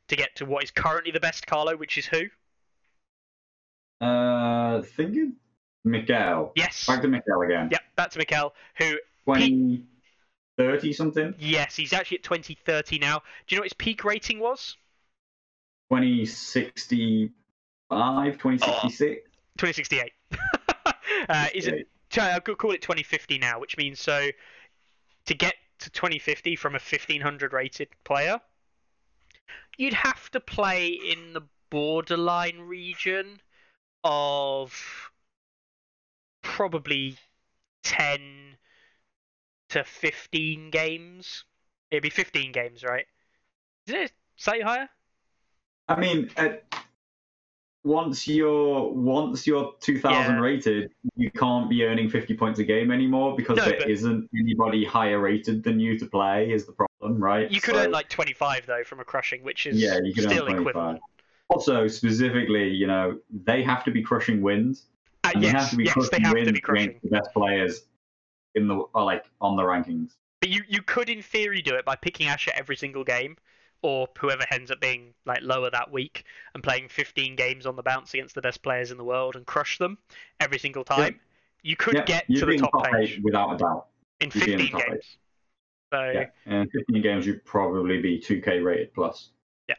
[0.08, 2.24] to get to what is currently the best Carlo, which is who?
[4.04, 5.34] Uh, thinking
[5.86, 6.52] Mikkel.
[6.54, 6.86] Yes.
[6.86, 7.68] Back to Mikkel again.
[7.70, 9.84] Yep, back to Mikel, who 20,
[10.58, 11.34] 30 something?
[11.38, 13.22] yes, he's actually at 2030 now.
[13.46, 14.76] Do you know what his peak rating was?
[15.90, 19.31] 2065, 2066?
[19.58, 20.12] 2068.
[21.28, 21.88] uh, is it?
[22.18, 24.28] I could call it 2050 now, which means so
[25.26, 28.40] to get to 2050 from a 1500 rated player,
[29.78, 33.40] you'd have to play in the borderline region
[34.04, 35.10] of
[36.42, 37.16] probably
[37.84, 38.56] 10
[39.70, 41.44] to 15 games.
[41.90, 43.06] It'd be 15 games, right?
[43.86, 44.88] Is it slightly higher?
[45.88, 46.30] I mean,
[47.84, 50.40] once you're once you're 2000 Yeah.
[50.40, 54.24] rated, you can't be earning 50 points a game anymore because No, there but- not
[54.38, 56.52] anybody higher rated than you to play.
[56.52, 57.50] Is the problem, right?
[57.50, 60.24] You could So- earn like 25 though from a crushing, which is yeah, you can
[60.24, 60.60] still earn 25.
[60.60, 61.00] equivalent.
[61.48, 64.86] Also, specifically, you know, they have to be crushing wins.
[65.24, 67.00] Uh, And they have yes, to be yes, crushing they have wins to be crushing.
[67.02, 67.84] the best players
[68.54, 70.14] in the like on the rankings.
[70.40, 73.36] But you, you could, in theory, do it by picking Asha every single game,
[73.82, 76.24] or whoever ends up being like lower that week,
[76.54, 79.46] and playing 15 games on the bounce against the best players in the world and
[79.46, 79.98] crush them
[80.40, 81.20] every single time.
[81.62, 83.86] You could Yeah, get you'd to the top top page eight without a doubt.
[84.20, 84.86] in you'd be in the 15 eight.
[84.88, 85.16] games.
[85.92, 89.30] So Yeah, and 15 games, you'd probably be 2K rated plus.
[89.68, 89.74] Yeah,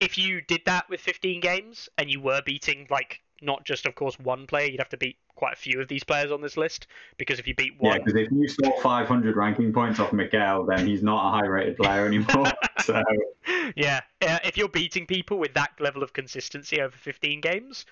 [0.00, 3.94] if you did that with 15 games and you were beating like not just of
[3.94, 6.56] course one player, you'd have to beat quite a few of these players on this
[6.56, 6.86] list
[7.18, 10.64] because if you beat one, Yeah, because if you score 500 ranking points off Miguel,
[10.64, 12.52] then he's not a high rated player anymore.
[12.84, 13.02] So,
[13.76, 17.86] yeah, uh, if you're beating people with that level of consistency over 15 games,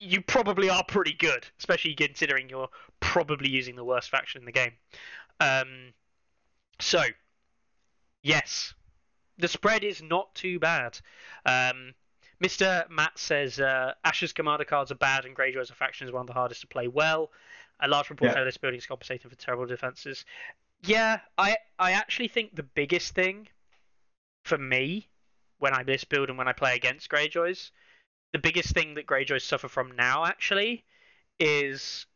[0.00, 2.68] you probably are pretty good, especially considering you're
[3.00, 4.72] probably using the worst faction in the game.
[5.38, 5.92] Um,
[6.80, 7.02] so,
[8.22, 8.74] yes,
[9.38, 10.98] the spread is not too bad.
[11.46, 11.94] Um,
[12.42, 12.88] Mr.
[12.88, 16.22] Matt says uh, Asha's commander cards are bad and Greyjoy as a faction is one
[16.22, 17.30] of the hardest to play well.
[17.80, 18.42] A large proportion Yeah.
[18.42, 20.24] of this building is compensating for terrible defenses.
[20.82, 23.48] Yeah, I I actually think the biggest thing
[24.44, 25.08] for me
[25.58, 27.70] when I list build and when I play against Greyjoys,
[28.32, 30.84] the biggest thing that Greyjoys suffer from now actually
[31.38, 32.06] is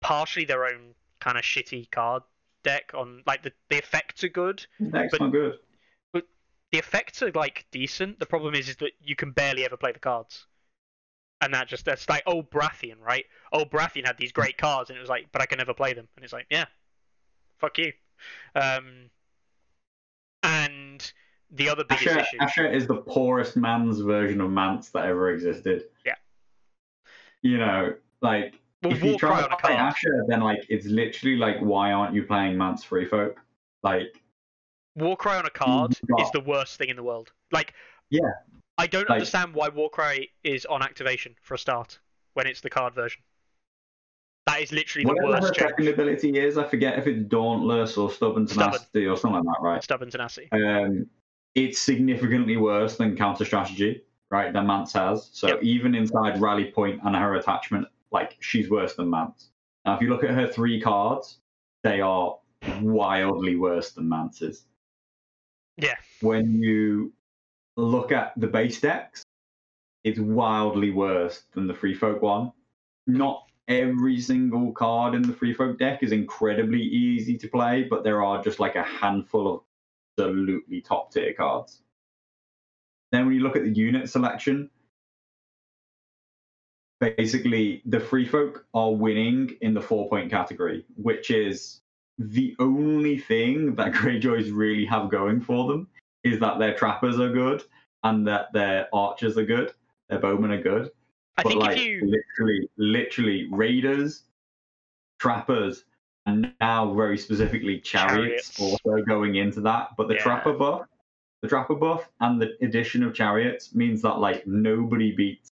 [0.00, 2.22] partially their own kind of shitty card
[2.62, 4.66] deck on like the, the effects are good.
[5.10, 5.58] But- one good.
[6.72, 8.18] The effects are like decent.
[8.18, 10.46] The problem is is that you can barely ever play the cards.
[11.40, 13.24] And that just that's like old Baratheon, right?
[13.52, 15.92] Old Baratheon had these great cards and it was like, but I can never play
[15.92, 16.08] them.
[16.16, 16.64] And it's like, yeah.
[17.58, 17.92] Fuck you.
[18.56, 19.10] Um
[20.42, 21.12] and
[21.54, 25.30] the other biggest Asha, issue Asha is the poorest man's version of Mance that ever
[25.30, 25.84] existed.
[26.04, 26.14] Yeah.
[27.42, 29.74] You know, like, well, if you try on to play.
[29.74, 33.40] Asha, then, like, it's literally like, why aren't you playing Mance Free Folk?
[33.82, 34.20] Like,
[34.96, 37.32] Warcry on a card got- is the worst thing in the world.
[37.52, 37.74] Like,
[38.10, 38.20] Yeah.
[38.76, 42.00] I don't Like- understand why Warcry is on activation for a start
[42.34, 43.22] when it's the card version.
[44.46, 48.10] That is literally the whatever worst second ability is, I forget if it's Dauntless or
[48.10, 48.72] Stubborn Stubborn.
[48.72, 49.82] Tenacity or something like that, right?
[49.82, 50.48] Stubborn tenacity.
[50.52, 51.08] um,
[51.54, 54.52] it's significantly worse than counter strategy, right?
[54.52, 55.30] Than Mance has.
[55.32, 55.62] So Yep.
[55.62, 59.50] even inside Rally Point and her attachment, like she's worse than Mance.
[59.84, 61.38] Now, if you look at her three cards,
[61.82, 62.38] they are
[62.80, 64.66] wildly worse than Mance's.
[65.76, 65.96] Yeah.
[66.20, 67.12] When you
[67.76, 69.24] look at the base decks,
[70.04, 72.52] it's wildly worse than the Free Folk one.
[73.06, 78.04] Not every single card in the Free Folk deck is incredibly easy to play, but
[78.04, 79.60] there are just like a handful of
[80.18, 81.80] absolutely top tier cards.
[83.12, 84.70] Then when you look at the unit selection,
[87.00, 91.80] basically the free folk are winning in the four point category, which is
[92.18, 95.88] the only thing that Greyjoys really have going for them
[96.22, 97.62] is that their trappers are good
[98.02, 99.72] and that their archers are good,
[100.08, 100.90] their bowmen are good.
[101.36, 104.22] I but think like if you literally, literally raiders,
[105.18, 105.84] trappers,
[106.26, 108.60] and now very specifically chariots, Chariots.
[108.86, 109.90] also going into that.
[109.96, 110.22] But the Yeah.
[110.22, 110.88] trapper buff,
[111.42, 115.50] the trapper buff, and the addition of chariots means that like nobody beats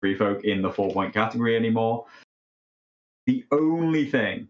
[0.00, 2.06] free folk in the four point category anymore.
[3.26, 4.48] The only thing,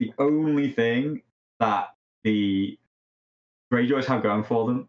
[0.00, 1.22] the only thing
[1.60, 1.94] that
[2.24, 2.78] the
[3.72, 4.88] Greyjoys have going for them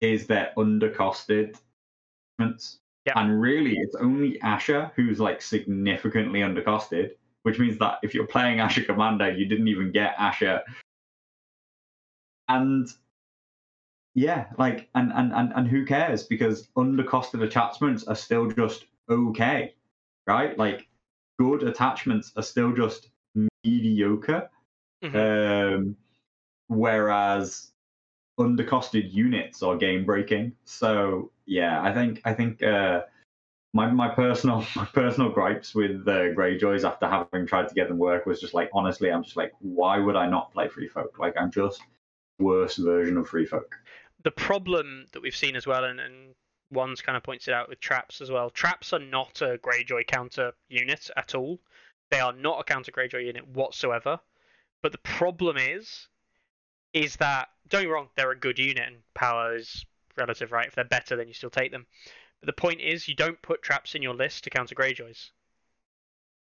[0.00, 1.56] is their undercosted.
[2.38, 3.16] Yep.
[3.16, 8.58] And really, it's only Asha who's like significantly undercosted, which means that if you're playing
[8.58, 10.62] Asha Commander, you didn't even get Asha.
[12.48, 12.88] And
[14.14, 16.24] yeah, like, and and and, and who cares?
[16.24, 19.74] Because undercosted attachments are still just okay,
[20.26, 20.58] right?
[20.58, 20.88] Like,
[21.38, 23.08] good attachments are still just
[23.64, 24.50] mediocre.
[25.02, 25.76] Mhm.
[25.76, 25.96] Um,
[26.68, 27.72] whereas
[28.38, 30.52] undercosted units are game breaking.
[30.64, 33.02] So yeah, I think I think uh,
[33.72, 37.98] my, my personal my personal gripes with the Greyjoys after having tried to get them
[37.98, 41.18] work was just like honestly, I'm just like, why would I not play Free Folk?
[41.18, 41.80] Like I'm just
[42.38, 43.76] worse version of Free Folk.
[44.22, 46.34] The problem that we've seen as well, and, and
[46.70, 48.50] one's kind of points it out with traps as well.
[48.50, 51.58] Traps are not a Greyjoy counter unit at all.
[52.10, 54.20] They are not a counter Greyjoy unit whatsoever.
[54.82, 56.08] But the problem is,
[56.92, 59.84] is that don't get me wrong, they're a good unit and power is
[60.16, 60.66] relative, right?
[60.66, 61.86] If they're better, then you still take them.
[62.40, 65.30] But the point is, you don't put traps in your list to counter Greyjoys.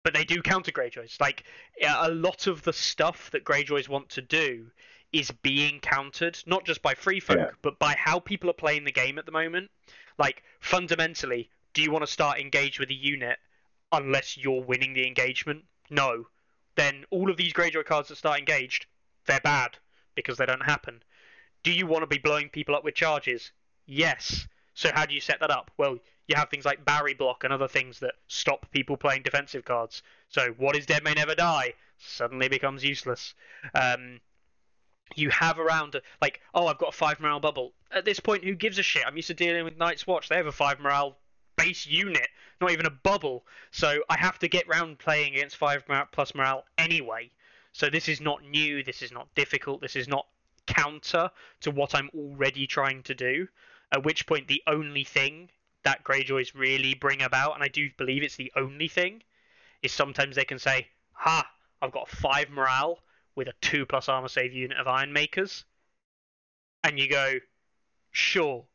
[0.03, 1.21] But they do counter Greyjoys.
[1.21, 1.45] Like
[1.83, 4.71] a lot of the stuff that Greyjoys want to do
[5.13, 7.51] is being countered, not just by free folk, Yeah.
[7.63, 9.71] but by how people are playing the game at the moment.
[10.19, 13.39] Like fundamentally, do you want to start engage with a unit
[13.93, 15.65] unless you're winning the engagement?
[15.91, 16.27] No.
[16.75, 18.87] Then all of these Greyjoy cards that start engaged,
[19.27, 19.79] they're bad
[20.15, 21.03] because they don't happen.
[21.63, 23.53] Do you want to be blowing people up with charges?
[23.87, 24.47] Yes.
[24.77, 25.71] So how do you set that up?
[25.79, 25.99] Well,
[26.29, 30.03] you have things like Barry Block and other things that stop people playing defensive cards.
[30.29, 33.33] So what is Dead May Never Die suddenly becomes useless.
[33.75, 34.21] Um,
[35.15, 37.73] you have around like, oh, I've got a five morale bubble.
[37.91, 39.05] At this point, who gives a shit?
[39.07, 40.29] I'm used to dealing with Night's Watch.
[40.29, 41.17] They have a five morale
[41.57, 42.29] base unit,
[42.61, 43.47] not even a bubble.
[43.71, 47.31] So I have to get round playing against five mor- plus morale anyway.
[47.73, 48.85] So this is not new.
[48.85, 49.81] This is not difficult.
[49.81, 50.27] This is not
[50.67, 53.49] counter to what I'm already trying to do.
[53.93, 55.51] At which point, the only thing
[55.85, 59.23] that Greyjoys really bring about, and I do believe it's the only thing,
[59.83, 61.49] is sometimes they can say, "Ha,
[61.81, 62.99] I've got five morale
[63.37, 65.65] with a two plus armor save unit of Iron Makers,"
[66.83, 67.39] and you go,
[68.11, 68.67] "Sure,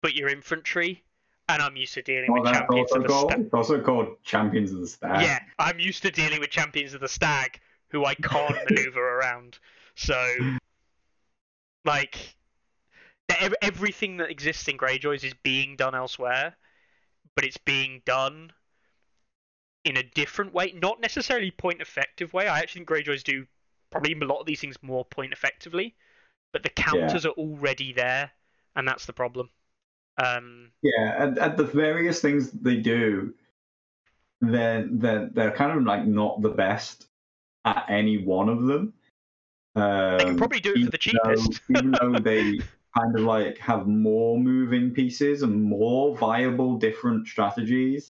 [0.00, 1.04] but you're infantry."
[1.50, 4.22] And I'm used to dealing Well, with champions of the called, sta- it's also called
[4.22, 5.22] Champions of the Stag.
[5.22, 7.58] yeah, I'm used to dealing with champions of the stag
[7.88, 9.58] who I can't maneuver around.
[9.94, 10.58] So,
[11.86, 12.36] like,
[13.30, 16.56] ev- everything that exists in Greyjoys is being done elsewhere,
[17.34, 18.52] but it's being done
[19.84, 22.48] in a different way, not necessarily point effective way.
[22.48, 23.46] I actually think Greyjoys do
[23.90, 25.94] probably a lot of these things more point effectively,
[26.52, 28.30] but the counters are already there,
[28.76, 29.50] and that's the problem.
[30.22, 33.34] Um, Yeah, and, and the various things they do,
[34.40, 37.06] they're, they're, they're kind of like not the best
[37.64, 38.92] at any one of them.
[39.76, 41.60] Um, they can probably do it for the cheapest.
[41.68, 42.60] Though, even though they
[42.96, 48.10] kind of like have more moving pieces and more viable different strategies,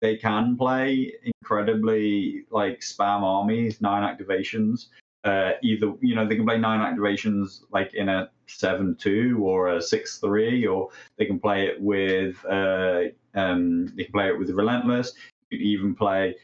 [0.00, 4.86] they can play incredibly like spam armies, nine activations.
[5.24, 9.68] Uh, either you know they can play nine activations like in a seven two or
[9.76, 13.02] a six three, or they can play it with uh,
[13.34, 15.14] um, they can play it with relentless.
[15.50, 16.36] You can even play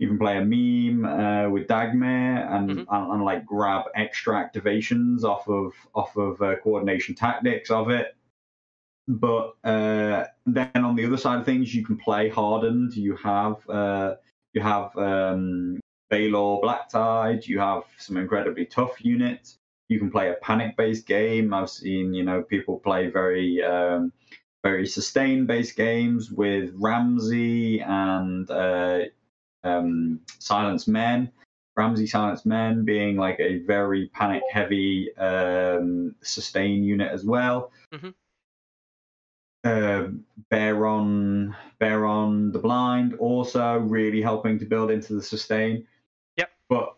[0.00, 2.86] even play a meme uh, with Dagmer and, Mhm.
[2.90, 8.16] and and like grab extra activations off of off of uh, coordination tactics of it.
[9.08, 12.94] But uh, then on the other side of things, you can play hardened.
[12.96, 14.16] You have uh,
[14.54, 15.80] you have um,
[16.10, 17.46] Baelor Blacktyde.
[17.46, 19.58] You have some incredibly tough units.
[19.88, 21.52] You can play a panic based game.
[21.52, 24.12] I've seen you know people play very um,
[24.62, 29.00] very sustain based games with Ramsay and uh,
[29.64, 31.30] um, Silence Men.
[31.76, 37.72] Ramsay Silence Men being like a very panic heavy um, sustain unit as well.
[37.92, 38.14] Mhm.
[39.62, 40.08] Uh,
[40.48, 45.86] Baron, Baron the Blind also really helping to build into the sustain.
[46.36, 46.50] Yep.
[46.68, 46.96] But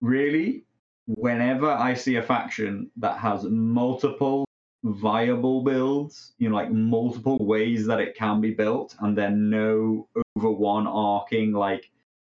[0.00, 0.64] really,
[1.06, 4.46] whenever I see a faction that has multiple
[4.84, 10.08] viable builds, you know, like multiple ways that it can be built, and then no
[10.40, 11.90] over one arcing, like,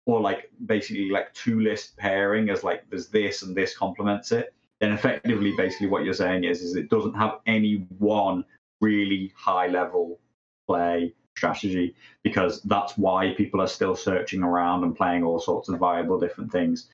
[0.05, 4.53] or like basically like two list pairing as like there's this and this complements it,
[4.81, 8.43] then effectively basically what you're saying is is it doesn't have any one
[8.81, 10.19] really high level
[10.67, 15.79] play strategy because that's why people are still searching around and playing all sorts of
[15.79, 16.89] viable different things.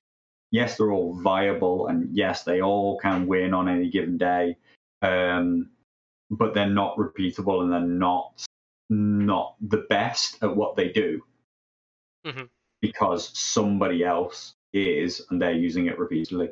[0.52, 4.58] Yes, they're all viable, and yes, they all can win on any given day,
[5.04, 5.70] um,
[6.32, 8.44] but they're not repeatable and they're not
[8.90, 11.24] not the best at what they do
[12.26, 12.50] Mhm.
[12.82, 16.50] because somebody else is and they're using it repeatedly.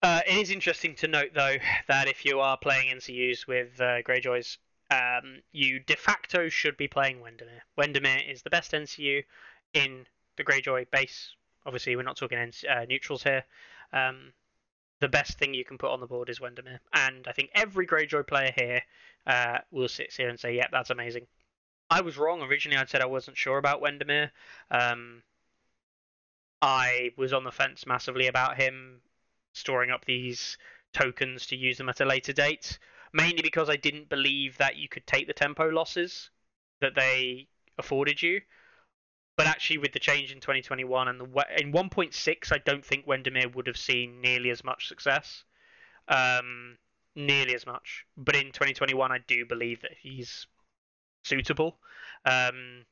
[0.00, 1.56] Uh, it is interesting to note, though,
[1.88, 4.58] that if you are playing NCUs with uh, Greyjoys,
[4.92, 7.62] um, you de facto should be playing Wendermere.
[7.76, 9.24] Wendermere is the best NCU
[9.74, 10.06] in
[10.36, 11.34] the Greyjoy base.
[11.66, 13.44] Obviously, we're not talking uh, neutrals here.
[13.92, 14.32] Um,
[15.00, 17.86] the best thing you can put on the board is Wendermere, and I think every
[17.86, 18.82] Greyjoy player here
[19.26, 21.26] uh, will sit here and say, "Yep, that's amazing."
[21.90, 22.76] I was wrong originally.
[22.76, 24.30] I'd said I wasn't sure about Wendermere.
[24.70, 25.22] Um,
[26.60, 29.00] I was on the fence massively about him
[29.52, 30.58] storing up these
[30.92, 32.78] tokens to use them at a later date.
[33.12, 36.30] mainly because I didn't believe that you could take the tempo losses
[36.80, 38.42] that they afforded you.
[39.38, 43.54] But actually, with the change in 2021 and the in 1.6, I don't think Wendemir
[43.54, 45.44] would have seen nearly as much success,
[46.08, 46.76] um,
[47.14, 48.04] nearly as much.
[48.16, 50.48] But in 2021, I do believe that he's
[51.22, 51.78] suitable.
[52.24, 52.84] Um,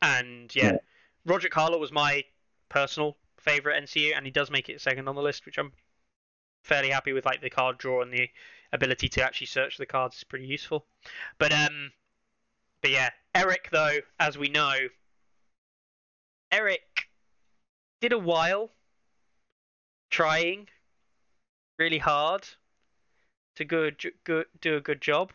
[0.00, 0.78] and yeah, Yeah.
[1.26, 2.22] Roger Carlo was my
[2.68, 5.72] personal favorite NCU, and he does make it second on the list, which I'm
[6.62, 7.24] fairly happy with.
[7.24, 8.28] Like the card draw and the
[8.72, 10.86] ability to actually search the cards is pretty useful.
[11.38, 11.90] But um,
[12.82, 14.76] but yeah, Eric though, as we know,
[16.54, 17.08] Erik
[18.00, 18.70] did a while
[20.08, 20.68] trying
[21.80, 22.46] really hard
[23.56, 25.32] to good, good do a good job.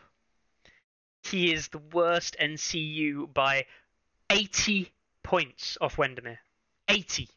[1.24, 3.66] He is the worst NCU by
[4.30, 4.90] 80
[5.22, 6.38] points off Wendermere.
[6.88, 7.28] 80.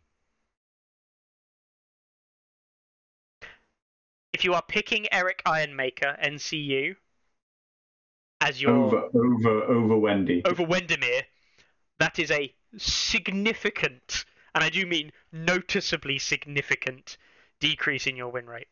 [4.31, 6.95] If you are picking Erik Ironmaker NCU
[8.39, 10.41] as your Over, over, over Wendy.
[10.45, 11.23] over Wendermere,
[11.99, 17.17] that is a significant, and I do mean noticeably significant,
[17.59, 18.67] decrease in your win rate.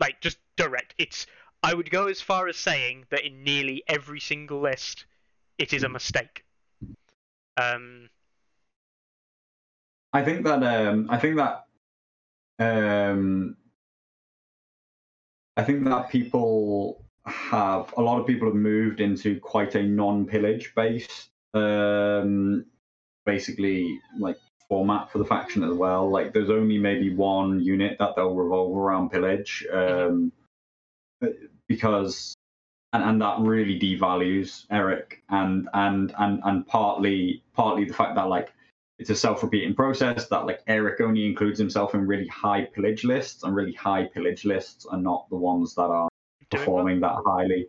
[0.00, 0.94] Like just direct.
[0.98, 1.26] It's.
[1.62, 5.06] I would go as far as saying that in nearly every single list,
[5.56, 6.44] it is a mistake.
[7.56, 8.10] Um,
[10.12, 11.64] I think that um, I think that
[12.58, 13.56] um,
[15.56, 20.74] I think that people have a lot of people have moved into quite a non-pillage
[20.74, 22.66] based, um,
[23.24, 24.36] basically like
[24.68, 26.10] format for the faction as well.
[26.10, 30.32] Like there's only maybe one unit that they'll revolve around pillage, um,
[31.68, 32.34] because
[32.92, 38.28] and, and that really devalues Erik and and and and partly partly the fact that
[38.28, 38.52] like
[38.98, 43.42] it's a self-repeating process that like Erik only includes himself in really high pillage lists,
[43.42, 46.08] and really high pillage lists are not the ones that are
[46.50, 47.66] performing that highly.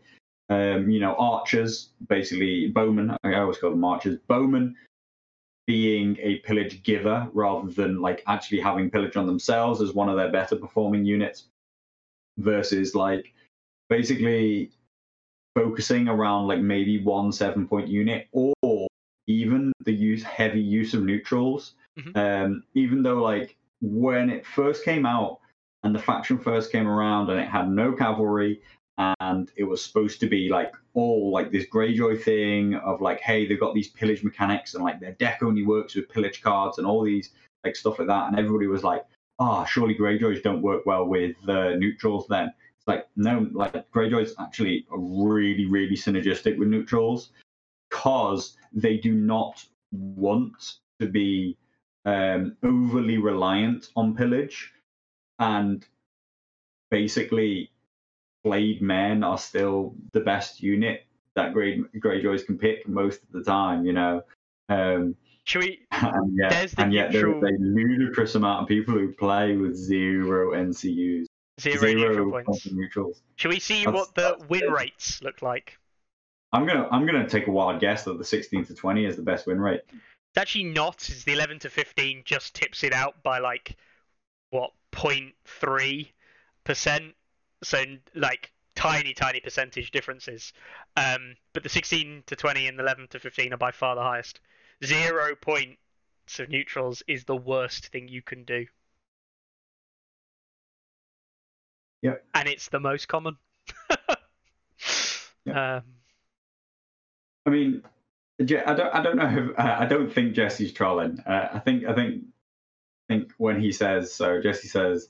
[0.47, 3.17] Um, you know, archers, basically bowmen.
[3.23, 4.19] I always call them archers.
[4.27, 4.75] Bowmen
[5.67, 10.15] being a pillage giver rather than like actually having pillage on themselves as one of
[10.15, 11.45] their better performing units,
[12.37, 13.33] versus like
[13.89, 14.71] basically
[15.55, 18.87] focusing around like maybe one seven point unit or
[19.27, 21.73] even the use heavy use of neutrals.
[21.97, 22.15] Mhm.
[22.17, 25.39] Um, even though like when it first came out
[25.83, 28.61] and the faction first came around and it had no cavalry
[28.97, 33.45] and it was supposed to be like all like this Greyjoy thing of like, hey,
[33.45, 36.87] they've got these pillage mechanics and like their deck only works with pillage cards and
[36.87, 37.31] all these
[37.65, 39.03] like stuff like that, and everybody was like,
[39.39, 42.53] ah, surely Greyjoys don't work well with uh, neutrals then.
[42.77, 47.31] It's like no, like Greyjoys actually are really, really synergistic with neutrals
[47.89, 51.57] because they do not want to be
[52.05, 54.71] um, overly reliant on pillage,
[55.39, 55.85] and
[56.91, 57.71] basically,
[58.45, 63.43] Blade Men are still the best unit that Grey Greyjoys can pick most of the
[63.43, 63.85] time.
[63.85, 64.21] You know.
[64.69, 65.79] Um, should we?
[65.91, 69.11] and yet, There's the and yet neutral- there is a ludicrous amount of people who
[69.13, 71.25] play with zero NCUs,
[71.59, 72.71] Zero, neutral points.
[72.71, 73.21] neutrals.
[73.35, 75.77] Should we see That's- what the win rates look like?
[76.53, 79.21] I'm gonna I'm gonna take a wild guess that the 16 to 20 is the
[79.23, 79.81] best win rate.
[79.91, 80.95] It's actually not.
[81.09, 83.75] It's the 11 to 15 just tips it out by like
[84.51, 86.07] what 0.3
[86.63, 87.13] percent.
[87.65, 90.53] So like tiny, tiny percentage differences.
[90.95, 94.01] Um, but the 16 to 20 and the 11 to 15 are by far the
[94.01, 94.39] highest.
[94.83, 95.77] Zero points
[96.39, 98.65] of neutrals is the worst thing you can do.
[102.01, 102.23] Yep.
[102.35, 103.37] And it's the most common.
[103.89, 105.55] Yep.
[105.55, 105.83] um,
[107.45, 107.83] I mean,
[108.39, 111.19] I don't I don't know if, uh, I don't think Jesse's trolling.
[111.25, 112.23] Uh, I think I think
[113.09, 115.07] I think when he says so, Jesse says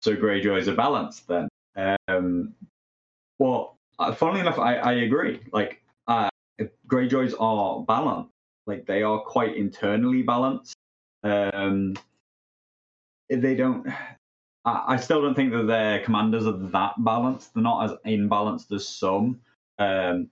[0.00, 1.47] so Greyjoys are balanced then.
[1.78, 2.54] Um,
[3.38, 5.40] well, uh, funnily enough, I, I agree.
[5.52, 6.28] Like uh,
[6.88, 8.32] Greyjoys are balanced.
[8.66, 10.74] Like they are quite internally balanced.
[11.22, 11.94] Um,
[13.30, 13.86] they don't.
[14.64, 17.54] I, I still don't think that their commanders are that balanced.
[17.54, 19.40] They're not as imbalanced as some.
[19.78, 20.28] Um,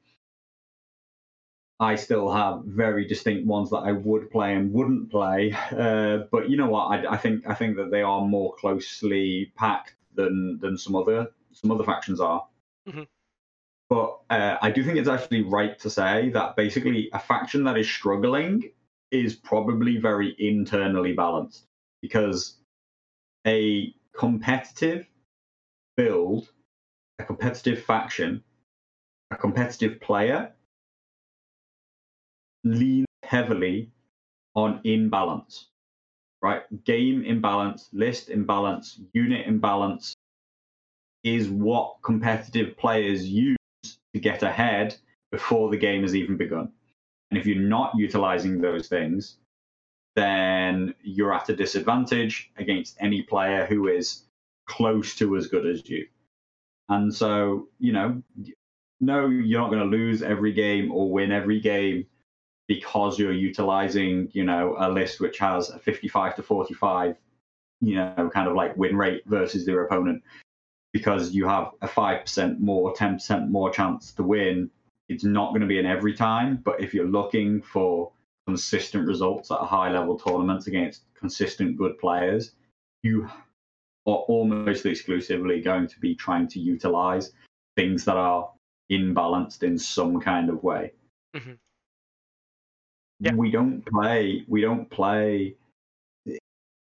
[1.78, 5.54] I still have very distinct ones that I would play and wouldn't play.
[5.70, 6.86] Uh, but you know what?
[6.86, 11.28] I, I think I think that they are more closely packed than than some other
[11.56, 12.46] some other factions are.
[12.88, 13.06] Mhm.
[13.88, 17.78] But uh, I do think it's actually right to say that basically a faction that
[17.78, 18.70] is struggling
[19.10, 21.64] is probably very internally balanced
[22.02, 22.58] because
[23.46, 25.06] a competitive
[25.96, 26.50] build,
[27.18, 28.42] a competitive faction,
[29.30, 30.52] a competitive player
[32.64, 33.90] leans heavily
[34.54, 35.68] on imbalance,
[36.42, 36.62] right?
[36.84, 40.14] Game imbalance, list imbalance, unit imbalance,
[41.24, 43.56] is what competitive players use
[44.14, 44.96] to get ahead
[45.30, 46.72] before the game has even begun.
[47.30, 49.38] And if you're not utilizing those things,
[50.14, 54.24] then you're at a disadvantage against any player who is
[54.66, 56.06] close to as good as you.
[56.88, 58.22] And so, you know,
[59.00, 62.06] no, you're not going to lose every game or win every game
[62.68, 67.16] because you're utilizing, you know, a list which has a 55 to 45,
[67.80, 70.22] you know, kind of like win rate versus their opponent
[70.96, 74.70] because you have a 5% more, 10% more chance to win.
[75.10, 78.12] It's not going to be in every time, but if you're looking for
[78.46, 82.52] consistent results at a high level tournaments against consistent good players,
[83.02, 83.28] you
[84.06, 87.32] are almost exclusively going to be trying to utilize
[87.76, 88.50] things that are
[88.90, 90.92] imbalanced in some kind of way.
[91.36, 91.52] Mm-hmm.
[93.20, 93.34] Yeah.
[93.34, 95.56] We don't play we don't play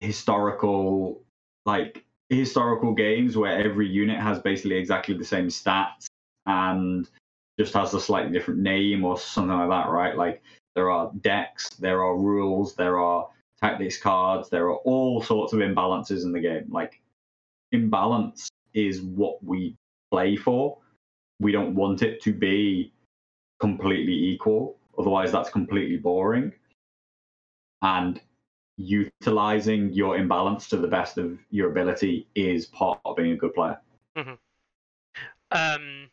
[0.00, 1.22] historical
[1.66, 6.06] like historical games where every unit has basically exactly the same stats
[6.46, 7.08] and
[7.58, 10.16] just has a slightly different name or something like that, right?
[10.16, 10.42] Like
[10.74, 13.28] there are decks, there are rules, there are
[13.60, 16.66] tactics cards, there are all sorts of imbalances in the game.
[16.70, 17.00] Like
[17.72, 19.76] imbalance is what we
[20.10, 20.78] play for.
[21.40, 22.92] We don't want it to be
[23.60, 24.76] completely equal.
[24.98, 26.52] Otherwise, that's completely boring.
[27.82, 28.20] And
[28.80, 33.54] utilizing your imbalance to the best of your ability is part of being a good
[33.54, 33.78] player.
[34.16, 34.34] Mm-hmm.
[35.50, 36.08] Um,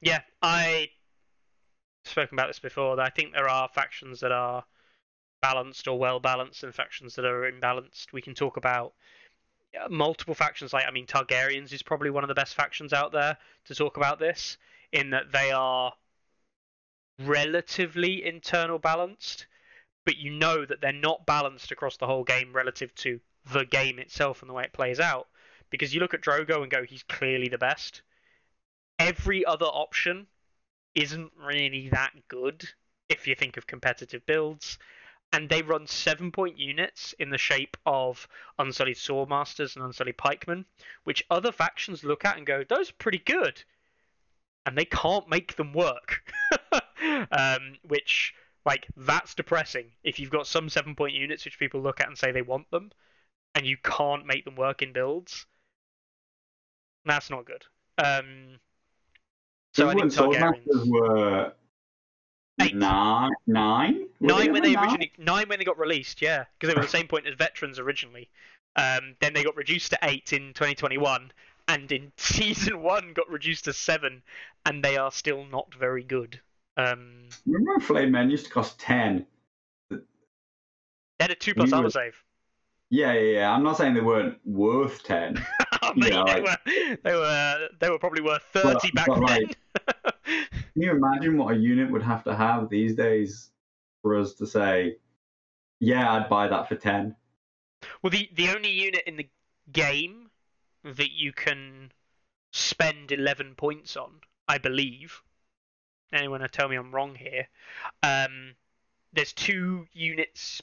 [0.00, 0.88] yeah, I've
[2.04, 3.00] spoken about this before.
[3.00, 4.64] I think there are factions that are
[5.40, 8.12] balanced or well balanced, and factions that are imbalanced.
[8.12, 8.94] We can talk about
[9.88, 10.72] multiple factions.
[10.72, 13.36] Like I mean, Targaryens is probably one of the best factions out there
[13.66, 14.58] to talk about this,
[14.92, 15.92] in that they are
[17.24, 19.46] relatively internal balanced,
[20.04, 23.20] but you know that they're not balanced across the whole game relative to
[23.52, 25.28] the game itself and the way it plays out.
[25.70, 28.02] Because you look at Drogo and go, he's clearly the best.
[28.98, 30.26] Every other option
[30.94, 32.68] isn't really that good
[33.08, 34.78] if you think of competitive builds.
[35.32, 38.26] And they run seven point units in the shape of
[38.58, 40.64] Unsullied Swordmasters and Unsullied Pikemen,
[41.04, 43.62] which other factions look at and go, those are pretty good.
[44.66, 46.24] And they can't make them work.
[47.30, 48.34] um, which,
[48.64, 49.86] like, that's depressing.
[50.02, 52.70] If you've got some seven point units which people look at and say they want
[52.70, 52.90] them,
[53.54, 55.46] and you can't make them work in builds,
[57.04, 57.64] that's not good.
[57.98, 58.58] Um,
[59.74, 61.52] so I think Targaryens were
[62.60, 62.74] Eight.
[62.74, 63.30] nine.
[63.46, 64.06] Nine.
[64.20, 64.84] Were nine when they nine?
[64.84, 67.78] originally nine when they got released, yeah, because they were the same point as veterans
[67.78, 68.28] originally.
[68.76, 71.32] Um, then they got reduced to eight in 2021,
[71.68, 74.22] and in season one got reduced to seven,
[74.66, 76.40] and they are still not very good.
[76.80, 79.26] Um, Remember Flame Men used to cost ten?
[79.90, 79.98] they
[81.20, 82.14] had a two plus We armor were- save.
[82.92, 83.52] Yeah, yeah, yeah.
[83.52, 85.44] I'm not saying they weren't worth ten.
[85.82, 89.06] I mean, Yeah, they like- were they were they were probably worth thirty But- back
[89.06, 89.26] but, then.
[89.26, 89.58] like,
[90.24, 93.50] Can you imagine what a unit would have to have these days
[94.02, 94.96] for us to say,
[95.80, 97.14] "Yeah, I'd buy that for 10?
[98.02, 99.28] Well, the the only unit in the
[99.72, 100.30] game
[100.84, 101.92] that you can
[102.52, 105.22] spend 11 points on, I believe.
[106.12, 107.46] Anyone to tell me I'm wrong here?
[108.02, 108.54] Um,
[109.12, 110.62] there's two units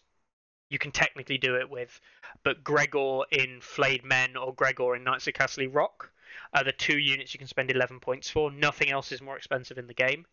[0.69, 1.99] you can technically do it with,
[2.43, 6.11] but Gregor in Flayed Men or Gregor in Knights of Casterly Rock
[6.53, 8.51] are the two units you can spend 11 points for.
[8.51, 10.25] Nothing else is more expensive in the game,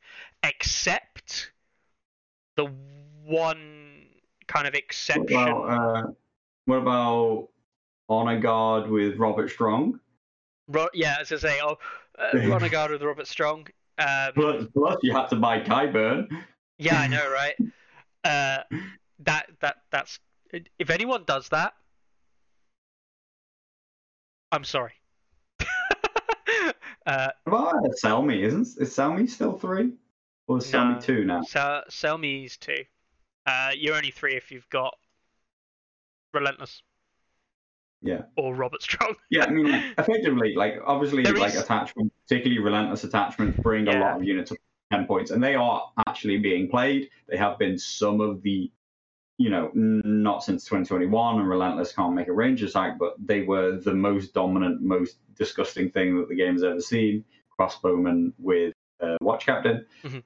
[0.43, 1.53] except
[2.57, 2.67] the
[3.25, 4.07] one
[4.49, 5.37] kind of What exception.
[5.37, 6.11] about, uh,
[6.67, 7.49] what about
[8.09, 10.01] Honor Guard with Robert Strong?
[10.69, 11.79] Ro- yeah, as I say, oh,
[12.19, 13.69] uh, Renegade with Robert Strong.
[13.99, 16.29] Um, Plus, plus you had to buy Qyburn.
[16.79, 17.55] yeah, I know, right?
[18.25, 18.63] Uh,
[19.21, 20.19] that that that's
[20.79, 21.75] if anyone does that,
[24.53, 24.93] I'm sorry.
[27.07, 28.43] uh, uh, Sell Me?
[28.43, 29.93] Isn't is Sell Me still three?
[30.47, 30.95] Or is Sell No.
[30.97, 31.43] Me two now?
[31.43, 32.85] sell, sell me's two.
[33.47, 34.97] Uh, you're only three if you've got
[36.33, 36.83] Relentless
[38.05, 38.23] Yeah.
[38.37, 39.15] or Robert Strong.
[39.31, 39.67] Yeah, I mean,
[39.99, 44.53] effectively, like obviously, There like is- attachments, particularly relentless attachments, bring a lot of units
[44.53, 47.09] up to ten points, and they are actually being played.
[47.29, 48.71] They have been some of the,
[49.39, 53.79] you know, not since 2021, and relentless can't make a range attack, but they were
[53.81, 57.25] the most dominant, most disgusting thing that the game has ever seen.
[57.59, 59.87] Crossbowman with uh, Watch Captain.
[60.05, 60.23] Mhm.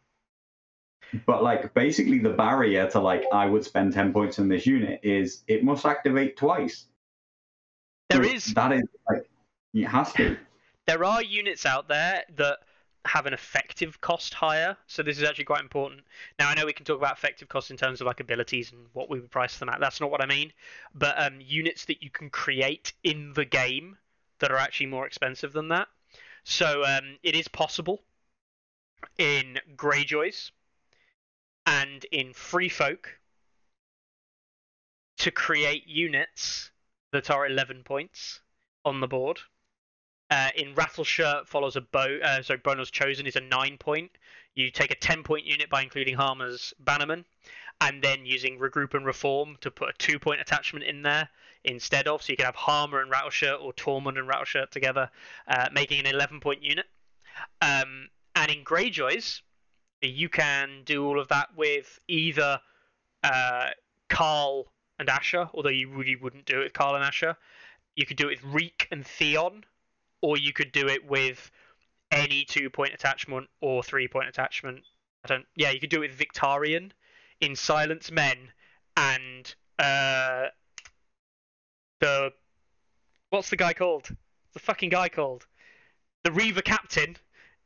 [1.27, 5.01] But like basically the barrier to like I would spend ten points on this unit
[5.03, 6.87] is it must activate twice.
[8.11, 9.29] There So is that is like
[9.75, 10.37] it has to.
[10.87, 12.59] there are units out there that
[13.05, 16.03] have an effective cost higher, so this is actually quite important.
[16.39, 18.87] Now I know we can talk about effective cost in terms of like abilities and
[18.93, 19.81] what we would price them at.
[19.81, 20.53] That's not what I mean,
[20.95, 23.99] but um, units that you can create in the game
[24.41, 25.89] that are actually more expensive than that.
[26.45, 28.03] So um, it is possible
[29.19, 30.51] in Greyjoys
[31.67, 33.19] and in Free Folk
[35.19, 36.71] to create units
[37.13, 38.41] that are 11 points
[38.85, 39.41] on the board.
[40.31, 42.19] Uh, in Rattleshirt follows a bow.
[42.23, 44.11] Uh, sorry, Bono's Chosen is a nine point.
[44.55, 47.25] You take a 10 point unit by including Harma's Bannerman,
[47.81, 51.29] and then using Regroup and Reform to put a two point attachment in there
[51.65, 52.23] instead of.
[52.23, 55.11] So you can have Harmer and Rattleshirt or Tormund and Rattleshirt together,
[55.47, 56.87] uh, making an 11 point unit.
[57.63, 59.41] Um, and in Greyjoys,
[60.03, 62.61] you can do all of that with either
[63.25, 63.71] uh,
[64.11, 64.65] Qarl
[64.99, 67.37] and Asha, although you really wouldn't do it with Qarl and Asher.
[67.97, 69.65] You could do it with Reek and Theon,
[70.23, 71.51] or you could do it with
[72.11, 74.83] any two point attachment or three point attachment.
[75.25, 75.47] I don't.
[75.57, 76.91] Yeah, you could do it with Victarion
[77.41, 78.51] in Silence Men
[78.97, 80.47] and uh,
[82.01, 82.33] the
[83.31, 84.09] what's the guy called?
[84.55, 85.47] The fucking guy called
[86.25, 87.17] the Reaver Captain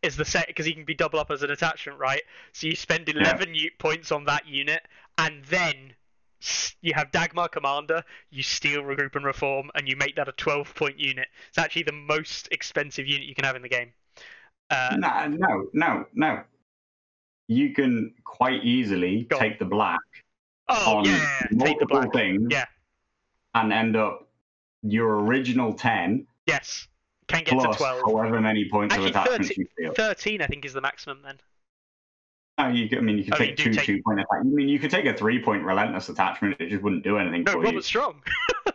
[0.03, 2.23] is the set because he can be double up as an attachment, right?
[2.53, 4.83] So you spend 11 u- points on that unit,
[5.17, 5.95] and then
[6.81, 10.75] you have Dagmer Commander, you steal Regroup and Reform, and you make that a 12
[10.75, 11.29] point unit.
[11.49, 13.93] It's actually the most expensive unit you can have in the game.
[14.71, 16.43] Uh, no, no, no, no.
[17.49, 19.99] You can quite easily take the black
[20.69, 22.13] oh, on yeah, yeah, yeah, take the multiple black.
[22.13, 22.65] things Yeah.
[23.55, 24.29] and end up
[24.83, 26.89] your original 10 Yes.
[27.29, 28.03] Can get plus to 12.
[28.07, 29.93] however many points Actually, of attachments 30 you feel.
[29.95, 31.39] 13, I think, is the maximum then.
[32.59, 34.41] No, you could, I mean, you could Oh, take do two take- two point attack.
[34.41, 36.57] I mean, you could take a three point relentless attachment.
[36.61, 37.83] It just wouldn't do anything No, for Robert you.
[37.83, 38.23] Strong.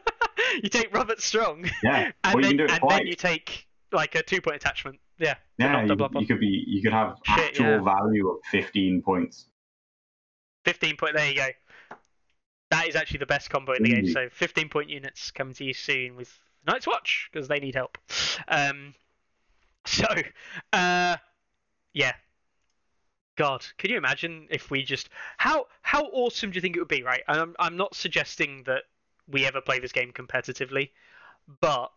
[0.63, 4.23] you take Robert Strong, Yeah, and well, then it and then you take like a
[4.23, 4.99] two point attachment.
[5.19, 5.35] Yeah.
[5.57, 6.21] yeah, you, double up on.
[6.21, 6.63] you could be.
[6.67, 7.81] You could have Shit, actual yeah.
[7.81, 9.45] value of fifteen points.
[10.65, 11.15] 15 point.
[11.15, 11.47] There you go.
[12.71, 14.07] That is actually the best combo in the game.
[14.09, 17.97] So 15 point units coming to you soon with Night's Watch because they need help.
[18.49, 18.93] Um,
[19.85, 20.05] so,
[20.73, 21.15] uh,
[21.93, 22.13] yeah.
[23.37, 26.87] God, can you imagine if we just how how awesome do you think it would
[26.87, 27.03] be?
[27.03, 28.83] Right, I'm I'm not suggesting that
[29.27, 30.89] we ever play this game competitively,
[31.61, 31.91] but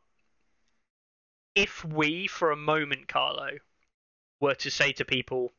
[1.54, 3.58] if we, for a moment, Carlo,
[4.38, 5.52] were to say to people,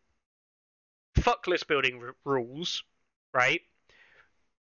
[1.16, 2.84] "Fuck list building r- rules,"
[3.34, 3.62] right?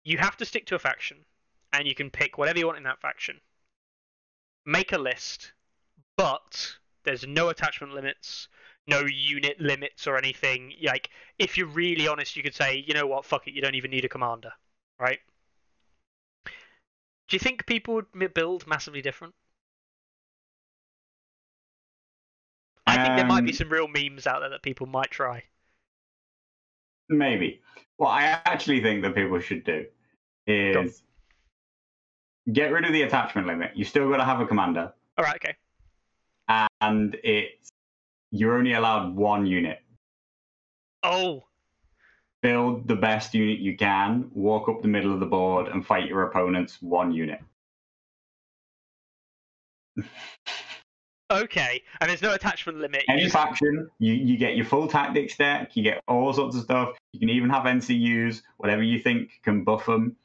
[0.03, 1.25] You have to stick to a faction,
[1.73, 3.41] and you can pick whatever you want in that faction.
[4.65, 5.51] Make a list,
[6.15, 8.47] but there's no attachment limits,
[8.91, 10.73] no unit limits or anything.
[10.83, 11.09] Like,
[11.39, 13.91] if you're really honest, you could say, you know what, fuck it, you don't even
[13.91, 14.53] need a commander,
[14.99, 15.19] right?
[17.29, 19.33] Do you think people would build massively different?
[22.85, 25.45] I think there might be Um, some real memes out there that people might try.
[27.09, 27.61] Maybe.
[27.97, 29.85] What I actually think that people should do
[30.47, 31.03] is
[32.51, 33.71] get rid of the attachment limit.
[33.75, 35.55] You still got to have a commander, All right, okay.
[36.79, 37.70] and it's
[38.31, 39.79] you're only allowed one unit.
[41.03, 41.43] Oh,
[42.41, 44.31] Build the best unit you can.
[44.33, 47.39] Walk up the middle of the board and fight your opponent's one unit.
[51.31, 51.81] okay.
[51.99, 53.03] And there's no attachment limit.
[53.07, 56.55] you Any just- faction, you, you get your full tactics deck, you get all sorts
[56.55, 56.97] of stuff.
[57.13, 60.15] You can even have NCUs, whatever you think can buff them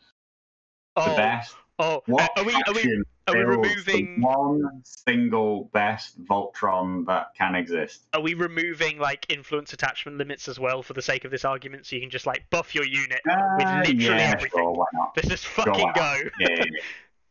[0.95, 1.55] the oh, best.
[1.79, 2.03] oh.
[2.07, 7.55] What uh, Are we are we are we removing one single best Voltron that can
[7.55, 8.03] exist?
[8.13, 11.87] are we removing like influence attachment limits as well for the sake of this argument
[11.87, 14.51] so you can just like buff your unit Uh, literally yeah, everything.
[14.63, 15.13] Sure, why not?
[15.17, 15.93] let's just fucking on.
[15.95, 16.65] go Yeah, yeah,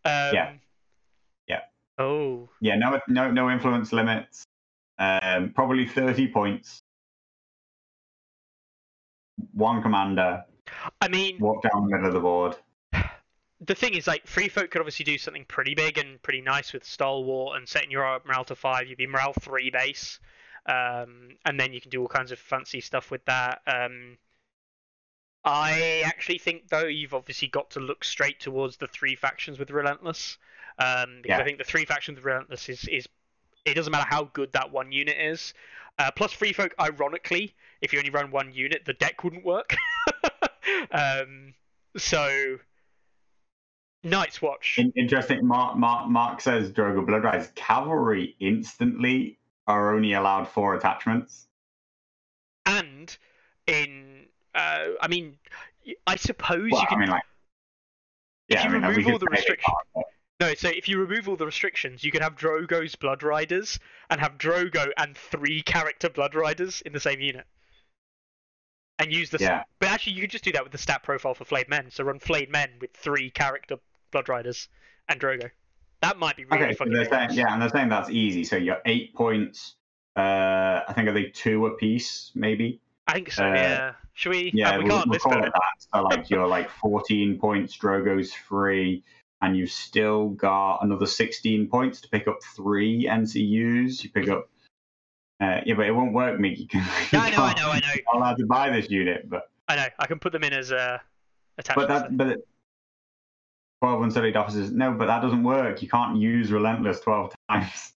[0.05, 0.29] yeah.
[0.29, 0.53] um, Yeah.
[1.47, 1.61] Yeah.
[1.97, 4.43] oh Yeah, no, no, no influence limits.
[4.97, 6.81] Um, probably thirty points.
[9.53, 10.43] One commander.
[11.01, 12.55] i mean Walk down the middle of the board.
[13.67, 16.73] The thing is like free folk could obviously do something pretty big and pretty nice
[16.73, 18.87] with stalwart and setting your morale to five.
[18.87, 20.19] You'd be morale three base.
[20.65, 23.61] Um, and then you can do all kinds of fancy stuff with that.
[23.67, 24.17] Um,
[25.47, 29.69] i actually think though you've obviously got to look straight towards the three factions with
[29.69, 30.37] relentless.
[30.79, 31.41] Um, because Yeah.
[31.41, 33.07] i think the three factions with relentless is, is
[33.63, 35.53] it doesn't matter how good that one unit is.
[35.97, 39.75] Uh, plus free folk ironically if you only run one unit the deck wouldn't work.
[40.91, 41.53] Um,
[41.95, 42.57] so
[44.05, 44.75] Night's Watch.
[44.77, 45.45] In- interesting.
[45.45, 49.37] Mark, Mark, Mark says Drogo Blood Rise cavalry instantly
[49.67, 51.47] are only allowed four attachments.
[52.65, 53.17] and
[53.67, 55.37] in uh, I mean,
[56.07, 56.97] I suppose Well, you can.
[56.97, 57.23] I mean, like,
[58.47, 59.75] If yeah, you I mean, like, we remove all could the restrictions-
[60.39, 63.79] no, so if you remove all the restrictions, you could have Drogo's Blood Riders
[64.09, 67.45] and have Drogo and three character Blood Riders in the same unit,
[68.99, 69.37] and use the.
[69.39, 71.69] but- Yeah, But actually, you could just do that with the stat profile for Flayed
[71.69, 71.89] Men.
[71.89, 73.77] So run Flayed Men with three character
[74.15, 74.69] Blood Riders
[75.09, 75.51] and Drogo.
[76.01, 76.71] That might be really okay.
[76.71, 76.93] So fucking.
[76.93, 78.45] they're saying, yeah, and they're saying that's easy.
[78.45, 79.75] So you're eight points
[80.15, 82.79] Uh, I think are they two a piece, maybe.
[83.07, 83.43] I think so.
[83.43, 83.93] Uh, yeah.
[84.13, 84.51] Should we?
[84.53, 85.47] Yeah, uh, we we'll, can't we'll call it.
[85.47, 85.87] it that.
[85.93, 89.03] So like you're like 14 points, Drogo's free,
[89.41, 94.01] and you've still got another 16 points to pick up three NCUs.
[94.01, 94.47] You pick up.
[95.41, 96.69] Uh, yeah, but it won't work, Mickey.
[96.73, 96.81] You.
[97.11, 99.75] Yeah, I know, I know, I know, not allowed to buy this unit, but I
[99.75, 99.87] know.
[99.99, 101.01] I can put them in as a.
[101.59, 102.37] uh, but that but.
[103.85, 104.71] 12 unstudied officers.
[104.71, 105.83] No, but that doesn't work.
[105.83, 107.93] You can't use Relentless 12 times.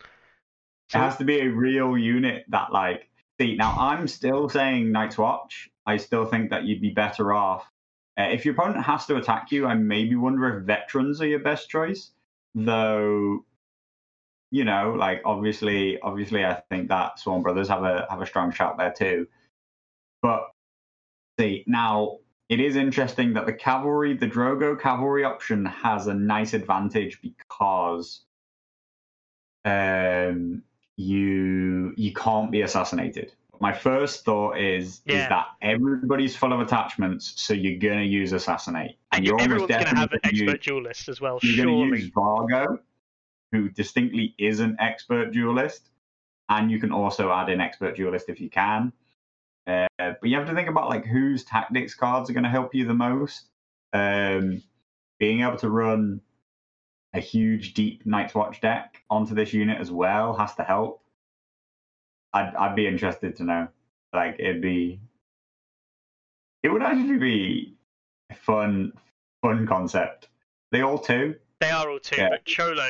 [0.00, 5.18] It has to be a real unit that, like, see, now I'm still saying Night's
[5.18, 5.68] Watch.
[5.84, 7.70] I still think that you'd be better off.
[8.18, 11.40] Uh, if your opponent has to attack you, I maybe wonder if veterans are your
[11.40, 12.12] best choice.
[12.54, 13.44] Though,
[14.50, 18.50] you know, like obviously, obviously, I think that Sworn Brothers have a have a strong
[18.50, 19.28] shot there too.
[20.22, 20.48] But
[21.38, 22.19] see, now
[22.50, 28.22] it is interesting that the cavalry, the Drogo cavalry option, has a nice advantage because
[29.64, 30.62] um,
[30.96, 33.32] you you can't be assassinated.
[33.60, 35.22] My first thought is Yeah.
[35.22, 39.84] is that everybody's full of attachments, so you're gonna use assassinate, and you're everyone's going
[39.84, 42.80] to have an gonna use- expert duelist as well, you're going to use Vargo,
[43.52, 45.90] who distinctly is an expert duelist,
[46.48, 48.92] and you can also add in expert duelist if you can.
[49.66, 52.74] Uh, but you have to think about like whose tactics cards are going to help
[52.74, 53.46] you the most.
[53.92, 54.62] Um,
[55.18, 56.20] being able to run
[57.12, 61.02] a huge deep Night's Watch deck onto this unit as well has to help.
[62.32, 63.68] I'd I'd be interested to know.
[64.12, 65.00] Like it'd be,
[66.62, 67.74] it would actually be
[68.30, 68.92] a fun
[69.42, 70.28] fun concept.
[70.72, 71.36] They all two.
[71.60, 72.28] They are all two, Yeah.
[72.30, 72.88] but Cholo,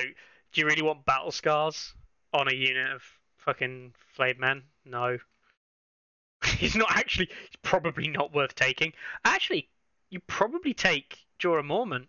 [0.52, 1.94] do you really want battle scars
[2.32, 3.02] on a unit of
[3.38, 4.62] fucking flayed men?
[4.84, 5.18] No.
[6.58, 7.26] he's not actually.
[7.26, 8.92] He's probably not worth taking.
[9.24, 9.68] Actually,
[10.10, 12.06] you probably take Jorah Mormont.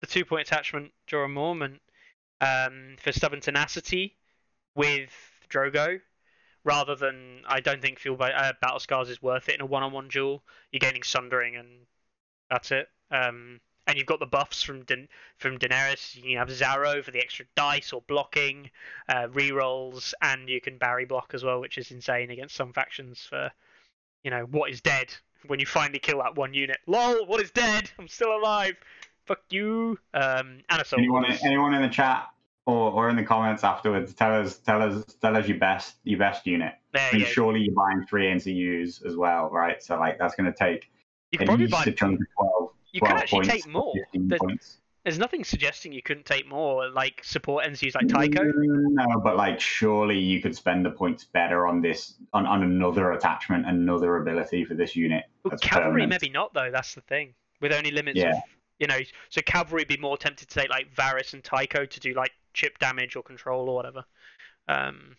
[0.00, 1.78] The two point attachment Jorah Mormont
[2.40, 4.16] um, for stubborn tenacity
[4.74, 5.10] with
[5.48, 6.00] Drogo,
[6.64, 9.66] rather than I don't think fuel by, uh, battle scars is worth it in a
[9.66, 10.42] one on one duel.
[10.70, 11.86] You're gaining sundering and
[12.50, 12.88] that's it.
[13.10, 15.08] Um, and you've got the buffs from da-
[15.38, 16.14] from Daenerys.
[16.16, 18.70] You can have Xaro for the extra dice or blocking,
[19.08, 23.20] uh, rerolls, and you can Barry block as well, which is insane against some factions.
[23.28, 23.50] For
[24.24, 25.14] you know what is dead
[25.46, 26.78] when you finally kill that one unit.
[26.86, 27.90] Lol, what is dead?
[27.98, 28.76] I'm still alive.
[29.26, 29.98] Fuck you.
[30.14, 30.98] Um, and assault.
[31.00, 31.40] anyone orders.
[31.44, 32.28] anyone in the chat
[32.66, 36.18] or, or in the comments afterwards tell us tell us tell us your best your
[36.18, 37.30] best unit There and you go.
[37.32, 40.90] surely you're buying three ncus as well right so like that's going to take
[41.30, 41.84] You can probably buy.
[42.96, 43.94] A chunk of 12, You can actually points, take more.
[44.14, 44.78] There's-.
[45.04, 48.42] There's nothing suggesting you couldn't take more, like support NCs like Tycho.
[48.42, 52.64] Mm, no but like surely you could spend the points better on this on, on
[52.64, 56.10] another attachment another ability for this unit Well, cavalry permanent.
[56.10, 56.72] maybe not though.
[56.72, 57.34] That's the thing.
[57.60, 58.30] With only limits Yeah.
[58.30, 58.42] of
[58.80, 58.98] you know,
[59.30, 62.76] so cavalry be more tempted to take like Varys and Tycho to do like chip
[62.78, 64.04] damage or control or whatever.
[64.66, 65.16] Um,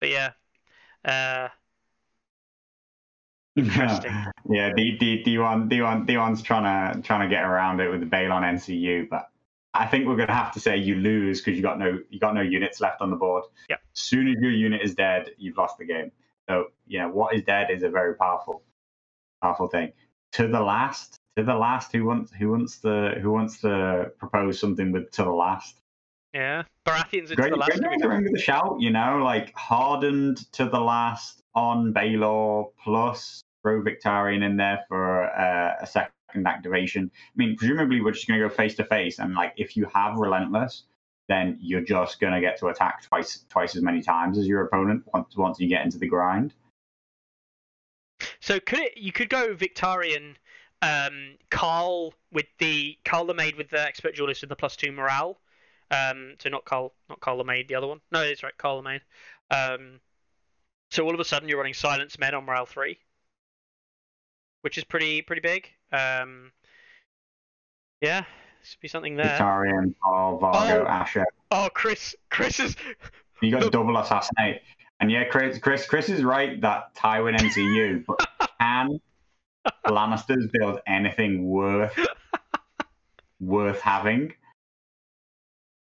[0.00, 0.32] but yeah,
[1.02, 1.48] uh.
[3.56, 8.06] Yeah, D, D, D1, D1, D1's trying to trying to get around it with the
[8.06, 9.28] Balon NCU, but
[9.74, 12.34] I think we're gonna have to say you lose because you got no you got
[12.34, 13.44] no units left on the board.
[13.68, 13.80] Yep.
[13.94, 16.10] As soon as your unit is dead, you've lost the game.
[16.48, 18.62] So you know what is dead is a very powerful,
[19.42, 19.92] powerful thing.
[20.32, 24.58] To the last, to the last, who wants who wants to who wants to propose
[24.60, 25.76] something with to the last?
[26.32, 26.62] yeah.
[26.86, 27.70] Baratheon's into Great, the last.
[27.70, 30.80] great Can we to go- ring with a shout, you know, like hardened to the
[30.80, 37.10] last on Baelor plus Pro Victarion in there for uh, a second activation.
[37.14, 39.86] I mean, presumably we're just going to go face to face, and like if you
[39.92, 40.84] have Relentless,
[41.28, 44.62] then you're just going to get to attack twice twice as many times as your
[44.62, 46.54] opponent once once you get into the grind.
[48.40, 48.96] So could it?
[48.96, 50.36] You could go Victarion,
[50.82, 54.92] um, Qarl with the Qarl the Maid with the expert duelist with the plus two
[54.92, 55.38] morale.
[55.90, 58.00] Um, so not Qarl, not Qarl the Maid, the other one.
[58.12, 59.02] No, it's right, Qarl the Maid.
[59.50, 60.00] Um,
[60.90, 62.98] so all of a sudden you're running Silence Men on morale three,
[64.62, 65.68] which is pretty pretty big.
[65.92, 66.52] Um,
[68.00, 68.24] yeah,
[68.60, 69.26] this would be something there.
[69.38, 70.86] Victarion, Paul, Vargo, Oh.
[70.86, 71.24] Asha.
[71.50, 72.76] Oh, Chris, Chris is
[73.42, 74.62] You got Look- double assassinate.
[75.00, 78.18] And yeah, Chris, Chris, Chris is right that Tywin NCU, but
[78.60, 79.00] can
[79.86, 81.98] Lannisters build anything worth
[83.40, 84.34] worth having?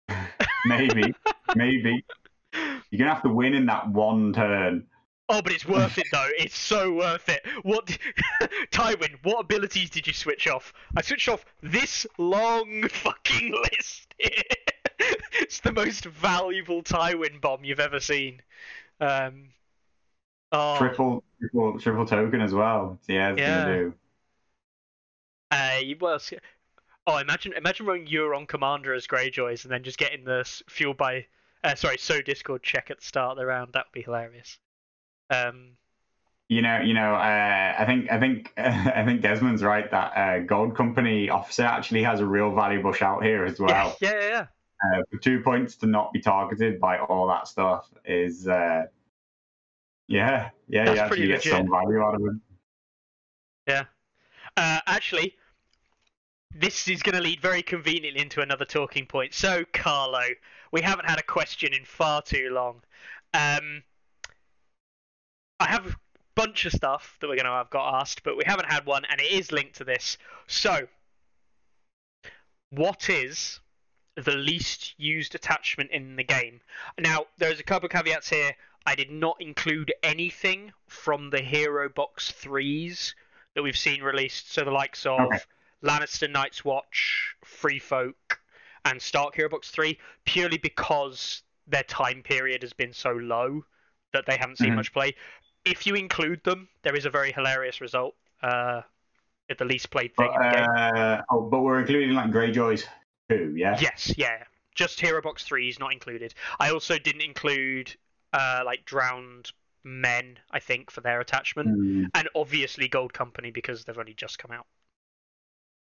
[0.65, 1.13] maybe,
[1.55, 2.03] maybe.
[2.95, 4.87] You're gonna have to win in that one turn.
[5.27, 6.29] Oh, but it's worth it though.
[6.37, 7.45] It's so worth it.
[7.63, 7.87] What,
[8.71, 9.17] Tywin?
[9.23, 10.71] What abilities did you switch off?
[10.95, 14.13] I switched off this long fucking list.
[14.19, 18.41] it's the most valuable Tywin bomb you've ever seen.
[19.01, 19.49] Um,
[20.53, 22.97] oh, Triple, triple, triple token as well.
[23.09, 23.65] Yeah, it's Yeah.
[23.65, 23.93] gonna do.
[25.51, 26.33] uh, else?
[27.07, 31.27] Oh, imagine imagine running Euron Commander as Greyjoys and then just getting the fueled by
[31.65, 33.73] Uh, sorry, so Discord check at the start of the round.
[33.73, 34.59] That would be hilarious.
[35.31, 35.77] Um,
[36.47, 37.15] You know, you know.
[37.15, 42.03] Uh, I think, I think, I think Desmond's right that uh, Gold Company officer actually
[42.03, 43.97] has a real valuable shout here as well.
[43.99, 44.45] yeah, yeah, yeah.
[44.83, 48.83] Uh, for two points to not be targeted by all that stuff is, uh,
[50.07, 52.41] yeah, yeah, That's you actually get some value out of it.
[54.57, 55.35] Uh, actually,
[56.55, 59.33] this is going to lead very conveniently into another talking point.
[59.33, 60.23] So, Carlo,
[60.75, 62.81] we haven't had a question in far too long.
[63.33, 63.81] Um,
[65.57, 65.95] I have a
[66.35, 69.05] bunch of stuff that we're going to have got asked, but we haven't had one,
[69.09, 70.17] and it is linked to this.
[70.47, 70.89] So,
[72.71, 73.61] what is
[74.17, 76.59] the least used attachment in the game?
[76.99, 78.51] Now, there's a couple of caveats here.
[78.85, 83.13] I did not include anything from the Hero Box 3s
[83.53, 84.51] that we've seen released.
[84.51, 85.39] So the likes of Okay.
[85.81, 88.41] Lannister Night's Watch, Free Folk,
[88.85, 93.65] and Stark Hero Box 3, purely because their time period has been so low
[94.13, 94.75] that they haven't seen Mhm.
[94.75, 95.15] much play.
[95.65, 98.15] If you include them, there is a very hilarious result.
[98.41, 98.81] Uh,
[99.49, 100.69] at the least played thing But, in the game.
[100.95, 102.87] uh, oh, but we're including like Greyjoys
[103.29, 103.77] too, yeah.
[103.79, 104.43] Yes, yeah.
[104.73, 106.33] Just Hero Box 3 is not included.
[106.59, 107.95] I also didn't include
[108.33, 109.51] uh, like Drowned
[109.83, 111.69] Men, I think, for their attachment.
[111.69, 112.05] Mm.
[112.15, 114.65] And obviously Gold Company because they've only just come out.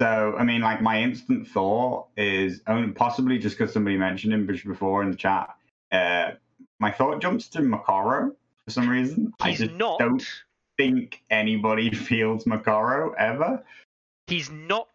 [0.01, 2.61] So, I mean, like my instant thought is
[2.95, 5.55] possibly just because somebody mentioned him before in the chat.
[5.91, 6.33] Uh,
[6.79, 8.35] my thought jumps to Moqorro
[8.65, 9.33] for some reason.
[9.41, 10.25] I just not don't
[10.77, 13.65] think anybody feels Moqorro ever.
[14.29, 14.89] he's not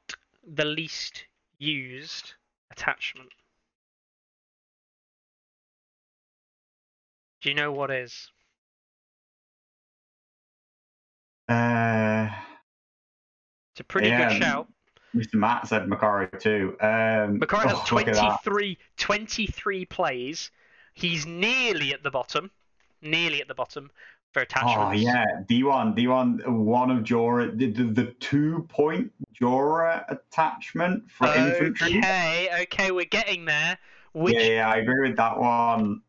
[0.48, 1.26] the least
[1.58, 2.34] used
[2.72, 3.30] attachment.
[7.42, 8.32] Do you know what is?
[11.50, 12.30] Uh,
[13.74, 14.73] It's a pretty Yeah, good shout.
[15.16, 15.36] Mr.
[15.36, 16.76] Matt said Moqorro too.
[16.80, 18.44] Um, Moqorro has oh, look at that.
[18.44, 20.52] 23, 23 plays.
[20.94, 22.52] He's nearly at the bottom.
[23.02, 23.92] Nearly at the bottom
[24.34, 24.78] for attachments.
[24.80, 31.28] Oh yeah, D1, D1, one of Jorah, the, the, the two point Jorah attachment for
[31.28, 32.00] infantry.
[32.00, 33.78] Okay, okay, we're getting there.
[34.14, 36.02] Which Yeah, yeah, I agree with that one.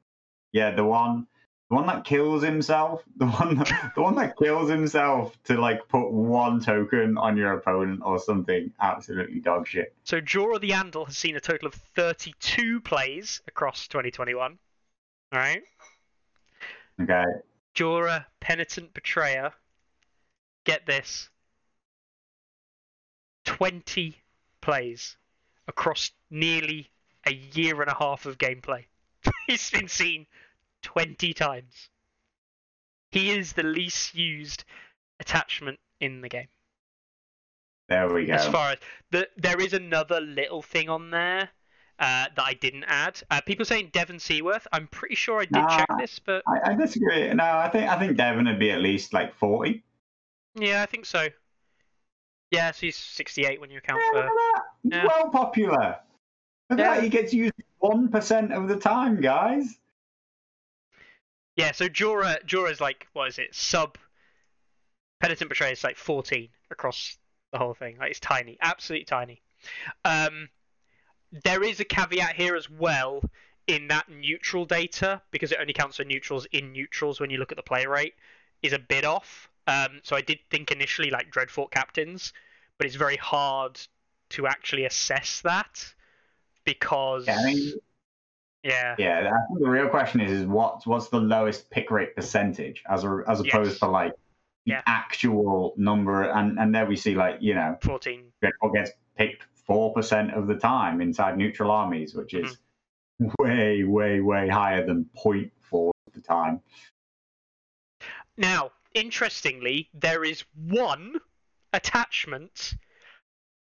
[0.53, 1.27] Yeah, the one,
[1.75, 5.89] the one that kills himself, the one, that, the one that kills himself to like
[5.89, 8.73] put one token on your opponent or something.
[8.81, 9.93] Absolutely dog shit.
[10.05, 14.57] so Jorah the Andal has seen a total of 32 plays across 2021.
[15.33, 15.63] All right.
[17.03, 17.25] Okay,
[17.75, 19.53] Jorah Penitent Betrayer.
[20.63, 21.29] Get this.
[23.47, 24.17] 20
[24.61, 25.17] plays
[25.67, 26.89] across nearly
[27.27, 28.85] a year and a half of gameplay.
[29.47, 30.27] He's been seen
[30.85, 31.89] 20 times.
[33.11, 34.65] He is the least used
[35.21, 36.49] attachment in the game.
[37.89, 38.35] there we go.
[38.35, 38.79] As far as
[39.11, 41.49] the, there is another little thing on there
[41.99, 43.23] uh, that I didn't add.
[43.31, 44.67] Uh, people saying Devan Seaworth.
[44.73, 47.33] I'm pretty sure I did check this, but I, I disagree.
[47.33, 49.85] No, I think I think Devon would be at least like forty.
[50.57, 51.29] yeah, I think so.
[52.51, 54.31] Yeah, so he's 68 when you account Yeah, for.
[54.85, 55.07] Yeah.
[55.07, 55.97] well popular.
[56.71, 57.03] Look at that.
[57.03, 59.79] He gets used one percent of the time, guys.
[61.57, 63.55] Yeah, so Jorah Jorah's like what is it?
[63.55, 63.99] Sub
[65.21, 67.17] Penitent Betrayer is like 14 across
[67.53, 67.97] the whole thing.
[67.99, 69.41] Like it's tiny, absolutely tiny.
[70.05, 70.49] Um,
[71.45, 73.23] there is a caveat here as well
[73.67, 77.53] in that neutral data because it only counts for neutrals in neutrals when you look
[77.53, 78.15] at the play rate
[78.63, 79.49] is a bit off.
[79.67, 82.33] Um, so I did think initially like Dreadfort captains,
[82.77, 83.81] but it's very hard
[84.31, 85.95] to actually assess that
[86.65, 87.73] because Yeah, I mean,
[88.65, 89.31] yeah, yeah.
[89.33, 93.05] I think the real question is, is what what's the lowest pick rate percentage as
[93.05, 93.79] a, as opposed Yes.
[93.81, 94.13] to like
[94.67, 94.83] the Yeah.
[94.87, 96.23] actual number?
[96.25, 100.47] And and there we see like you know 14 Dreadfort gets picked four percent of
[100.47, 102.59] the time inside neutral armies, which is
[103.21, 103.31] Mm-hmm.
[103.39, 106.61] way way way higher than 0.4 of the time.
[108.37, 111.21] Now, interestingly, there is one
[111.73, 112.75] attachment,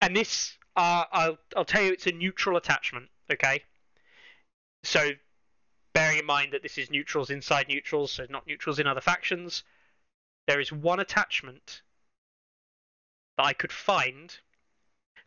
[0.02, 3.10] and this uh, I'll I'll tell you it's a neutral attachment.
[3.30, 3.64] Okay,
[4.86, 5.12] so
[5.94, 9.64] bearing in mind that this is neutrals inside neutrals, so not neutrals in other factions,
[10.48, 11.82] there is one attachment
[13.38, 14.38] that I could find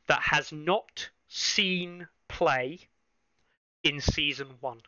[0.06, 2.89] that has not seen play
[3.82, 4.82] in season one.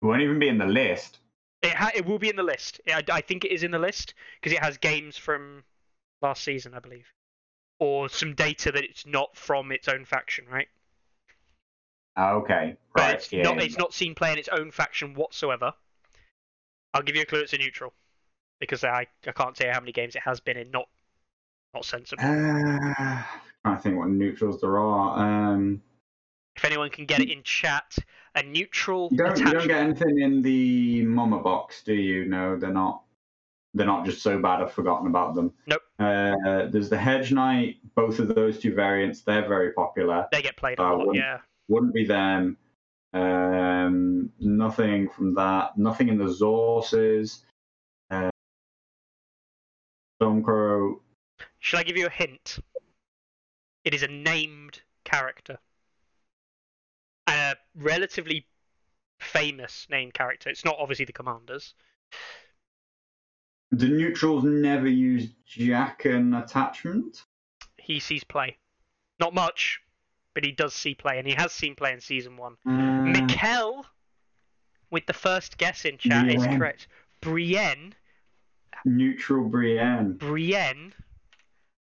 [0.00, 1.18] It won't even be in the list.
[1.62, 2.80] It ha- it will be in the list.
[2.86, 5.64] I, I think it is in the list because it has games from
[6.22, 7.12] last season, I believe,
[7.80, 10.68] or some data that it's not from its own faction, right?
[12.18, 13.14] Okay, right.
[13.14, 13.62] it's yeah, not yeah.
[13.62, 15.72] it's not seen playing its own faction whatsoever.
[16.94, 17.40] I'll give you a clue.
[17.40, 17.92] It's a neutral
[18.60, 20.70] because I I can't say how many games it has been in.
[20.70, 20.88] Not
[21.74, 22.24] not sensible.
[22.24, 23.22] Uh,
[23.64, 25.18] I think what neutrals there are.
[25.52, 25.82] Um,
[26.56, 27.96] If anyone can get it in chat,
[28.34, 32.24] a neutral You don't, you don't get anything in the Mama box, do you?
[32.24, 33.02] No, they're not.
[33.74, 35.52] They're not just so bad I've forgotten about them.
[35.66, 35.82] Nope.
[36.00, 37.76] Uh, there's the Hedge Knight.
[37.94, 40.26] Both of those two variants, they're very popular.
[40.32, 41.38] They get played a Uh, lot, wouldn't- yeah.
[41.68, 42.56] Wouldn't be them.
[43.12, 45.76] Um, nothing from that.
[45.76, 47.44] Nothing in the sources.
[48.10, 48.30] Uh,
[50.20, 51.00] Stormcrow.
[51.58, 52.58] Shall I give you a hint?
[53.84, 55.58] It is a named character.
[57.28, 58.46] A relatively
[59.20, 60.50] famous named character.
[60.50, 61.74] It's not obviously the commanders.
[63.70, 67.24] The neutrals never use Jaqen attachment.
[67.76, 68.56] He sees play.
[69.20, 69.80] Not much,
[70.38, 72.56] but he does see play, and he has seen play in season one.
[72.64, 73.84] Uh, Mikel,
[74.88, 76.86] with the first guess in chat, is correct.
[77.20, 77.92] Brienne,
[78.84, 80.12] neutral Brienne.
[80.12, 80.94] Brienne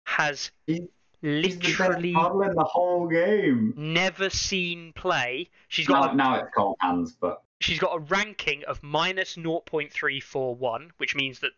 [0.06, 0.88] has He-
[1.22, 3.74] the literally in the whole game.
[3.76, 5.50] never seen play.
[5.68, 9.36] She's Now, got a, now it's cold hands, but she's got a ranking of minus
[9.36, 11.52] 0.341, which means that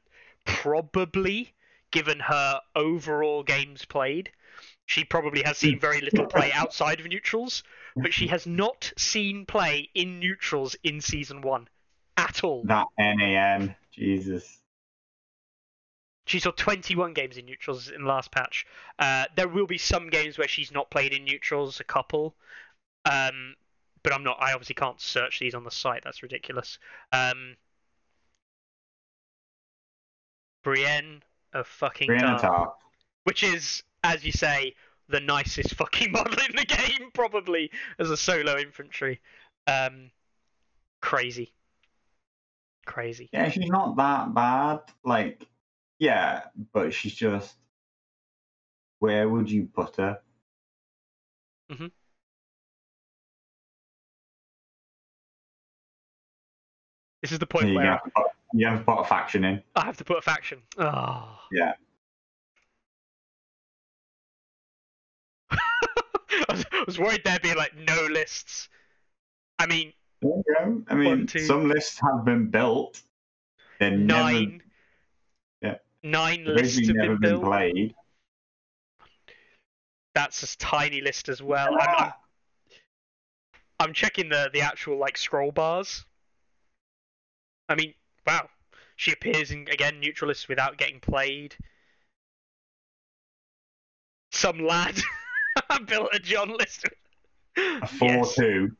[0.45, 1.53] probably,
[1.91, 4.31] given her overall games played,
[4.87, 7.61] she probably has seen very little play outside of neutrals,
[7.95, 11.67] but she has not seen play in neutrals in season one
[12.15, 12.63] at all.
[12.63, 14.57] that NAN, Jesus.
[16.25, 18.65] She saw 21 games in neutrals in the last patch.
[18.97, 22.35] Uh, there will be some games where she's not played in neutrals, a couple.
[23.05, 23.55] Um,
[24.03, 24.37] but I'm not.
[24.39, 26.03] I obviously can't search these on the site.
[26.03, 26.79] That's ridiculous.
[27.11, 27.57] Um,
[30.63, 31.23] Brienne
[31.53, 32.73] of fucking Brianna Tarth, Tarth.
[33.23, 34.73] which is, as you say,
[35.09, 39.19] the nicest fucking model in the game, probably as a solo infantry.
[39.67, 40.11] Um,
[41.01, 41.53] crazy,
[42.85, 43.29] crazy.
[43.33, 44.79] Yeah, she's not that bad.
[45.03, 45.45] Like,
[45.99, 46.43] yeah,
[46.73, 47.55] but she's just.
[48.99, 50.19] Where would you put her?
[51.71, 51.87] Mm-hmm.
[57.21, 59.61] This is the point You where have, put, you have to put a faction in.
[59.75, 60.61] I have to put a faction.
[60.79, 61.27] Oh.
[61.51, 61.73] Yeah.
[66.81, 68.69] I was worried there'd be like no lists.
[69.59, 70.83] I mean, go.
[70.87, 73.01] I mean, One, two- some lists have been built.
[73.79, 74.63] They're never, nine.
[75.61, 75.75] Yeah.
[76.03, 77.43] Nine lists have never been been built.
[77.43, 77.95] played.
[80.15, 81.77] That's a tiny list as well.
[81.79, 82.11] I'm, I'm,
[83.79, 86.05] I'm checking the the actual like scroll bars.
[87.69, 87.93] I mean,
[88.25, 88.49] wow.
[88.95, 91.55] She appears in again neutralists without getting played.
[94.31, 94.99] Some lad
[95.85, 96.85] built a John list.
[97.57, 98.71] A 4 Yes, 2.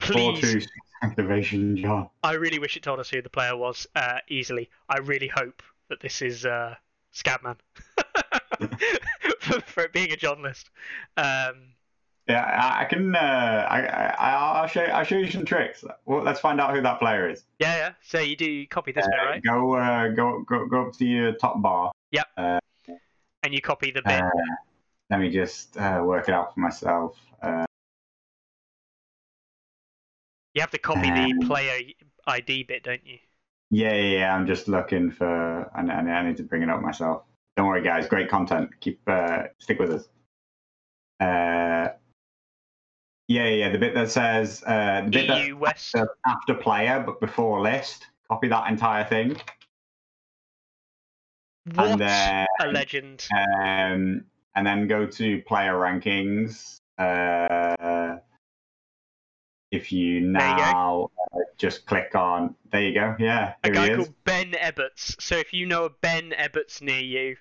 [0.00, 0.40] 4 please.
[0.64, 0.70] 2
[1.02, 2.08] activation, John.
[2.22, 4.68] I really wish it told us who the player was uh, easily.
[4.88, 6.74] I really hope that this is uh,
[7.14, 7.56] Scabman
[9.40, 10.70] for, for it being a John list.
[11.16, 11.74] Um,
[12.28, 13.16] Yeah, I, I can.
[13.16, 14.30] Uh, I, I,
[14.60, 14.82] I'll show.
[14.82, 15.82] I'll show you some tricks.
[16.04, 17.44] Well, let's find out who that player is.
[17.58, 17.92] yeah, yeah.
[18.02, 19.42] So you do copy this bit, Uh, right?
[19.42, 21.90] Go, uh, go, go, go up to your top bar.
[22.12, 22.26] Yep.
[23.42, 24.22] and you copy the bit.
[25.10, 27.16] Let me just uh, work it out for myself.
[27.42, 27.64] Uh,
[30.54, 31.80] you have to copy the um, player
[32.26, 33.18] ID bit, don't you?
[33.70, 34.34] yeah, yeah, yeah.
[34.34, 35.70] I'm just looking for.
[35.74, 37.22] and I I need to bring it up myself.
[37.56, 38.06] Don't worry, guys.
[38.06, 38.70] Great content.
[38.80, 40.08] Keep uh, stick with us.
[41.20, 41.92] Uh,
[43.28, 43.70] yeah, yeah.
[43.70, 45.94] The bit that says uh, the bit that West.
[45.94, 48.06] uh, after player but before list.
[48.28, 49.36] Copy that entire thing.
[51.74, 53.26] What and then a legend.
[53.36, 54.24] um,
[54.54, 56.80] and then go to player rankings.
[56.98, 58.16] Uh,
[59.70, 63.14] if you you now uh, just click on, there you go.
[63.18, 65.20] Yeah, A guy called Ben Ebberts.
[65.20, 67.36] So if you know a Ben Ebberts near you,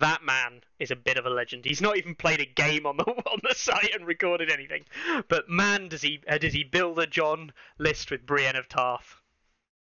[0.00, 1.64] that man is a bit of a legend.
[1.64, 4.84] He's not even played a game on the on the site and recorded anything,
[5.28, 9.20] but man, does he uh, does he build a John list with Brienne of Tarth?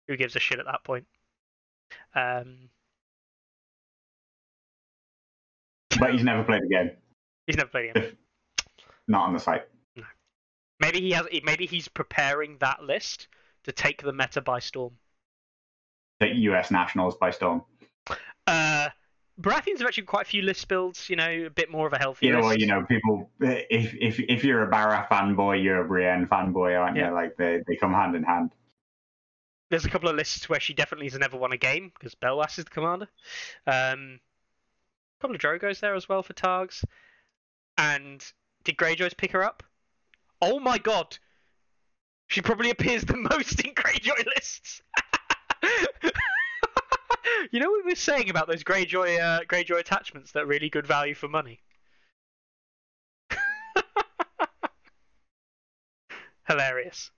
[0.08, 1.06] Who gives a shit at that point?
[2.16, 2.70] Um,
[6.00, 6.92] But he's never played a game.
[7.48, 8.18] he's never played a game.
[9.08, 9.64] Not on the site.
[9.96, 10.04] No.
[10.80, 11.26] Maybe he has.
[11.44, 13.28] Maybe he's preparing that list
[13.66, 14.94] to take the meta by storm.
[16.22, 17.64] Take US Nationals by storm.
[18.48, 18.90] Uh,
[19.42, 21.10] Baratheons have actually quite a few list builds.
[21.10, 22.60] You know, a bit more of a healthy You know, list.
[22.60, 23.30] you know, people.
[23.40, 27.10] If if if you're a Barra fanboy, you're a Brienne fanboy, aren't Yeah.
[27.10, 27.14] you?
[27.14, 28.52] Like they they come hand in hand.
[29.70, 32.60] there's a couple of lists where she definitely has never won a game because Belwas
[32.60, 33.08] is the commander.
[33.66, 34.20] Um,
[35.24, 36.84] couple of Drogos there as well for Targs.
[37.78, 38.22] And
[38.66, 39.64] did Greyjoys pick her up?
[40.42, 41.18] Oh my god!
[42.28, 44.82] She probably appears the most in Greyjoy lists.
[47.52, 50.70] you know what we were saying about those Greyjoy uh, Greyjoy attachments that are really
[50.70, 51.62] good value for money.
[56.50, 57.12] Hilarious.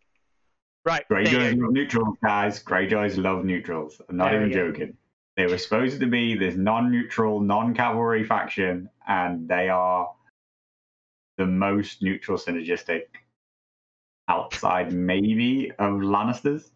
[0.85, 1.03] Right.
[1.09, 2.61] Greyjoys love neutrals, guys.
[2.61, 3.99] Greyjoys love neutrals.
[4.07, 4.95] I'm not There even joking.
[5.37, 10.09] They were supposed to be this non-neutral, non-cavalry faction, and they are
[11.37, 13.03] the most neutral synergistic
[14.29, 16.71] outside, maybe, of Lannisters.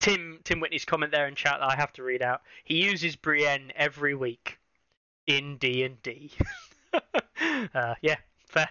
[0.00, 2.42] Tim Tim Whitney's comment there in chat that I have to read out.
[2.64, 4.58] He uses Brienne every week
[5.26, 6.32] in D and D.
[7.74, 8.16] Uh, Yeah,
[8.48, 8.68] fair.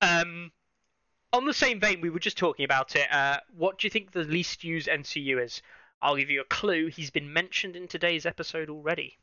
[0.00, 0.50] Um,
[1.32, 3.12] on the same vein, we were just talking about it.
[3.12, 5.60] Uh, what do you think the least used NCU is?
[6.02, 6.86] I'll give you a clue.
[6.88, 9.18] He's been mentioned in today's episode already.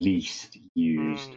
[0.00, 1.30] Least used.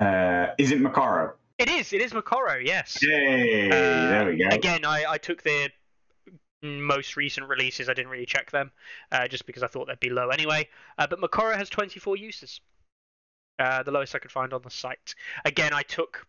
[0.00, 0.48] Mm.
[0.50, 1.34] Uh, is it Moqorro?
[1.58, 1.92] It is.
[1.92, 2.64] It is Moqorro.
[2.64, 2.98] Yes.
[3.02, 3.68] Yay!
[3.68, 4.48] Uh, there we go.
[4.50, 5.70] Again, I, I took the
[6.62, 7.88] most recent releases.
[7.88, 8.72] I didn't really check them,
[9.12, 10.68] uh, just because I thought they'd be low anyway.
[10.98, 12.60] Uh, but Moqorro has 24 uses,
[13.58, 15.14] uh, the lowest I could find on the site.
[15.44, 16.26] Again, I took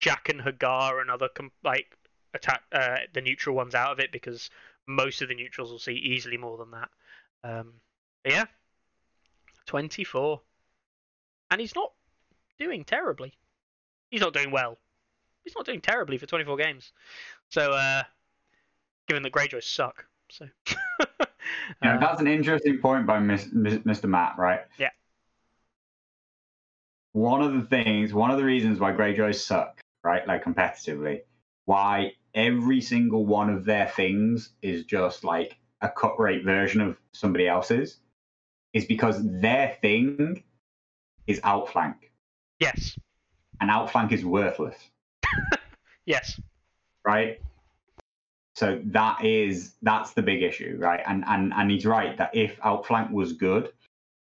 [0.00, 1.96] Jaqen H'ghar and other com- like
[2.32, 4.50] attack uh, the neutral ones out of it because
[4.86, 6.88] most of the neutrals will see easily more than that.
[7.44, 7.72] Um,
[8.24, 8.44] yeah,
[9.66, 10.40] 24,
[11.50, 11.92] and he's not
[12.58, 13.34] doing terribly.
[14.10, 14.78] He's not doing well.
[15.44, 16.92] He's not doing terribly for 24 games.
[17.50, 18.02] So, uh,
[19.08, 20.46] given that Greyjoys suck, so.
[21.82, 24.04] Yeah, Uh, that's an interesting point by Mr.
[24.04, 24.60] Matt, right?
[24.78, 24.90] Yeah.
[27.12, 31.20] One of the things, one of the reasons why Greyjoys suck, right, like competitively,
[31.64, 36.96] why every single one of their things is just like a cut rate version of
[37.12, 37.98] somebody else's,
[38.74, 40.44] is because their thing
[41.26, 42.12] is outflank,
[42.60, 42.96] yes,
[43.60, 44.76] and outflank is worthless.
[46.06, 46.38] yes,
[47.04, 47.40] right?
[48.54, 51.00] So that is that's the big issue, right?
[51.06, 53.72] And and and he's right that if outflank was good,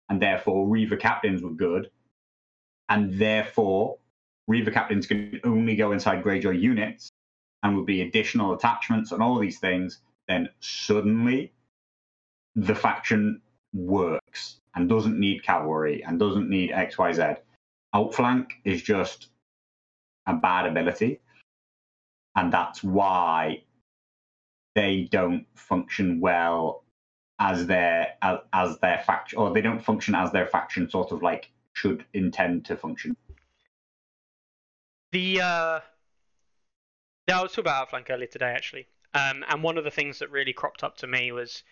[0.08, 1.90] and therefore Reaver captains were good,
[2.88, 3.98] and therefore
[4.46, 7.12] Reaver captains can only go inside Greyjoy units,
[7.62, 11.52] and would be additional attachments and all these things, then suddenly
[12.54, 13.40] the faction
[13.72, 17.22] works and doesn't need cavalry and doesn't need X Y Z.
[17.94, 19.28] Outflank is just
[20.26, 21.20] a bad ability
[22.36, 23.62] and that's why
[24.74, 26.84] they don't function well
[27.40, 31.22] as their as, as their faction or they don't function as their faction sort of
[31.22, 33.16] like should intend to function
[35.12, 35.80] The uh,
[37.30, 40.18] yeah, I was talking about Outflank earlier today actually, um, and one of the things
[40.18, 41.62] that really cropped up to me was,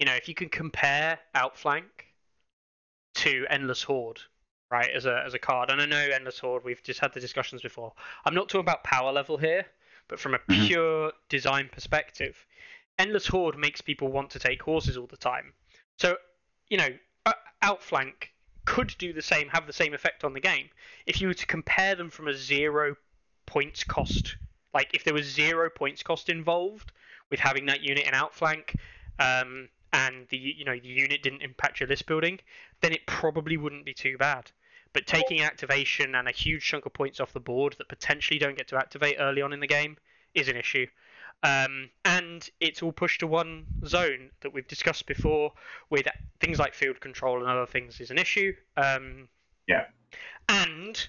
[0.00, 2.06] you know, if you can compare Outflank
[3.14, 4.20] to Endless Horde,
[4.72, 7.20] right, as a as a card, and I know Endless Horde, we've just had the
[7.20, 7.92] discussions before.
[8.24, 9.66] I'm not talking about power level here,
[10.08, 10.66] but from a Mhm.
[10.66, 12.44] pure design perspective,
[12.98, 15.54] Endless Horde makes people want to take horses all the time.
[15.96, 16.18] So,
[16.68, 18.32] you know, uh, Outflank
[18.64, 20.70] could do the same, have the same effect on the game
[21.06, 22.96] if you were to compare them from a zero
[23.46, 24.36] points cost,
[24.74, 26.92] like if there was zero points cost involved
[27.30, 28.76] with having that unit in outflank,
[29.18, 32.40] um, and the you know the unit didn't impact your list building,
[32.80, 34.50] then it probably wouldn't be too bad.
[34.92, 38.56] But taking activation and a huge chunk of points off the board that potentially don't
[38.56, 39.96] get to activate early on in the game
[40.34, 40.86] is an issue.
[41.42, 45.52] Um, and it's all pushed to one zone that we've discussed before,
[45.90, 46.06] with
[46.40, 48.54] things like field control and other things is an issue.
[48.76, 49.28] Um,
[49.66, 49.86] Yeah.
[50.48, 51.08] And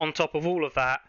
[0.00, 1.00] on top of all of that,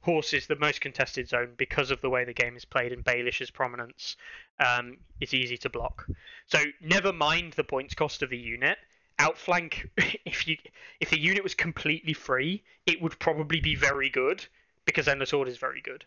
[0.00, 3.04] horse is the most contested zone because of the way the game is played and
[3.04, 4.16] Baelish's prominence.
[4.64, 6.06] Um, it's easy to block.
[6.46, 8.78] So never mind the points cost of the unit.
[9.18, 9.88] Outflank,
[10.24, 10.56] if you
[11.00, 14.46] if the unit was completely free, it would probably be very good
[14.84, 16.04] because Endless Horde is very good.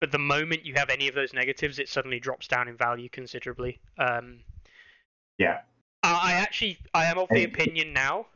[0.00, 3.08] But the moment you have any of those negatives, it suddenly drops down in value
[3.08, 3.80] considerably.
[3.98, 4.40] Um,
[5.38, 5.60] Yeah.
[6.02, 8.26] I I actually I am of the opinion now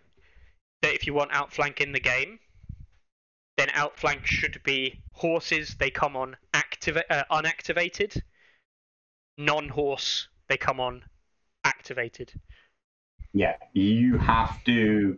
[0.80, 2.40] that if you want outflank in the game,
[3.56, 5.76] then outflank should be horses.
[5.78, 8.20] They come on activa- uh, unactivated.
[9.38, 11.04] Non-horse, they come on
[11.64, 12.32] activated.
[13.34, 15.16] yeah you have to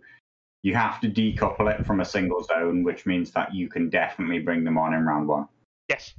[0.62, 4.39] you have to decouple it from a single zone which means that you can definitely
[4.39, 5.48] bring them on in round one
[5.89, 6.15] Yes.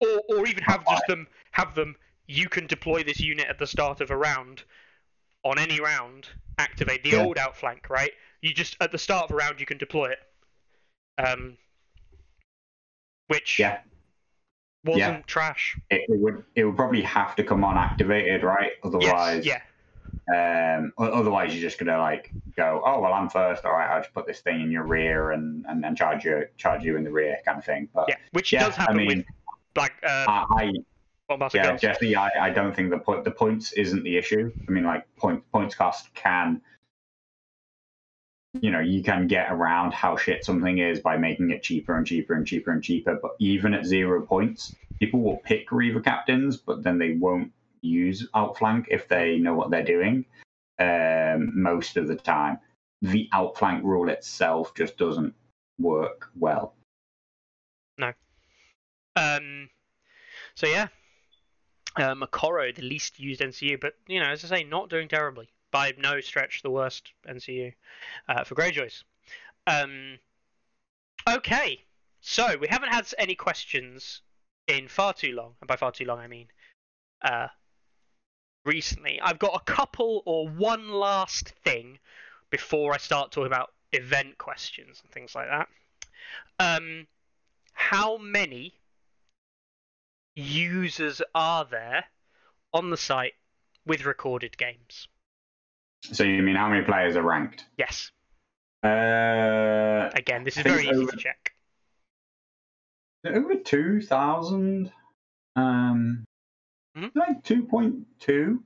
[0.00, 1.94] Or or even have just them have them.
[2.28, 4.62] You can deploy this unit at the start of a round.
[5.44, 6.28] On any round,
[6.58, 7.24] activate the Yeah.
[7.24, 7.90] old outflank.
[7.90, 8.12] Right.
[8.40, 10.18] You just at the start of a round you can deploy it.
[11.18, 11.56] Um.
[13.28, 13.78] Which yeah
[14.84, 15.78] wasn't trash.
[15.90, 19.56] it, it would it would probably have to come on activated right otherwise Yes.
[19.56, 19.60] Yeah.
[20.28, 23.64] Um, otherwise, you're just gonna like go, oh well, I'm first.
[23.64, 26.46] All right, I'll just put this thing in your rear and and, and charge you
[26.56, 27.88] charge you in the rear, kind of thing.
[27.92, 28.16] But Yeah.
[28.30, 29.26] Which yeah, does happen I mean, with
[29.74, 30.72] like uh, I,
[31.30, 31.76] I yeah.
[31.76, 34.52] Jesse, I, I don't think the point the points isn't the issue.
[34.68, 36.60] I mean, like point points cost can
[38.60, 42.06] you know, you can get around how shit something is by making it cheaper and
[42.06, 43.18] cheaper and cheaper and cheaper.
[43.20, 48.28] But even at zero points, people will pick Reaver captains, but then they won't use
[48.34, 50.24] outflank if they know what they're doing.
[50.78, 52.58] Um, most of the time,
[53.00, 55.34] the outflank rule itself just doesn't
[55.78, 56.74] work well.
[57.98, 58.12] No
[59.16, 59.68] um,
[60.54, 60.88] so yeah,
[61.96, 65.50] uh, Moqorro, the least used NCU, but you know, as I say, not doing terribly.
[65.72, 67.72] By no stretch, the worst NCU
[68.28, 69.02] uh, for Greyjoys.
[69.66, 70.18] Um,
[71.28, 71.84] okay,
[72.20, 74.22] so we haven't had any questions
[74.68, 76.46] in far too long, and by far too long I mean
[77.22, 77.48] uh,
[78.64, 79.20] recently.
[79.20, 81.98] I've got a couple or one last thing
[82.50, 85.68] before I start talking about event questions and things like that.
[86.58, 87.06] Um,
[87.72, 88.74] how many
[90.34, 92.04] users are there
[92.72, 93.34] on the site
[93.86, 95.08] with recorded games?
[96.02, 97.66] So you mean how many players are ranked?
[97.78, 98.10] Yes.
[98.82, 101.52] Uh, Again, this is very easy over- to check.
[103.24, 104.92] over two thousand.
[105.54, 106.24] Um,
[106.96, 107.12] Mhm.
[107.14, 108.64] like two point two,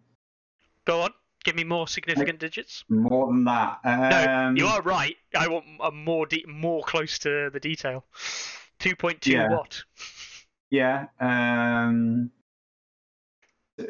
[0.86, 1.12] Go on.
[1.44, 2.84] Give me more significant digits.
[2.88, 3.80] more than that.
[3.84, 5.16] No, Um, you are right.
[5.34, 8.04] I want a more de- more close to the detail.
[8.78, 9.48] Two point two Yeah.
[9.50, 9.82] what?
[10.70, 11.08] Yeah.
[11.20, 12.30] Um,
[13.78, 13.84] uh,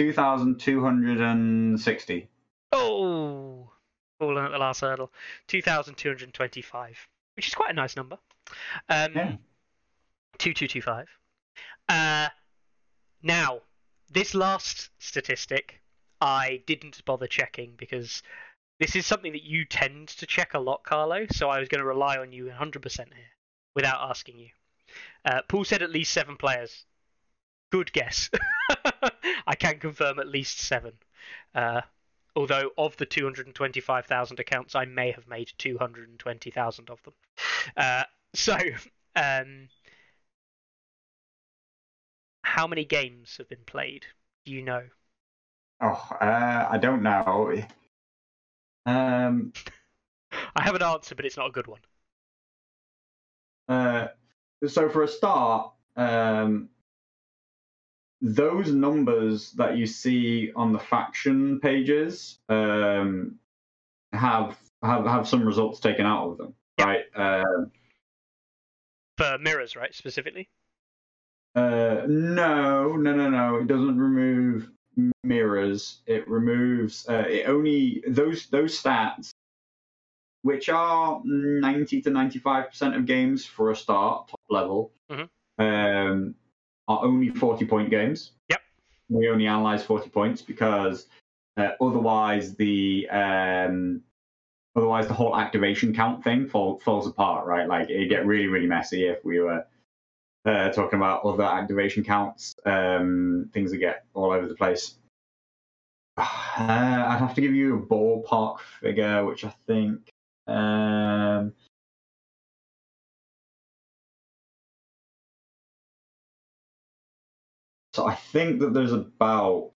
[0.00, 2.26] two thousand two hundred and sixty.
[2.72, 3.70] Oh,
[4.18, 5.12] fallen at the last hurdle.
[5.46, 6.96] Two thousand two hundred twenty-five,
[7.36, 8.16] which is quite a nice number.
[8.88, 9.36] Um, Yeah.
[10.38, 11.06] two two two five.
[11.86, 12.28] Uh,
[13.22, 13.60] now
[14.10, 15.82] this last statistic
[16.18, 18.22] I didn't bother checking because
[18.78, 21.26] this is something that you tend to check a lot, Carlo.
[21.30, 23.06] So I was going to rely on you 100% here
[23.76, 24.48] without asking you.
[25.26, 26.86] Uh, Paul said at least seven players.
[27.70, 28.30] Good guess.
[29.50, 30.92] I can confirm at least seven.
[31.56, 31.80] Uh,
[32.36, 37.14] although of the 225,000 accounts, I may have made 220,000 of them.
[37.76, 38.04] Uh,
[38.34, 38.56] so,
[39.16, 39.68] um,
[42.44, 44.06] how many games have been played?
[44.44, 44.84] Do you know?
[45.80, 47.64] Oh, uh, I don't know.
[48.86, 49.52] Um,
[50.56, 51.80] I have an answer, but it's not a good one.
[53.68, 54.08] uh,
[54.66, 56.68] so for a start, um,
[58.20, 63.38] those numbers that you see on the faction pages um,
[64.12, 66.84] have have have some results taken out of them, Yeah.
[66.86, 67.04] right?
[67.14, 67.72] Um
[69.16, 69.94] For mirrors, right?
[69.94, 70.48] Specifically?
[71.54, 73.56] Uh, no, no, no, no.
[73.56, 74.70] It doesn't remove
[75.24, 76.00] mirrors.
[76.06, 77.08] It removes.
[77.08, 79.30] Uh, it only those those stats,
[80.42, 85.28] which are ninety to ninety five percent of games for a start, top level, Mhm.
[85.58, 86.34] um,
[86.90, 88.32] are only forty point games.
[88.50, 88.60] Yep.
[89.08, 91.06] We only analyze forty points because
[91.56, 94.02] uh, otherwise the um,
[94.76, 97.68] otherwise the whole activation count thing fall, falls apart, right?
[97.68, 99.64] Like it get really really messy if we were
[100.44, 104.96] uh, talking about other activation counts, um, things that get all over the place.
[106.58, 110.10] Uh, I'd have to give you a ballpark figure, which I think.
[110.46, 111.54] Um,
[118.00, 119.72] so I think that there's about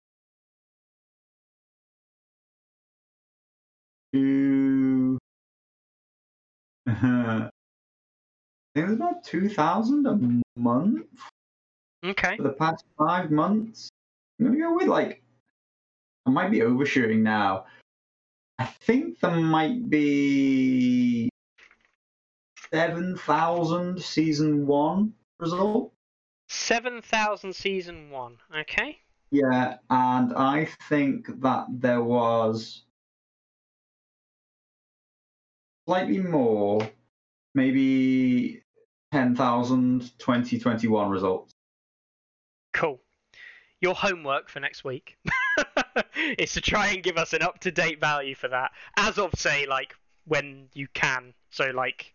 [4.14, 5.18] two.
[6.86, 7.50] I
[8.74, 11.04] think there's about two thousand a month
[12.02, 12.38] Okay.
[12.38, 13.90] for the past five months.
[14.40, 15.22] I'm gonna go with like
[16.24, 17.66] I might be overshooting now.
[18.58, 21.28] I think there might be
[22.72, 25.92] seven thousand season one result.
[26.48, 28.36] 7,000 season one.
[28.56, 28.98] Okay.
[29.30, 32.84] Yeah, and I think that there was
[35.86, 36.88] slightly more,
[37.54, 38.62] maybe
[39.12, 41.52] 10,000 2021 results.
[42.72, 43.00] Cool.
[43.80, 45.16] Your homework for next week
[46.38, 49.32] is to try and give us an up to date value for that, as of,
[49.36, 49.94] say, like
[50.26, 51.34] when you can.
[51.50, 52.14] So, like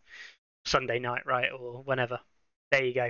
[0.65, 1.49] Sunday night, right?
[1.51, 2.19] Or whenever.
[2.71, 3.09] There you go.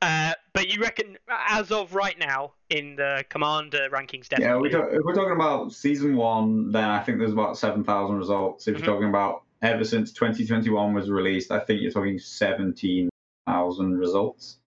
[0.00, 4.70] Uh, but you reckon, as of right now, in the commander rankings, definitely.
[4.70, 8.68] Yeah, we if we're talking about season one, then I think there's about 7,000 results.
[8.68, 8.78] If Mhm.
[8.78, 14.58] you're talking about ever since 2021 was released, I think you're talking 17,000 results.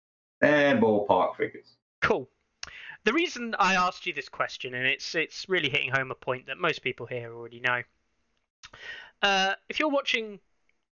[0.42, 1.78] They're ballpark figures.
[2.02, 2.30] Cool.
[3.06, 6.48] The reason I asked you this question, and it's it's really hitting home a point
[6.48, 7.84] that most people here already know.
[9.22, 10.40] Uh, if you're watching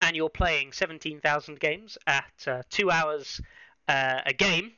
[0.01, 3.41] and you're playing 17,000 games at uh, two hours
[3.87, 4.73] uh, a game,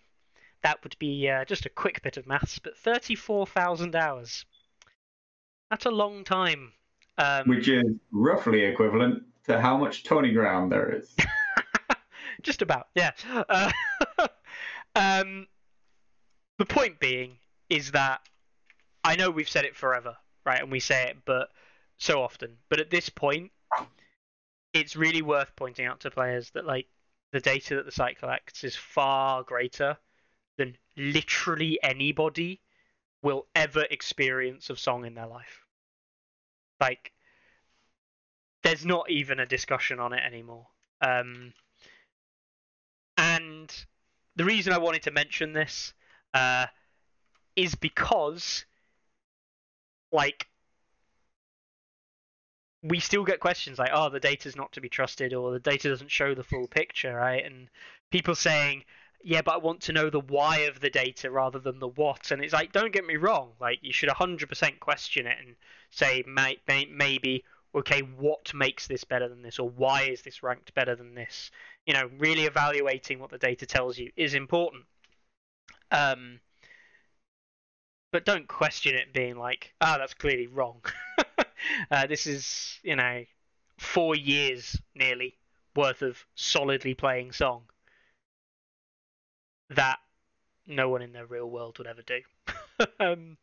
[0.61, 4.45] that would be uh, just a quick bit of maths, but 34,000 hours.
[5.69, 6.73] That's a long time.
[7.17, 11.15] Um, which is roughly equivalent to how much Tourney Ground there is.
[12.41, 13.11] just about, yeah.
[13.27, 13.71] Uh,
[14.95, 15.47] um,
[16.57, 17.37] the point being
[17.69, 18.21] is that
[19.03, 20.15] I know we've said it forever,
[20.45, 20.61] right?
[20.61, 21.49] And we say it, but
[21.97, 22.57] so often.
[22.69, 23.51] But at this point,
[24.79, 26.87] it's really worth pointing out to players that like
[27.31, 29.97] the data that the site collects is far greater
[30.57, 32.61] than literally anybody
[33.21, 35.65] will ever experience of song in their life.
[36.79, 37.11] Like,
[38.63, 40.67] there's not even a discussion on it anymore.
[41.01, 41.53] Um,
[43.17, 43.73] and
[44.35, 45.93] the reason I wanted to mention this
[46.33, 46.67] uh,
[47.55, 48.65] is because,
[50.11, 50.47] like,
[52.81, 55.89] we still get questions like, "Oh, the data's not to be trusted," or "The data
[55.89, 57.43] doesn't show the full picture," right?
[57.45, 57.69] And
[58.11, 58.85] people saying,
[59.23, 62.31] "Yeah, but I want to know the why of the data rather than the what."
[62.31, 65.55] And it's like, don't get me wrong, like you should 100% question it and
[65.91, 67.43] say, may, may, maybe,
[67.75, 71.51] okay, what makes this better than this, or why is this ranked better than this?
[71.85, 74.85] You know, really evaluating what the data tells you is important.
[75.91, 76.39] Um,
[78.11, 80.81] but don't question it being like, ah, that's clearly wrong.
[81.91, 83.23] uh, this is, you know,
[83.77, 85.37] four years nearly
[85.75, 87.63] worth of solidly playing song
[89.69, 89.97] that
[90.67, 92.19] no one in the real world would ever do.
[92.99, 93.37] um,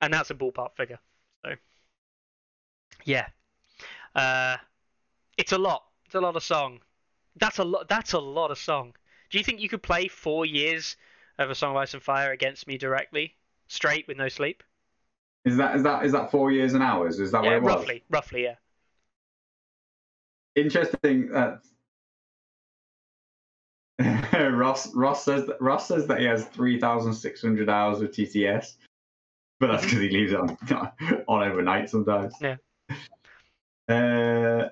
[0.00, 0.98] and that's a ballpark figure.
[1.44, 1.54] So,
[3.04, 3.26] yeah,
[4.14, 4.56] uh,
[5.38, 5.84] it's a lot.
[6.06, 6.80] It's a lot of song.
[7.36, 7.88] That's a lot.
[7.88, 8.94] That's a lot of song.
[9.30, 10.96] Do you think you could play four years
[11.38, 13.36] of a song of ice and fire against me directly?
[13.72, 14.62] straight with no sleep.
[15.44, 17.18] Is that is that is that four years and hours?
[17.18, 17.74] Is that yeah, what it was?
[17.74, 18.54] Roughly, roughly, yeah.
[20.54, 21.34] Interesting.
[21.34, 21.58] Uh,
[24.52, 28.10] Ross Ross says that, Ross says that he has three thousand six hundred hours of
[28.10, 28.76] TTS,
[29.58, 30.56] but that's because he leaves it on
[31.28, 32.34] on overnight sometimes.
[32.40, 32.56] Yeah.
[33.88, 34.68] Uh,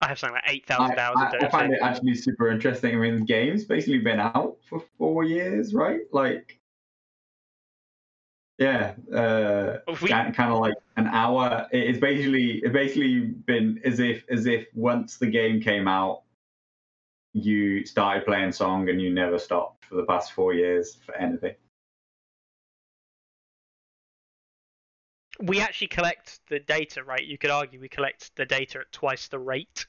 [0.00, 1.46] I have something like eight thousand hours I, day.
[1.46, 2.94] I find it actually super interesting.
[2.94, 6.00] I mean, the game's basically been out for four years, right?
[6.12, 6.58] Like,
[8.62, 10.08] yeah, uh, we...
[10.08, 11.66] kind of like an hour.
[11.72, 16.22] It's basically it's basically been as if as if once the game came out,
[17.32, 21.54] you started playing song and you never stopped for the past four years for anything.
[25.40, 27.24] We actually collect the data, right?
[27.24, 29.86] You could argue we collect the data at twice the rate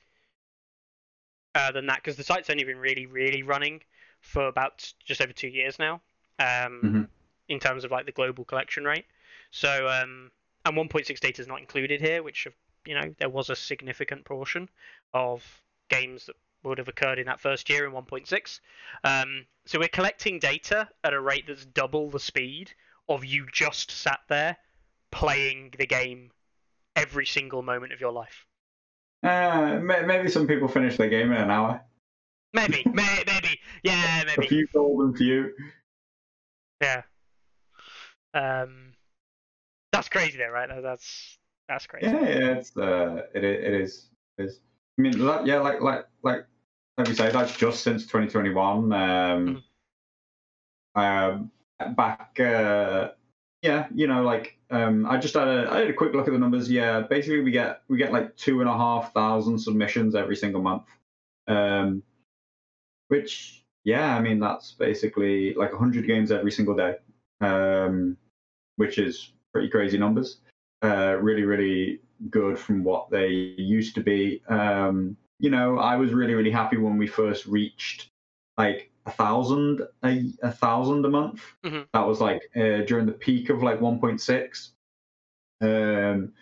[1.53, 3.81] uh, than that because the site's only been really, really running
[4.19, 6.01] for about just over two years now.
[6.39, 7.03] Um, mm-hmm
[7.49, 9.05] in terms of like the global collection rate.
[9.51, 10.31] So um,
[10.65, 12.47] and 1.6 data is not included here, which
[12.85, 14.69] you know there was a significant portion
[15.13, 15.43] of
[15.89, 18.59] games that would have occurred in that first year in 1.6.
[19.03, 22.71] Um, so we're collecting data at a rate that's double the speed
[23.09, 24.57] of you just sat there
[25.11, 26.31] playing the game
[26.95, 28.45] every single moment of your life.
[29.23, 31.81] Uh, maybe some people finish their game in an hour.
[32.53, 34.45] Maybe, may, maybe, yeah, maybe.
[34.45, 35.53] A few golden few.
[36.81, 37.03] Yeah.
[38.33, 38.93] Um,
[39.91, 40.69] that's crazy, though, right?
[40.81, 41.37] That's
[41.69, 42.07] that's crazy.
[42.07, 44.59] Yeah, yeah, it's uh, it it is it is.
[44.97, 46.45] I mean, yeah, like like like
[46.97, 48.93] like we say, that's just since 2021.
[48.93, 49.63] Um,
[50.95, 50.99] mm-hmm.
[50.99, 51.51] um,
[51.95, 53.09] back, uh,
[53.61, 56.33] yeah, you know, like um, I just had a I had a quick look at
[56.33, 56.69] the numbers.
[56.69, 60.61] Yeah, basically we get we get like two and a half thousand submissions every single
[60.61, 60.83] month,
[61.47, 62.03] um,
[63.07, 66.95] which yeah, I mean that's basically like 100 games every single day.
[67.41, 68.17] Um,
[68.75, 70.37] which is pretty crazy numbers.
[70.83, 74.41] Uh, really, really good from what they used to be.
[74.49, 78.09] Um, you know, I was really, really happy when we first reached
[78.57, 81.41] like a thousand a, a thousand a month.
[81.63, 81.81] Mm-hmm.
[81.93, 84.69] That was like uh, during the peak of like 1.6.
[85.61, 86.33] Um,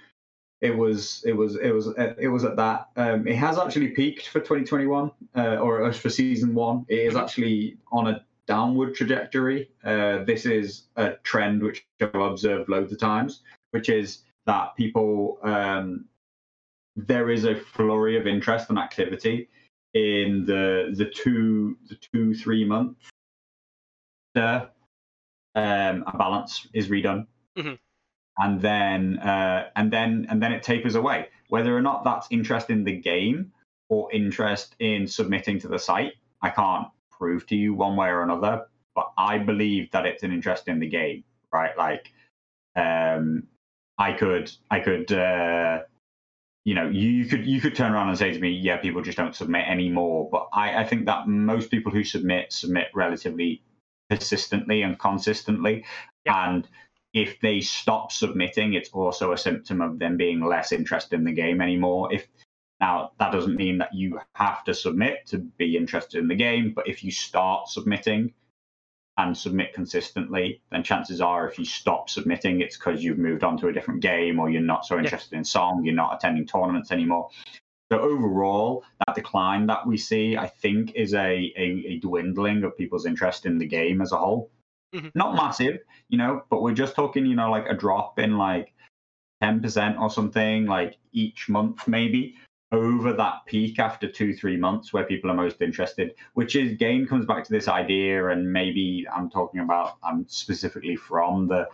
[0.61, 1.87] it was it was it was
[2.19, 2.89] it was at that.
[2.95, 6.85] Um, it has actually peaked for 2021 uh, or for season one.
[6.87, 7.23] It is mm-hmm.
[7.23, 9.69] actually on a downward trajectory.
[9.81, 15.39] Uh, this is a trend which I've observed loads of times, which is that people
[15.41, 16.03] um,
[16.97, 19.47] there is a flurry of interest and activity
[19.93, 22.99] in the the two the two three months.
[24.35, 24.69] The
[25.55, 27.75] um, a balance is redone, mm-hmm.
[28.37, 31.29] and then uh, and then and then it tapers away.
[31.47, 33.53] Whether or not that's interest in the game
[33.87, 36.87] or interest in submitting to the site, I can't
[37.21, 38.65] prove to you one way or another,
[38.95, 41.23] but I believe that it's an interest in the game,
[41.53, 41.77] right?
[41.77, 42.11] Like,
[42.75, 43.43] um,
[43.99, 45.81] I could, I could, uh,
[46.65, 49.03] you know, you, you, could, you could turn around and say to me, yeah, people
[49.03, 50.29] just don't submit anymore.
[50.31, 53.61] But I, I think that most people who submit submit relatively
[54.09, 55.85] persistently and consistently,
[56.25, 56.49] yeah.
[56.49, 56.67] and
[57.13, 61.33] if they stop submitting, it's also a symptom of them being less interested in the
[61.33, 62.11] game anymore.
[62.11, 62.27] If
[62.81, 66.73] now that doesn't mean that you have to submit to be interested in the game,
[66.75, 68.33] but if you start submitting
[69.17, 73.55] and submit consistently, then chances are if you stop submitting, it's because you've moved on
[73.57, 76.91] to a different game or you're not so interested in song, you're not attending tournaments
[76.91, 77.29] anymore.
[77.91, 82.75] So overall, that decline that we see, I think, is a, a, a dwindling of
[82.77, 84.49] people's interest in the game as a whole.
[84.95, 85.11] Mhm.
[85.13, 85.79] Not massive,
[86.09, 88.73] you know, but we're just talking, you know, like a drop in like
[89.43, 92.37] 10% or something, like each month maybe
[92.71, 97.05] over that peak after two, three months where people are most interested, which is again
[97.05, 98.29] comes back to this idea.
[98.29, 101.67] And maybe I'm talking about, I'm specifically from the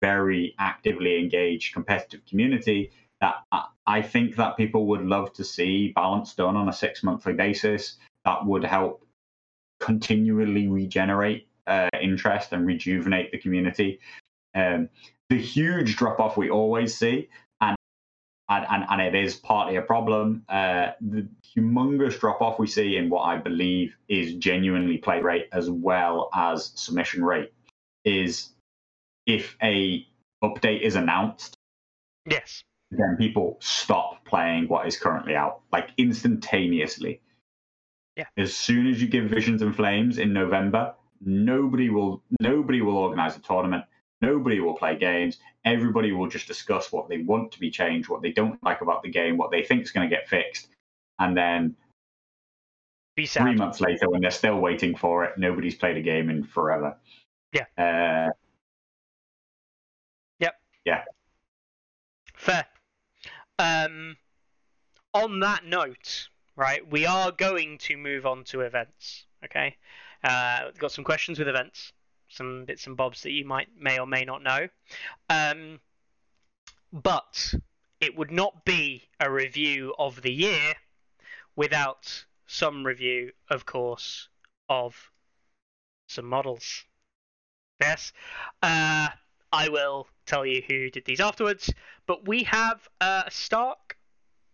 [0.00, 6.34] very actively engaged competitive community that I- think that people would love to see balance
[6.34, 7.96] done on a six monthly basis.
[8.24, 9.06] That would help
[9.80, 14.00] continually regenerate uh, interest and rejuvenate the community.
[14.54, 14.90] Um,
[15.30, 17.28] the huge drop off we always see,
[18.48, 20.44] and and, and, it is partly a problem.
[20.48, 25.48] Uh, the humongous drop off we see in what I believe is genuinely play rate
[25.52, 27.52] as well as submission rate
[28.04, 28.50] is
[29.26, 30.06] if a
[30.42, 31.56] update is announced
[32.28, 32.62] Yes.
[32.90, 37.20] then people stop playing what is currently out like instantaneously.
[38.16, 38.24] Yeah.
[38.36, 43.36] As soon as you give Visions and Flames in November, nobody will nobody will organize
[43.36, 43.84] a tournament.
[44.26, 45.38] Nobody will play games.
[45.64, 49.02] Everybody will just discuss what they want to be changed, what they don't like about
[49.02, 50.68] the game, what they think is going to get fixed.
[51.18, 51.76] And then
[53.14, 56.44] Be three months later, when they're still waiting for it, nobody's played a game in
[56.44, 56.96] forever.
[57.52, 57.66] Yeah.
[57.78, 58.30] Uh,
[60.40, 60.54] yep.
[60.84, 61.04] Yeah.
[62.34, 62.66] Fair.
[63.58, 64.16] Um,
[65.14, 69.24] on that note, right, we are going to move on to events.
[69.44, 69.76] Okay,
[70.24, 71.92] uh, got some questions with events,
[72.28, 74.68] some bits and bobs that you might may or may not know.
[75.28, 75.80] Um,
[76.92, 77.54] but
[78.00, 80.74] it would not be a review of the year
[81.54, 84.28] without some review, of course,
[84.68, 85.10] of
[86.06, 86.84] some models.
[87.80, 88.12] Yes.
[88.62, 89.08] Uh,
[89.52, 91.72] I will tell you who did these afterwards.
[92.06, 93.96] But we have uh, a Stark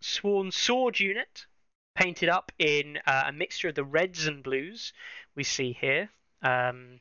[0.01, 1.47] Sworn Sword unit
[1.95, 4.93] painted up in uh, a mixture of the reds and blues
[5.35, 6.11] we see here.
[6.43, 7.01] Um,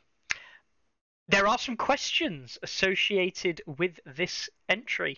[1.31, 5.17] there are some questions associated with this entry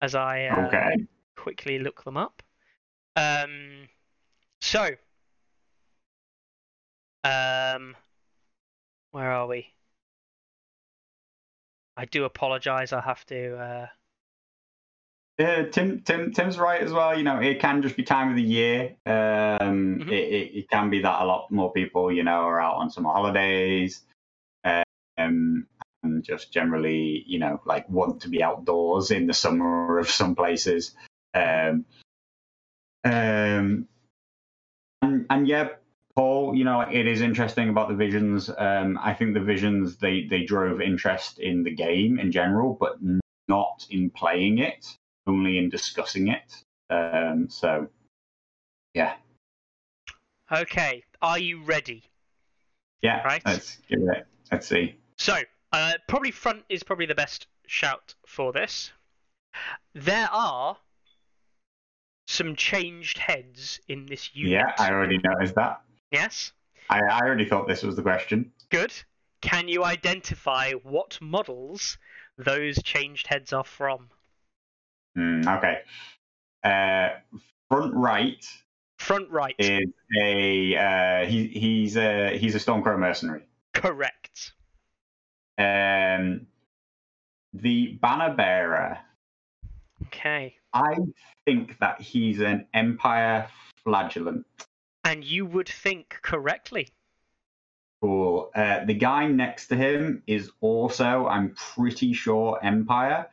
[0.00, 1.06] as I uh, okay.
[1.36, 2.42] quickly look them up.
[3.16, 3.88] Um,
[4.60, 4.90] so,
[7.24, 7.96] um,
[9.10, 9.66] where are we?
[11.96, 12.92] I do apologise.
[12.92, 13.56] I have to.
[13.56, 13.86] Uh,
[15.38, 17.16] Uh, Tim, Tim, Tim's right as well.
[17.16, 18.96] You know, it can just be time of the year.
[19.06, 20.08] Um, Mhm.
[20.08, 22.90] it, it, it can be that a lot more people, you know, are out on
[22.90, 24.04] summer holidays,
[25.20, 25.66] um,
[26.02, 30.34] and just generally, you know, like want to be outdoors in the summer of some
[30.34, 30.94] places.
[31.34, 31.84] Um,
[33.04, 33.86] um,
[35.02, 35.68] and, and yeah,
[36.16, 38.50] Paul, you know, it is interesting about the visions.
[38.56, 42.96] Um, I think the visions they they drove interest in the game in general, but
[43.48, 46.62] not in playing it only in discussing it.
[46.90, 47.88] Um, so,
[48.94, 49.14] yeah,
[50.50, 52.10] okay, are you ready?
[53.02, 53.22] yeah.
[53.22, 53.42] Right.
[53.44, 54.26] Let's give it.
[54.50, 54.96] Let's see.
[55.20, 55.36] So,
[55.72, 58.90] uh, probably front is probably the best shout for this.
[59.94, 60.78] There are
[62.26, 64.52] some changed heads in this unit.
[64.52, 65.82] Yeah, I already noticed that.
[66.10, 66.52] Yes.
[66.88, 68.50] I, I already thought this was the question.
[68.70, 68.94] Good.
[69.42, 71.98] Can you identify what models
[72.38, 74.08] those changed heads are from?
[75.14, 75.80] Hmm, okay.
[76.64, 77.10] Uh,
[77.68, 78.44] front right
[79.00, 79.54] Front right.
[79.58, 79.88] is
[80.20, 83.40] a uh, he, he's a he's a Stormcrow mercenary.
[83.72, 84.19] Correct.
[85.60, 86.46] Um,
[87.52, 88.98] the banner bearer.
[90.06, 90.54] Okay.
[90.72, 90.96] I
[91.44, 93.48] think that he's an Empire
[93.84, 94.46] flagellant.
[95.04, 96.88] And you would think correctly.
[98.00, 98.50] Cool.
[98.54, 103.28] Uh, the guy next to him is also, I'm pretty sure, Empire.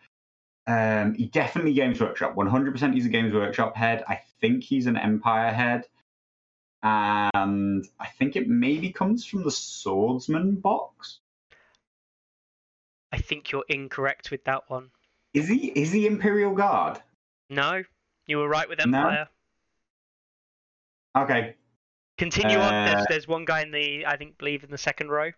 [0.65, 2.35] Um, he definitely Games Workshop.
[2.35, 4.03] 100% he's a Games Workshop head.
[4.07, 5.85] I think he's an Empire head.
[6.83, 11.19] And I think it maybe comes from the Swordsman box.
[13.11, 14.89] I think you're incorrect with that one.
[15.33, 16.99] Is he is he Imperial Guard?
[17.49, 17.83] No,
[18.25, 19.27] you were right with Empire.
[21.15, 21.21] No?
[21.23, 21.55] Okay.
[22.17, 22.85] Continue on.
[22.85, 25.31] There's, Uh, there's one guy in the, I think, believe in the second row.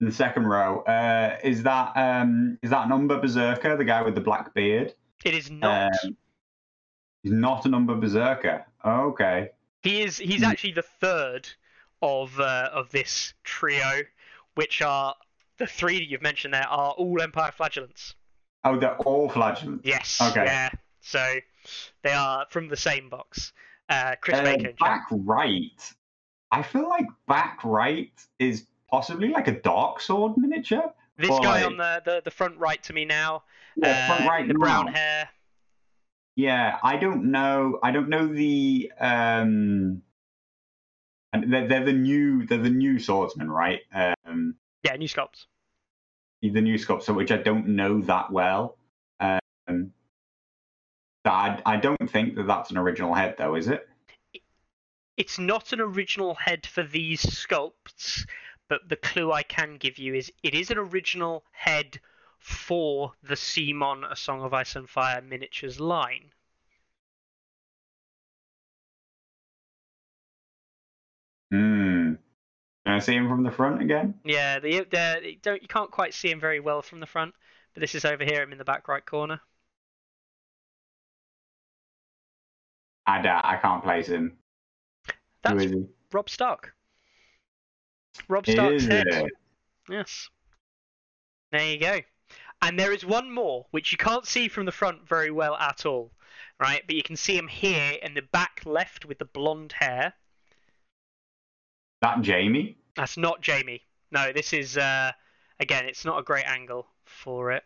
[0.00, 4.14] In the second row, uh, is that um, is that number Berserker, the guy with
[4.14, 4.94] the black beard?
[5.24, 5.92] It is not.
[6.04, 6.16] Um,
[7.22, 8.66] he's not an Umber Berserker.
[8.84, 9.50] Okay.
[9.82, 10.18] He is.
[10.18, 10.50] He's Hmm.
[10.50, 11.48] actually the third
[12.00, 14.00] of uh, of this trio,
[14.56, 15.14] which are
[15.58, 18.14] the three that you've mentioned there are all Empire flagellants.
[18.64, 19.82] Oh, they're all flagellants.
[19.86, 20.20] Yes.
[20.20, 20.44] Okay.
[20.44, 20.70] Yeah.
[21.00, 21.34] So
[22.02, 23.52] they are from the same box.
[23.88, 25.94] Uh, Chris Uh, back right.
[26.50, 30.92] I feel like back right is possibly like a dark sword miniature.
[31.18, 33.42] This guy like- on the, the, the front right to me now.
[33.76, 34.92] Yeah, front uh, right The brown now.
[34.92, 35.28] hair.
[36.36, 37.78] Yeah, I don't know.
[37.82, 40.02] I don't know the um.
[41.34, 43.80] And they're, they're the new they're the new swordsmen, right?
[43.94, 45.46] Um, Yeah, new sculpts.
[46.42, 48.76] the new sculptor, which I don't know that well.
[49.20, 49.92] Um,
[51.24, 53.88] I, I don't think that that's an original head, though, is it?
[55.16, 58.26] It's not an original head for these sculpts,
[58.68, 62.00] but the clue I can give you is it is an original head
[62.38, 66.32] for the CMON A Song of Ice and Fire miniatures line.
[71.52, 72.01] Hmm.
[72.84, 74.14] Can I see him from the front again?
[74.24, 77.34] Yeah, the, the you don't you can't quite see him very well from the front,
[77.74, 78.42] but this is over here.
[78.42, 79.40] I'm in the back right corner.
[83.06, 84.38] I doubt I can't place him.
[85.42, 85.64] That's?
[86.12, 86.74] Robb Stark.
[88.28, 89.06] Robb Stark's Is head.
[89.08, 89.32] it?
[89.88, 90.28] Yes.
[91.50, 92.00] There you go.
[92.60, 95.84] And there is one more, which you can't see from the front very well at
[95.84, 96.12] all,
[96.60, 96.82] right?
[96.86, 100.14] But you can see him here in the back left with the blonde hair.
[102.02, 102.76] That Jaime?
[102.96, 103.80] That's not Jaime.
[104.10, 105.12] No, this is uh
[105.60, 107.62] again, it's not a great angle for it.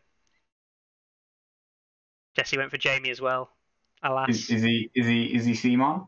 [2.37, 3.51] Jesse went for Jaime as well.
[4.03, 4.29] Alas.
[4.29, 4.91] Is, is he?
[4.95, 5.25] Is he?
[5.25, 6.07] Is he CMON?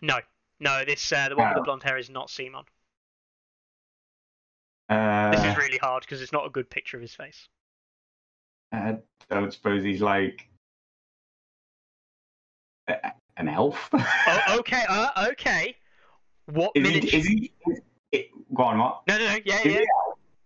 [0.00, 0.18] No.
[0.58, 1.60] No, this uh, the one with Oh.
[1.60, 2.64] the blonde hair is not CMON.
[4.88, 7.48] Uh, This is really hard because it's not a good picture of his face.
[8.72, 8.96] I
[9.28, 10.48] don't suppose he's like
[13.36, 13.90] an elf.
[13.92, 15.76] Oh, okay, uh, okay.
[16.46, 17.52] What is, he, is he?
[18.12, 18.24] Is
[18.54, 19.02] go on, what?
[19.08, 19.38] No, no, no.
[19.44, 19.78] Yeah, Is yeah.
[19.80, 19.86] he,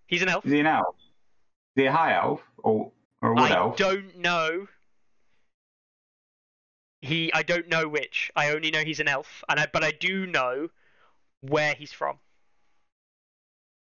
[0.07, 0.45] He's an elf.
[0.47, 0.97] is he an elf?
[1.77, 2.91] Is he a high elf or
[3.23, 3.75] or a wood I elf?
[3.75, 4.67] I don't know.
[7.03, 8.31] He, I don't know which.
[8.37, 10.69] I only know he's an elf, and I, but I do know
[11.41, 12.19] where he's from.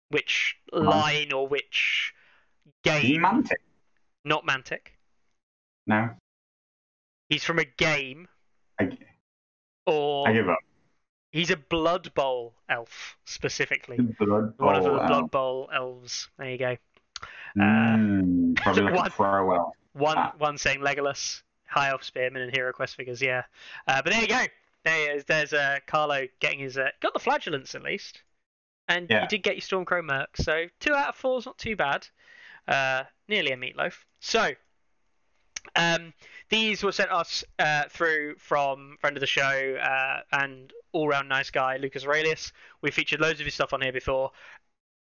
[0.10, 2.14] Which line or which
[2.84, 3.22] game?
[3.22, 3.57] Mantic?
[4.23, 4.94] Not Mantic.
[5.88, 6.10] No,
[7.30, 8.27] He's from a game,
[8.80, 8.98] I,
[9.86, 10.57] or I give up.
[11.35, 13.97] He's a Blood Bowl elf specifically.
[14.19, 15.31] Blood One of the Bowl Blood.
[15.31, 16.29] Bowl elves.
[16.37, 16.77] There you go.
[17.57, 19.19] Mm, probably like What?
[19.19, 19.97] a.
[19.97, 20.33] One Ah.
[20.37, 23.21] one saying Legolas, High Elf Spearman, and Hero Quest figures.
[23.21, 23.43] Yeah,
[23.87, 24.43] uh, but there you go.
[24.83, 25.23] There is.
[25.25, 28.21] There's uh, Carlo getting his uh, got the flagellants at least,
[28.89, 29.21] and Yeah.
[29.23, 30.35] you did get your Stormcrow Merc.
[30.37, 32.07] So two out of four is not too bad.
[32.67, 33.93] Uh, nearly a meatloaf.
[34.19, 34.51] So.
[35.75, 36.13] Um,
[36.49, 41.49] these were sent us uh, through from friend of the show uh, and all-round nice
[41.49, 42.53] guy Lucas Aurelius.
[42.81, 44.31] We featured loads of his stuff on here before.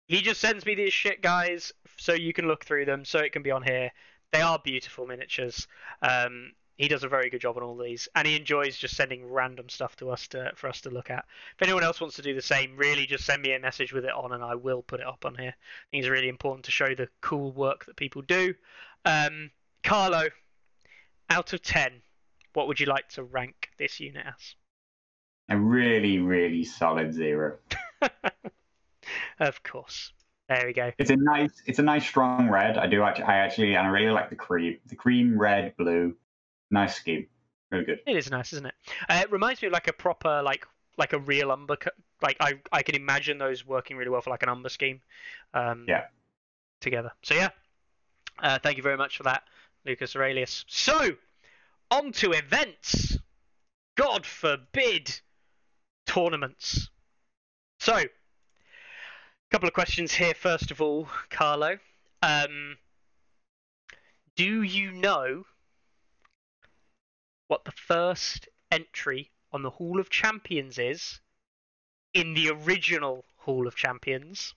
[0.09, 3.33] He just sends me these shit guys so you can look through them, so it
[3.33, 3.91] can be on here.
[4.33, 5.67] They are beautiful miniatures.
[6.01, 9.31] Um, he does a very good job on all these, and he enjoys just sending
[9.31, 11.25] random stuff to us to for us to look at.
[11.55, 14.05] If anyone else wants to do the same, really just send me a message with
[14.05, 15.55] it on, and I will put it up on here.
[15.55, 18.55] I think it's really important to show the cool work that people do.
[19.05, 19.51] Um,
[19.85, 20.29] Carlo,
[21.33, 22.03] out of ten,
[22.53, 24.55] what would you like to rank this unit as?
[25.49, 27.59] A really, really solid zero.
[29.41, 30.13] of course.
[30.49, 30.93] There we go.
[30.99, 32.77] It's a nice, it's a nice strong red.
[32.77, 36.15] I do actually, I actually, and I really like the cream, the cream red blue.
[36.71, 37.27] Nice scheme,
[37.71, 38.01] really good.
[38.07, 38.75] It is nice, isn't it?
[39.09, 40.67] Uh, it reminds me of like a proper like
[40.99, 41.77] like a real umber.
[41.77, 41.91] co-
[42.23, 45.01] Like I I can imagine those working really well for like an umber scheme.
[45.55, 46.05] Um, Yeah.
[46.81, 47.13] Together.
[47.23, 47.51] So yeah.
[48.39, 49.45] Uh, thank you very much for that,
[49.85, 50.65] Lucas Aurelius.
[50.69, 51.17] So
[51.91, 53.19] on to events.
[53.97, 55.21] God forbid
[56.07, 56.89] tournaments.
[57.81, 58.09] So a
[59.51, 60.35] couple of questions here.
[60.35, 61.79] First of all, Carlo.
[62.23, 62.77] Um,
[64.37, 65.45] do you know
[67.49, 71.21] what the first entry on the Hall of Champions is
[72.15, 74.55] in the original Hall of Champions?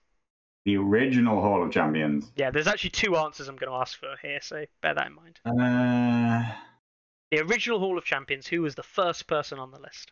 [0.66, 2.32] The original Hall of Champions.
[2.34, 5.14] Yeah, there's actually two answers I'm going to ask for here, so bear that in
[5.14, 5.38] mind.
[5.46, 6.52] Uh,
[7.30, 10.10] The original Hall of Champions, who was the first person on the list?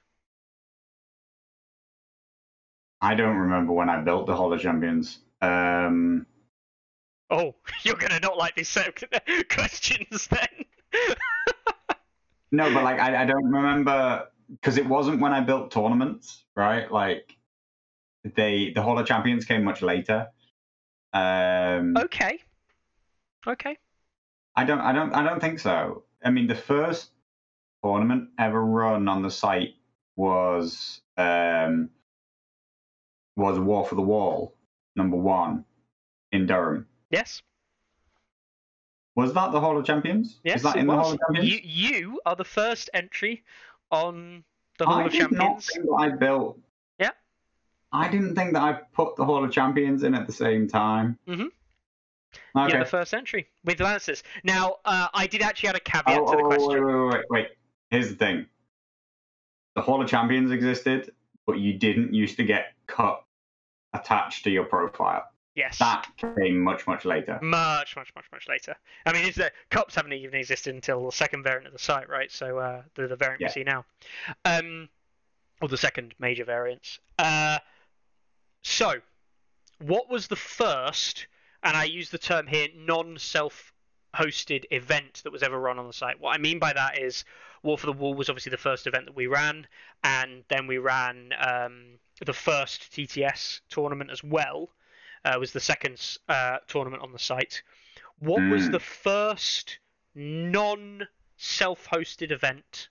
[3.00, 5.18] I don't remember when I built the Hall of Champions.
[5.42, 6.24] Um,
[7.30, 10.48] Oh, you're going to not like these set of questions then.
[12.52, 16.88] no, but like I, I don't remember because it wasn't when I built tournaments, right?
[16.92, 17.36] Like
[18.36, 20.28] they, the Hall of Champions came much later.
[21.14, 22.40] Um, okay.
[23.46, 23.78] Okay.
[24.56, 26.02] I don't, I don't, I don't think so.
[26.24, 27.10] I mean, the first
[27.82, 29.74] tournament ever run on the site
[30.16, 31.90] was um,
[33.36, 34.54] was War for the Wall
[34.96, 35.64] number one
[36.32, 36.86] in Durham.
[37.10, 37.42] Yes.
[39.16, 40.40] Was that the Hall of Champions?
[40.44, 40.56] Yes.
[40.56, 41.06] Is that in the was.
[41.06, 41.48] Hall of Champions?
[41.48, 43.44] You you are the first entry
[43.90, 44.44] on
[44.78, 45.70] the Hall I of Champions.
[45.98, 46.58] I built.
[47.94, 48.00] Yeah.
[48.00, 51.18] I didn't think that I put the Hall of Champions in at the same time.
[51.28, 51.46] Mm-hmm.
[52.56, 52.72] Okay.
[52.72, 54.22] You're the first entry with Lancers.
[54.42, 56.84] Now, uh, I did actually add a caveat oh, to the oh, question.
[56.84, 57.48] wait, wait, wait, wait.
[57.90, 58.46] Here's the thing.
[59.76, 61.12] The Hall of Champions existed,
[61.46, 63.24] but you didn't used to get cut
[63.92, 65.24] attached to your profile.
[65.54, 65.78] Yes.
[65.78, 67.38] That came much, much later.
[67.40, 68.74] Much, much, much, much later.
[69.06, 72.30] I mean, the cups haven't even existed until the second variant of the site, right?
[72.30, 73.48] So uh, the, the variant Yeah.
[73.48, 73.84] we see now,
[74.44, 74.88] um,
[75.60, 76.98] or the second major variants.
[77.18, 77.58] Uh,
[78.64, 79.00] so,
[79.80, 81.26] what was the first?
[81.62, 86.20] And I use the term here, non-self-hosted event that was ever run on the site.
[86.20, 87.24] What I mean by that is,
[87.62, 89.66] War for the Wall was obviously the first event that we ran,
[90.02, 94.70] and then we ran um, the first TTS tournament as well
[95.24, 97.62] uh, was the second uh, tournament on the site.
[98.18, 98.72] What was Mm.
[98.72, 99.78] the first
[100.14, 102.88] non self hosted event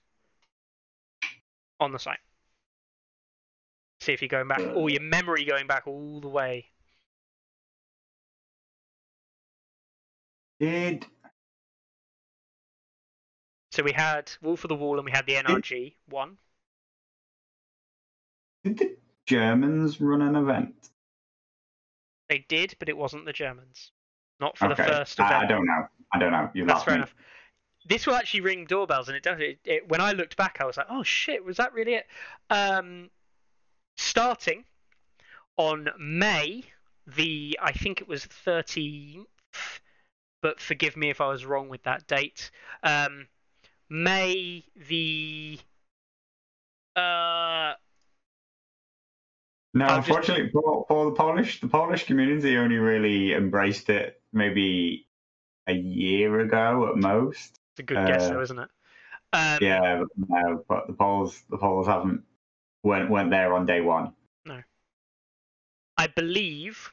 [1.80, 2.18] on the site?
[4.04, 6.66] See if you're going back, or your memory going back all the way.
[10.60, 11.06] Did
[13.74, 16.36] So we had War for the Wall and we had the NRG one.
[18.62, 20.90] did the Germans run an event?
[22.28, 23.90] They did, but it wasn't the Germans.
[24.38, 25.32] Not for the first event.
[25.32, 25.88] I, I don't know.
[26.12, 26.50] I don't know.
[26.52, 26.98] You That's fair me.
[26.98, 27.14] enough.
[27.88, 29.40] This will actually ring doorbells, and it does.
[29.40, 32.06] It, it, when I looked back, I was like, "Oh shit, was that really it?"
[32.50, 33.10] Um,
[33.96, 34.64] starting
[35.56, 36.64] on May
[37.06, 39.26] the, I think it was thirteenth,
[40.42, 42.50] but forgive me if I was wrong with that date.
[42.82, 43.28] Um,
[43.90, 45.58] May the.
[46.96, 47.74] Uh,
[49.74, 54.22] No, I'll just- unfortunately, for, for the Polish, the Polish community only really embraced it
[54.32, 55.06] maybe
[55.66, 57.58] a year ago at most.
[57.72, 58.68] it's a good guess, Uh, though, isn't it?
[59.32, 62.22] Um, Yeah, no, but the Poles, the Poles haven't
[62.84, 64.12] weren't weren't there on day one.
[64.44, 64.60] No.
[65.96, 66.92] I believe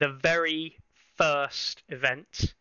[0.00, 0.76] the very
[1.16, 2.54] first event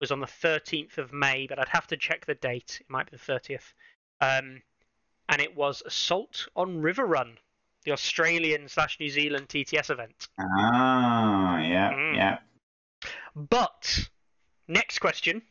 [0.00, 2.78] was on the 13th of May, but I'd have to check the date.
[2.80, 3.72] It might be the 30th.
[4.20, 4.60] Um,
[5.28, 7.36] and it was Assault on Riverrun,
[7.84, 10.28] the Australian slash New Zealand TTS event.
[10.38, 12.16] Ah, yeah, Mm.
[12.16, 12.38] yeah.
[13.36, 14.08] But,
[14.66, 15.42] next question,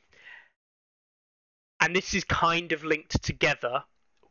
[1.80, 3.84] and this is kind of linked together.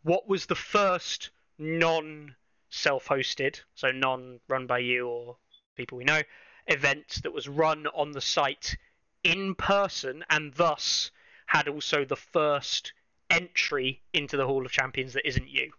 [0.03, 1.31] What was the first
[1.61, 2.35] non
[2.71, 5.37] self hosted, so non run by you or
[5.77, 6.23] people we know,
[6.67, 8.77] event that was run on the site
[9.23, 11.11] in person and thus
[11.47, 12.93] had also the first
[13.29, 15.71] entry into the Hall of Champions that isn't you?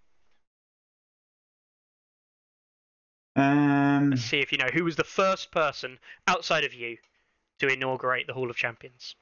[3.35, 5.97] Um, Let's see if you know who was the first person
[6.27, 6.97] outside of you
[7.59, 9.15] to inaugurate the Hall of Champions.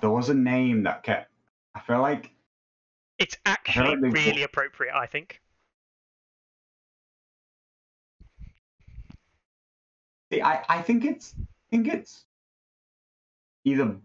[0.00, 1.30] there was a name that kept.
[1.76, 2.30] I feel like
[3.18, 5.40] It's actually like they've got- really appropriate, I think.
[10.32, 12.24] see, I I think it's I think it's
[13.64, 13.96] either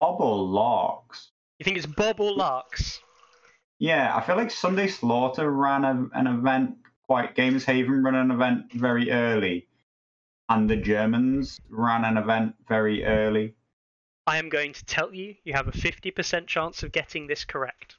[0.00, 1.32] Bob or Larks.
[1.58, 3.00] You think it's Bob or Larks?
[3.78, 8.30] Yeah, I feel like Sunday Slaughter ran a, an event, quite Games Haven ran an
[8.30, 9.68] event very early,
[10.48, 13.54] and the Germans ran an event very early.
[14.26, 17.96] I am going to tell you, you have a 50% chance of getting this correct.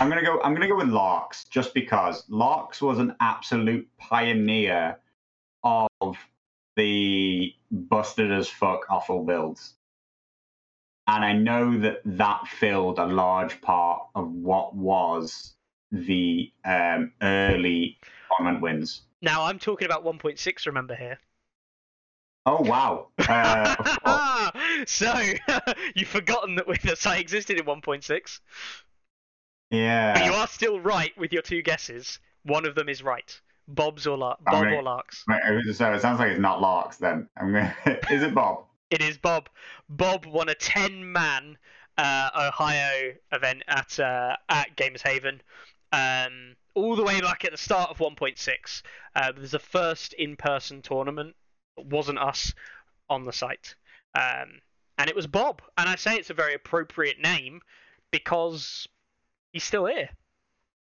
[0.00, 0.40] I'm gonna go.
[0.42, 4.98] I'm gonna go with Larks just because Larks was an absolute pioneer
[5.64, 6.16] of
[6.76, 9.74] the busted as fuck awful builds,
[11.06, 15.54] and I know that that filled a large part of what was
[15.90, 17.98] the um, early
[18.28, 19.02] tournament wins.
[19.22, 21.18] now, I'm talking about 1.6, remember here.
[22.46, 23.08] Oh wow!
[23.18, 24.50] Uh,
[24.86, 25.12] so,
[25.94, 28.40] you've forgotten that the site existed in 1.6.
[29.70, 30.14] Yeah.
[30.14, 32.18] But you are still right with your two guesses.
[32.44, 33.38] One of them is right.
[33.66, 35.24] Bob's or Lar- Bob gonna- or Larks.
[35.26, 37.28] So it sounds like it's not Larks then.
[37.36, 37.76] I'm gonna.
[38.10, 38.64] Is it Bob?
[38.90, 39.50] It is Bob.
[39.90, 41.58] Bob won a 10 man
[41.98, 45.42] uh, Ohio event at uh, at Gamers Haven.
[45.92, 48.82] Um, all the way back at the start of 1.6.
[49.14, 51.34] Uh, there's a first in person tournament.
[51.84, 52.52] Wasn't us
[53.08, 53.74] on the site.
[54.14, 54.60] Um,
[54.98, 55.62] and it was Bob.
[55.76, 57.60] And I say it's a very appropriate name
[58.10, 58.86] because
[59.52, 60.08] he's still here.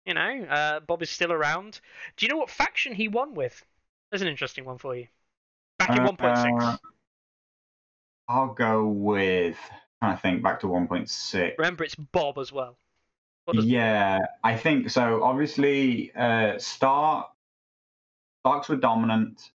[0.05, 1.80] You know, uh, Bob is still around.
[2.17, 3.65] Do you know what faction he won with?
[4.11, 5.07] There's an interesting one for you.
[5.80, 6.80] Back in Uh, 1.6.
[8.27, 9.57] I'll go with.
[10.01, 11.55] trying to think back to 1.6.
[11.57, 12.77] Remember, it's Bob as well.
[13.51, 15.23] Does- Yeah, I think so.
[15.23, 17.30] Obviously, uh, Stark,
[18.41, 19.51] Starks were dominant.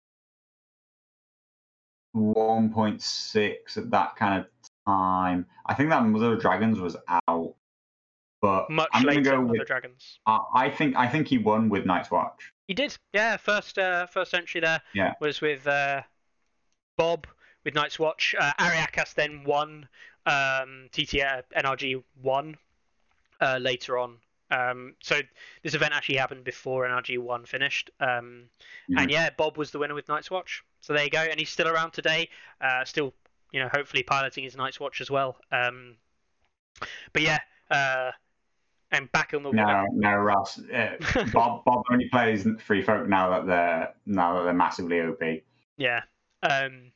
[2.16, 4.48] 1.6 at that kind of
[4.86, 5.46] time.
[5.66, 6.96] I think that Mother of Dragons was
[7.28, 7.54] out,
[8.42, 9.68] but Much I'm gonna later go than with.
[9.68, 10.20] Dragons.
[10.26, 12.52] I I think I think he won with Night's Watch.
[12.68, 13.38] He did, yeah.
[13.38, 15.14] First, uh, first entry there Yeah.
[15.20, 16.04] was with uh,
[16.98, 17.26] Bob
[17.64, 18.36] with Night's Watch.
[18.40, 19.88] Uh, Ariakas then won.
[20.26, 22.58] Um, TT uh, NRG won
[23.42, 24.18] uh, later on.
[24.52, 25.20] Um, so
[25.64, 27.92] this event actually happened before NRG one finished.
[28.00, 28.46] Um,
[28.98, 30.64] And yeah, Bob was the winner with Night's Watch.
[30.82, 32.30] So there you go, and he's still around today.
[32.62, 33.14] Uh, still,
[33.52, 35.38] you know, hopefully piloting his Night's Watch as well.
[35.52, 35.98] Um,
[37.14, 37.40] but yeah,
[37.70, 38.12] uh,
[38.92, 40.60] and back on the No, no, Ross.
[40.60, 40.96] Uh,
[41.34, 45.22] Bob Bob only plays Free Folk now that they're now that they're massively OP.
[45.78, 46.02] Yeah.
[46.42, 46.92] Um,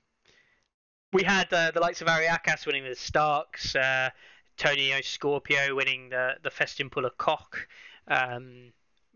[1.12, 4.10] we had uh, the likes of Ariakas winning the Starks, uh,
[4.58, 7.68] Tonio Scorpio winning the the Festin Puller Cock.
[8.08, 8.74] Um,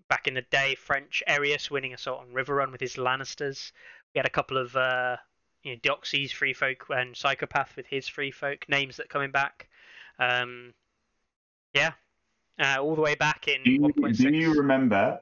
[0.10, 3.72] back in the day, French Arius winning Assault on Riverrun with his Lannisters.
[4.14, 5.18] We had a couple of uh,
[5.64, 9.68] you know Doxies Free Folk and Psychopath with his Free Folk names that coming back.
[10.20, 10.74] Um,
[11.74, 11.92] yeah,
[12.60, 14.18] uh, all the way back in Do you, 1.6.
[14.18, 15.20] do you remember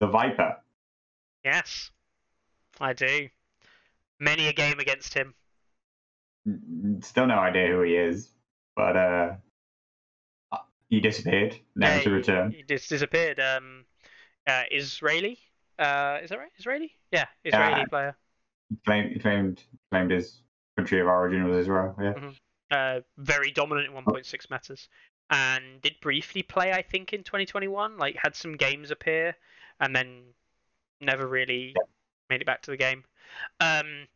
[0.00, 0.56] the Viper?
[1.44, 1.90] Yes,
[2.80, 3.28] I do.
[4.18, 5.34] Many a game against him.
[6.48, 8.30] Mm, Still no idea who he is,
[8.78, 9.34] but uh,
[10.88, 12.52] he disappeared, never Yeah, to return.
[12.52, 13.40] He just disappeared.
[13.40, 13.84] Um,
[14.46, 15.38] uh, Israeli.
[15.78, 16.52] Uh, is that right?
[16.56, 16.92] Israeli?
[17.10, 17.86] Yeah, Israeli Yeah.
[17.86, 18.16] player.
[18.70, 20.42] He claimed, he claimed claimed his
[20.76, 21.96] country of origin was Israel.
[22.00, 22.30] Yeah.
[22.70, 24.88] Uh, very dominant in 1.6 metas,
[25.30, 27.98] and did briefly play, I think, in 2021.
[27.98, 29.34] Like had some games appear,
[29.80, 30.22] and then
[31.00, 31.74] never really
[32.30, 33.04] made it back to the game.
[33.60, 34.06] Um,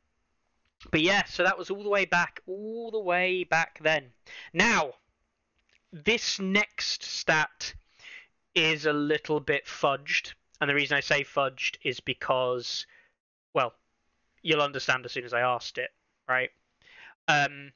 [0.91, 4.13] but yeah, so that was all the way back, all the way back then.
[4.53, 4.93] Now,
[5.93, 7.75] this next stat
[8.55, 12.87] is a little bit fudged, and the reason I say fudged is because,
[13.55, 13.75] well,
[14.43, 15.91] you'll understand as soon as I asked it,
[16.29, 16.51] right?
[17.29, 17.73] Um,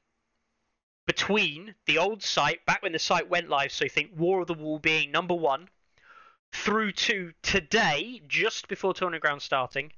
[1.05, 4.45] between the old site, back when the site went live, so you think War for
[4.45, 5.69] the Wall being number one,
[6.51, 9.91] through to today, just before Tourney Ground starting,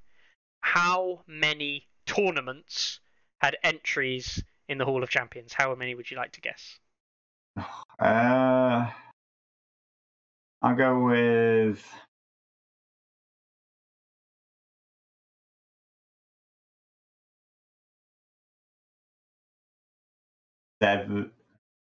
[0.61, 2.99] how many tournaments
[3.37, 5.53] had entries in the Hall of Champions?
[5.53, 6.79] How many would you like to guess?
[7.99, 8.89] Uh,
[10.61, 11.85] I'll go with
[20.81, 21.31] seven,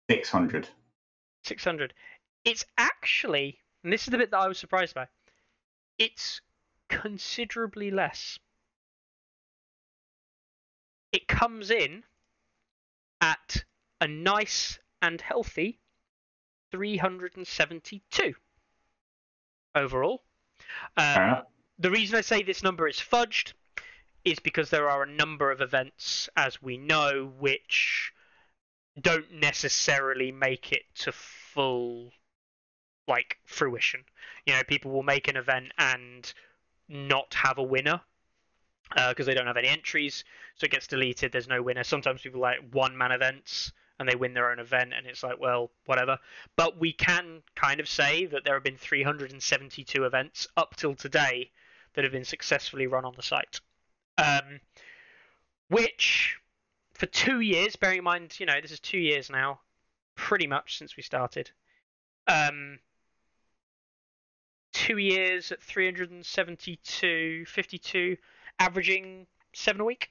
[0.08, 0.68] six hundred.
[1.44, 1.92] 600.
[2.44, 5.08] It's actually, and this is the bit that I was surprised by,
[5.98, 6.40] it's
[6.88, 8.38] considerably less.
[11.12, 12.04] It comes in
[13.20, 13.64] at
[14.00, 15.78] a nice and healthy
[16.70, 18.34] 372
[19.74, 20.22] overall.
[20.96, 21.42] Um,
[21.78, 23.52] the reason I say this number is fudged
[24.24, 28.12] is because there are a number of events, as we know, which
[29.00, 32.12] don't necessarily make it to full
[33.08, 34.04] like fruition.
[34.46, 36.32] You know, people will make an event and
[36.88, 38.00] not have a winner
[38.94, 40.24] because they don't have any entries,
[40.56, 41.32] so it gets deleted.
[41.32, 41.84] There's no winner.
[41.84, 45.38] Sometimes people like one man events and they win their own event, and it's like,
[45.38, 46.18] well, whatever.
[46.56, 51.50] But we can kind of say that there have been 372 events up till today
[51.94, 53.60] that have been successfully run on the site.
[54.18, 54.60] Um,
[55.68, 56.38] which,
[56.94, 59.60] for two years, bearing in mind, you know, this is two years now,
[60.16, 61.50] pretty much since we started.
[62.26, 62.78] Um,
[64.72, 68.16] two years at 372, 52,
[68.62, 70.10] averaging seven a week.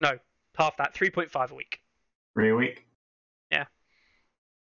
[0.00, 0.18] No,
[0.56, 1.80] half that, 3.5 a week.
[2.34, 2.86] Three a week.
[3.50, 3.64] Yeah.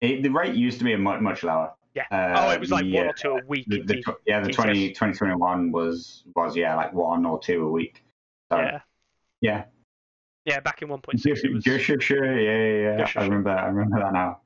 [0.01, 1.73] It, the rate used to be much much lower.
[1.93, 2.03] Yeah.
[2.11, 3.65] Uh, oh, it was like the, one or two a week.
[3.67, 4.55] The, in the, yeah, the TTS.
[4.55, 8.03] 20, 2021 was was yeah like one or two a week.
[8.51, 8.79] So, yeah.
[9.41, 9.63] yeah.
[10.45, 11.15] Yeah, back in 1.6.
[11.15, 12.97] Just, it was- just, sure, yeah, yeah, yeah.
[13.03, 13.49] Just- I remember.
[13.49, 14.41] I remember that now.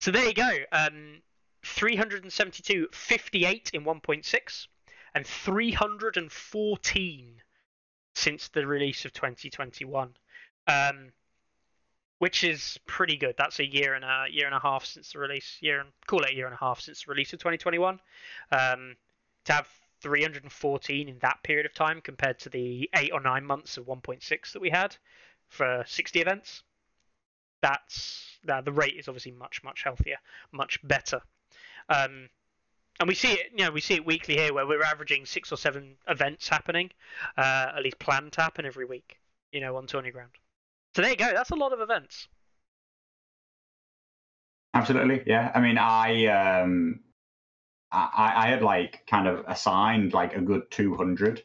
[0.00, 0.50] So there you go.
[0.72, 1.22] Um,
[1.64, 4.66] 372, 58 in 1.6,
[5.16, 7.42] and 314
[8.14, 10.10] since the release of 2021,
[10.66, 11.08] um,
[12.18, 13.34] which is pretty good.
[13.38, 15.56] That's a year and a year and a half since the release.
[15.60, 17.98] Year and call it a year and a half since the release of 2021.
[18.52, 18.96] Um,
[19.46, 19.66] to have
[20.02, 24.52] 314 in that period of time compared to the eight or nine months of 1.6
[24.52, 24.94] that we had
[25.48, 26.62] for 60 events,
[27.62, 30.18] that's that the rate is obviously much much healthier,
[30.52, 31.22] much better.
[31.88, 32.28] Um,
[33.00, 35.52] and we see it, you know, we see it weekly here where we're averaging six
[35.52, 36.90] or seven events happening,
[37.36, 39.18] uh, at least planned to happen every week,
[39.52, 40.30] you know, on Tourney Ground.
[40.94, 41.32] So there you go.
[41.34, 42.28] That's a lot of events.
[44.74, 45.52] Absolutely, yeah.
[45.54, 47.00] I mean, I um,
[47.92, 51.42] I, I had like kind of assigned like a good 200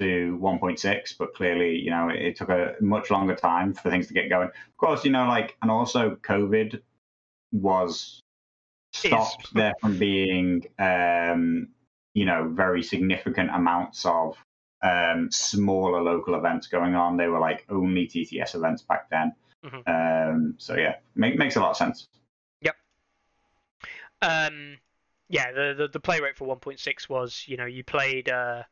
[0.00, 4.06] to 1.6, but clearly, you know, it, it took a much longer time for things
[4.08, 4.48] to get going.
[4.48, 6.80] Of course, you know, like, and also COVID
[7.52, 8.20] was
[8.92, 11.68] stopped Is- there from being, um,
[12.14, 14.36] you know, very significant amounts of
[14.82, 17.16] um, smaller local events going on.
[17.16, 19.34] They were like only TTS events back then.
[19.64, 19.86] Mhm.
[19.86, 22.08] Um, so yeah, make, makes a lot of sense.
[22.62, 22.76] Yep.
[24.22, 24.78] Um,
[25.28, 28.62] yeah, the, the the play rate for 1.6 was, you know, you played, uh,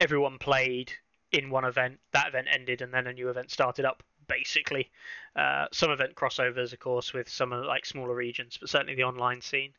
[0.00, 0.92] everyone played
[1.32, 1.98] in one event.
[2.12, 4.02] That event ended, and then a new event started up.
[4.26, 4.90] Basically,
[5.36, 9.04] uh, some event crossovers, of course, with some of like smaller regions, but certainly the
[9.04, 9.72] online scene.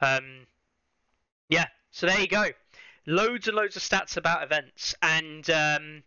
[0.00, 0.46] Um,
[1.48, 2.46] yeah, so there you go.
[3.06, 6.02] Loads and loads of stats about events, and um,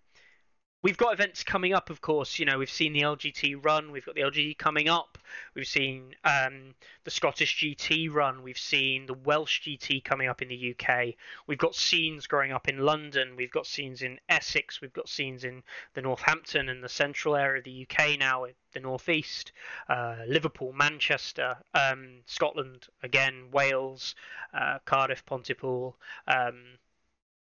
[0.85, 1.89] we've got events coming up.
[1.89, 5.17] Of course, you know we've seen the LGT run, we've got the LGT coming up.
[5.55, 6.75] We've seen um,
[7.05, 8.43] the Scottish GT run.
[8.43, 11.15] We've seen the Welsh GT coming up in the UK.
[11.47, 13.35] We've got scenes growing up in London.
[13.35, 14.79] We've got scenes in Essex.
[14.79, 15.63] We've got scenes in
[15.95, 19.53] the Northampton and the central area of the UK now, the northeast,
[19.89, 24.13] uh, Liverpool, Manchester, um, Scotland again, Wales,
[24.53, 25.97] uh, Cardiff, Pontypool.
[26.27, 26.77] Um,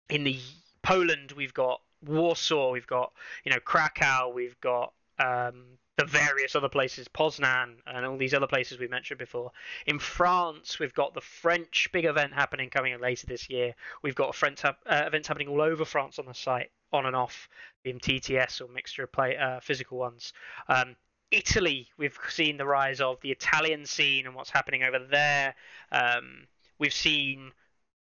[0.10, 0.40] in the
[0.82, 2.72] Poland, we've got Warsaw.
[2.72, 3.12] We've got
[3.44, 4.34] you know Krakow.
[4.34, 5.64] We've got um,
[5.98, 9.52] the various other places, Poznan, and all these other places we mentioned before.
[9.88, 13.74] In France, we've got the French big event happening coming in later this year.
[14.04, 17.50] We've got French uh, events happening all over France on the site, on and off,
[17.84, 20.34] being TTS or mixture of play uh, physical ones.
[20.70, 20.96] Um,
[21.32, 25.56] Italy, we've seen the rise of the Italian scene and what's happening over there.
[25.92, 26.46] Um,
[26.78, 27.52] we've seen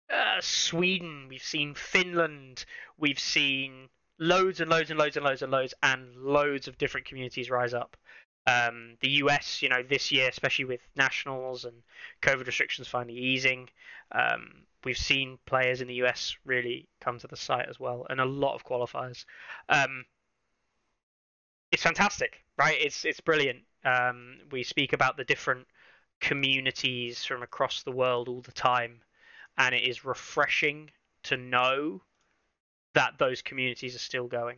[0.10, 2.66] uh, Sweden, we've seen Finland,
[2.98, 7.08] we've seen loads and loads and loads and loads and loads and loads of different
[7.08, 7.96] communities rise up.
[8.48, 11.76] Um, the US, you know, this year, especially with nationals and
[12.22, 13.70] COVID restrictions finally easing,
[14.12, 18.20] um, we've seen players in the US really come to the site as well, and
[18.20, 19.26] a lot of qualifiers.
[19.68, 20.06] Um,
[21.72, 22.78] it's fantastic, right?
[22.80, 23.60] It's it's brilliant.
[23.86, 25.68] Um, we speak about the different
[26.20, 29.02] communities from across the world all the time,
[29.60, 30.90] and it is refreshing
[31.24, 32.02] to know
[32.96, 34.58] that those communities are still going.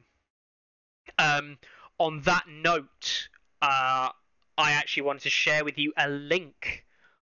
[1.18, 1.58] Um,
[1.98, 3.28] on that note,
[3.62, 4.10] uh,
[4.58, 6.86] I actually wanted to share with you a link,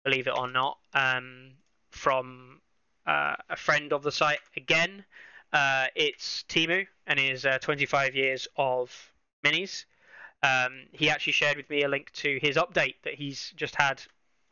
[0.03, 1.51] believe it or not, um,
[1.91, 2.59] from
[3.05, 5.05] uh, a friend of the site again.
[5.53, 9.11] Uh, it's Timu and his uh, 25 years of
[9.45, 9.85] minis.
[10.41, 14.01] Um, he actually shared with me a link to his update that he's just had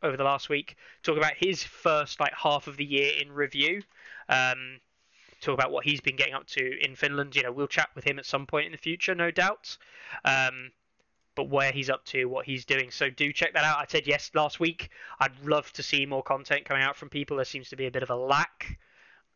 [0.03, 3.81] over the last week, talk about his first like half of the year in review.
[4.29, 4.79] Um,
[5.41, 7.35] talk about what he's been getting up to in Finland.
[7.35, 9.77] You know, we'll chat with him at some point in the future, no doubt.
[10.25, 10.71] Um,
[11.35, 12.89] but where he's up to, what he's doing.
[12.89, 13.77] So do check that out.
[13.77, 14.89] I said yes last week.
[15.19, 17.37] I'd love to see more content coming out from people.
[17.37, 18.79] There seems to be a bit of a lack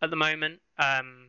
[0.02, 1.28] at the moment, um,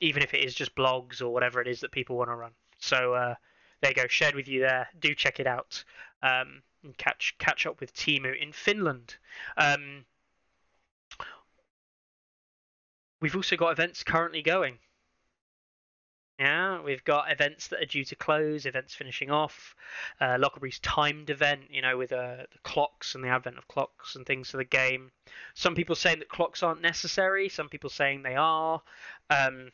[0.00, 2.52] even if it is just blogs or whatever it is that people want to run.
[2.78, 3.34] So uh,
[3.82, 4.88] there you go, shared with you there.
[4.98, 5.84] Do check it out
[6.22, 9.16] um, and catch catch up with Timu in Finland.
[9.56, 10.04] Um,
[13.20, 14.78] we've also got events currently going.
[16.38, 19.74] Yeah, we've got events that are due to close, events finishing off.
[20.20, 24.16] Uh, Lockerbie's timed event, you know, with uh, the clocks and the advent of clocks
[24.16, 25.12] and things to the game.
[25.54, 27.48] Some people saying that clocks aren't necessary.
[27.48, 28.82] Some people saying they are.
[29.30, 29.70] Um,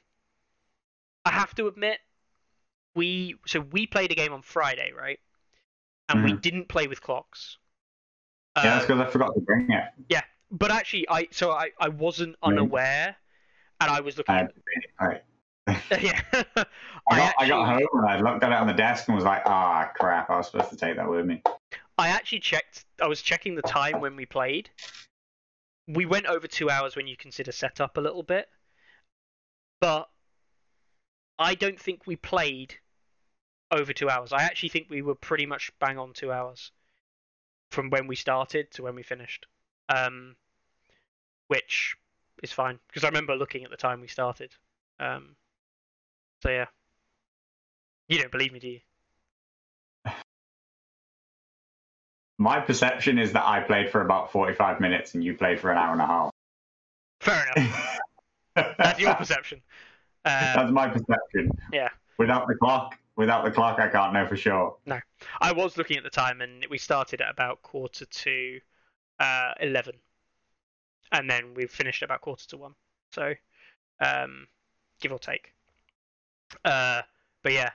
[1.24, 1.98] I have to admit,
[2.94, 5.18] we so we played a game on Friday, right?
[6.12, 7.59] And we didn't play with clocks.
[8.56, 9.84] Yeah, that's Um, because I forgot to bring it.
[10.09, 13.16] Yeah, but actually, I so I, I wasn't unaware,
[13.80, 14.34] and I was looking.
[14.34, 14.52] I, at,
[15.01, 15.22] right.
[16.02, 19.09] yeah, I got, I I got home and I looked at it on the desk
[19.09, 21.43] and was like, ah, crap, I was supposed to take that with me.
[21.97, 22.84] I actually checked.
[23.01, 24.70] I was checking the time when we played.
[25.89, 28.48] We went over two hours when you consider setup a little bit,
[29.80, 30.09] but
[31.39, 32.76] I don't think we played
[33.73, 34.32] over two hours.
[34.32, 36.70] I actually think we were pretty much bang on two hours
[37.70, 39.47] from when we started to when we finished,
[39.89, 40.36] um,
[41.49, 41.97] which
[42.43, 44.53] is fine because I remember looking at the time we started.
[45.01, 45.36] Um,
[46.43, 46.66] so yeah,
[48.09, 48.81] you don't believe me, do you?
[52.39, 55.78] My perception is that I played for about 45 minutes and you played for an
[55.78, 56.31] hour and a half.
[57.20, 57.99] Fair enough.
[58.78, 59.62] That's your perception.
[60.24, 61.53] Um, That's my perception.
[61.73, 61.89] Yeah.
[62.19, 64.76] Without the clock, without the clock, I can't know for sure.
[64.86, 65.01] No,
[65.40, 68.60] I was looking at the time, and we started at about quarter to
[69.18, 69.94] uh, eleven,
[71.12, 72.74] and then we finished at about quarter to one.
[73.12, 73.34] So,
[74.01, 74.47] um,
[75.01, 75.52] give or take.
[76.64, 77.02] Uh,
[77.43, 77.70] but yeah,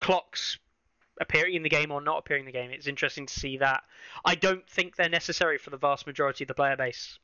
[0.00, 0.58] clocks
[1.20, 2.70] appearing in the game or not appearing in the game.
[2.70, 3.82] It's interesting to see that.
[4.24, 7.18] I don't think they're necessary for the vast majority of the player base.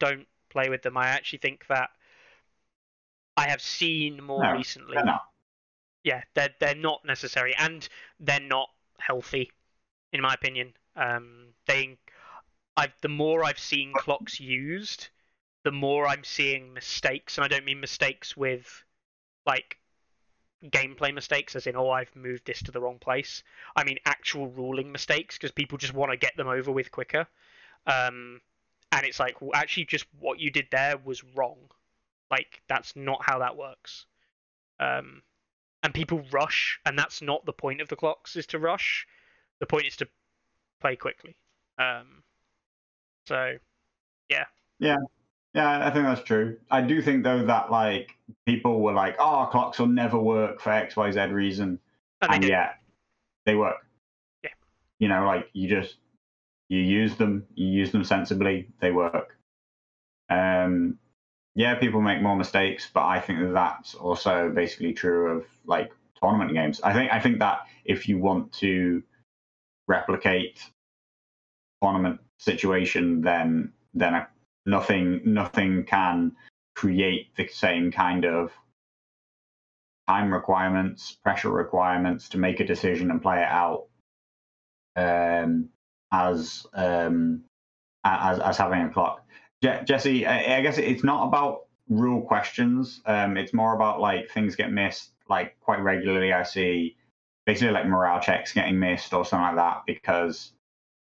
[0.00, 0.96] Don't play with them.
[0.96, 1.90] I actually think that
[3.36, 4.96] I have seen more No, recently.
[4.96, 5.18] No,
[6.04, 7.88] Yeah, they're they're not necessary and
[8.18, 8.68] they're not
[8.98, 9.52] healthy,
[10.12, 10.74] in my opinion.
[10.96, 11.96] Um, they,
[12.76, 15.08] I've the more I've seen clocks used,
[15.64, 18.84] the more I'm seeing mistakes, and I don't mean mistakes with
[19.46, 19.78] like
[20.64, 23.42] gameplay mistakes, as in oh I've moved this to the wrong place.
[23.76, 27.26] I mean actual ruling mistakes because people just want to get them over with quicker.
[27.86, 28.40] Um,
[28.90, 31.58] and it's like well, actually just what you did there was wrong.
[32.30, 34.06] Like that's not how that works.
[34.80, 35.22] Um,
[35.82, 39.06] and people rush, and that's not the point of the clocks is to rush.
[39.60, 40.08] The point is to
[40.80, 41.36] play quickly.
[41.78, 42.22] Um,
[43.26, 43.58] so
[44.28, 44.44] Yeah,
[44.78, 44.96] Yeah.
[45.54, 46.56] Yeah, I think that's true.
[46.70, 50.70] I do think though that like people were like, "Oh, clocks will never work for
[50.70, 51.78] X, Y, Z reason,"
[52.22, 52.48] and they and do.
[52.48, 52.78] yet
[53.44, 53.86] they work.
[54.42, 54.50] Yeah.
[54.98, 55.96] You know, like you just
[56.68, 59.36] you use them, you use them sensibly, they work.
[60.30, 60.98] Um,
[61.54, 65.92] yeah, people make more mistakes, but I think that that's also basically true of like
[66.20, 66.80] tournament games.
[66.82, 69.02] I think I think that if you want to
[69.86, 70.60] replicate
[71.82, 74.28] tournament situation, then then a,
[74.64, 76.32] nothing nothing can
[76.74, 78.50] create the same kind of
[80.08, 83.86] time requirements, pressure requirements to make a decision and play it out
[84.96, 85.68] um,
[86.12, 87.42] as um,
[88.04, 89.24] as as having a clock.
[89.62, 93.00] Je- Jesse, I, I guess it's not about rule questions.
[93.06, 96.32] Um, it's more about like things get missed like quite regularly.
[96.32, 96.96] I see
[97.46, 100.52] basically like morale checks getting missed or something like that because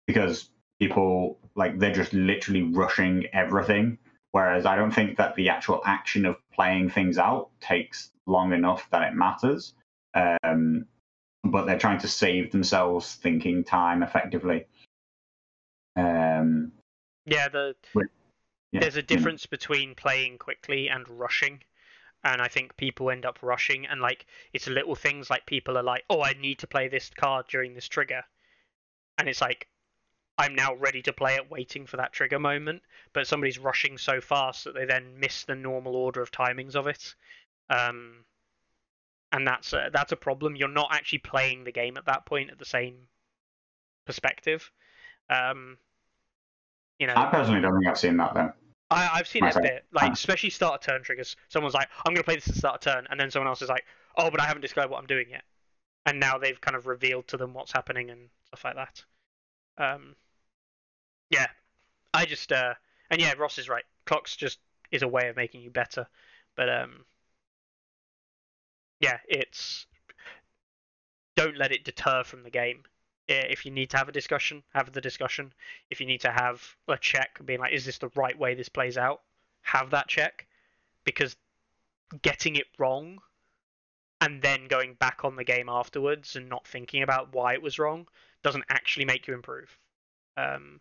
[0.07, 0.49] because
[0.79, 3.97] people like they're just literally rushing everything.
[4.31, 8.89] Whereas I don't think that the actual action of playing things out takes long enough
[8.91, 9.73] that it matters.
[10.15, 10.85] Um,
[11.43, 14.65] but they're trying to save themselves thinking time effectively.
[15.95, 16.71] Um,
[17.25, 17.75] Yeah, the
[18.73, 21.61] yeah, there's a difference between playing quickly and rushing.
[22.23, 25.83] And I think people end up rushing, and like it's little things like people are
[25.83, 28.23] like, "Oh, I need to play this card during this trigger,"
[29.17, 29.67] and it's like,
[30.37, 32.81] I'm now ready to play it, waiting for that trigger moment.
[33.11, 36.87] But somebody's rushing so fast that they then miss the normal order of timings of
[36.87, 37.13] it,
[37.69, 38.23] um,
[39.33, 40.55] and that's a, that's a problem.
[40.55, 43.09] You're not actually playing the game at that point at the same
[44.05, 44.71] perspective.
[45.29, 45.77] Um,
[46.99, 48.53] you know, I personally don't think I've seen that though.
[48.93, 51.35] I, I've seen it a bit, like especially start a turn triggers.
[51.49, 53.61] Someone's like, "I'm going to play this at start a turn," and then someone else
[53.61, 53.85] is like,
[54.17, 55.43] "Oh, but I haven't described what I'm doing yet,"
[56.05, 59.03] and now they've kind of revealed to them what's happening and stuff like that.
[59.77, 60.15] Um,
[61.29, 61.47] yeah,
[62.13, 62.73] I just uh,
[63.09, 63.83] and yeah, Ross is right.
[64.05, 64.59] Clocks just
[64.91, 66.07] is a way of making you better,
[66.55, 67.05] but um,
[68.99, 69.85] yeah, it's
[71.35, 72.83] don't let it deter from the game.
[73.29, 75.53] I- If you need to have a discussion, have the discussion.
[75.89, 78.69] If you need to have a check being like is this the right way this
[78.69, 79.21] plays out?
[79.61, 80.47] Have that check
[81.03, 81.35] because
[82.21, 83.19] getting it wrong
[84.21, 87.79] and then going back on the game afterwards and not thinking about why it was
[87.79, 88.07] wrong
[88.43, 89.77] doesn't actually make you improve.
[90.37, 90.79] Um,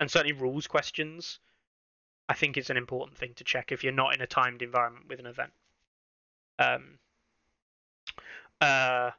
[0.00, 1.38] and certainly rules questions
[2.28, 5.06] i think it's an important thing to check if you're not in a timed environment
[5.08, 5.52] with an event.
[6.58, 6.98] Um,
[8.60, 9.10] uh,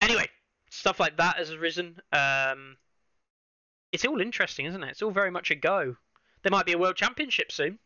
[0.00, 0.28] anyway
[0.72, 2.76] stuff like that has arisen um,
[3.92, 4.88] it's all interesting, isn't it?
[4.90, 5.96] It's all very much a go.
[6.42, 7.78] There might be a world championship soon,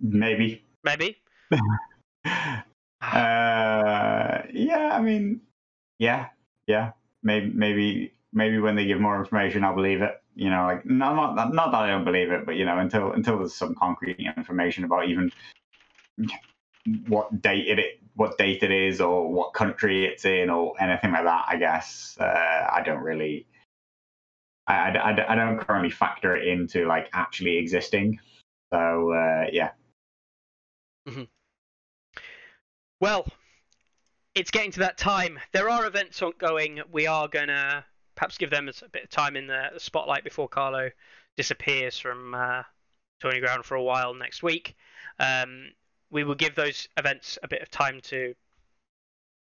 [0.00, 0.64] Maybe.
[0.82, 1.16] maybe.
[1.52, 1.56] uh,
[4.52, 5.40] yeah, I mean,
[5.98, 6.28] yeah,
[6.66, 6.92] yeah.
[7.22, 10.20] Maybe, maybe, maybe when they give more information, I'll believe it.
[10.34, 12.78] You know, like no, not that- not that I don't believe it, but you know,
[12.78, 15.30] until until there's some concrete information about even
[17.06, 21.24] what date it what date it is or what country it's in or anything like
[21.24, 21.44] that.
[21.48, 23.46] I guess uh, I don't really.
[24.66, 28.18] I, I, I- don't currently factor it into like actually existing.
[28.72, 29.70] So uh, yeah,
[33.00, 33.26] Well,
[34.34, 35.38] it's getting to that time.
[35.52, 36.80] There are events ongoing.
[36.90, 37.84] We are gonna
[38.14, 40.90] perhaps give them a bit of time in the spotlight before Carlo
[41.36, 42.62] disappears from uh,
[43.20, 44.74] Tourney Ground for a while next week.
[45.18, 45.72] Um,
[46.14, 48.34] we will give those events a bit of time to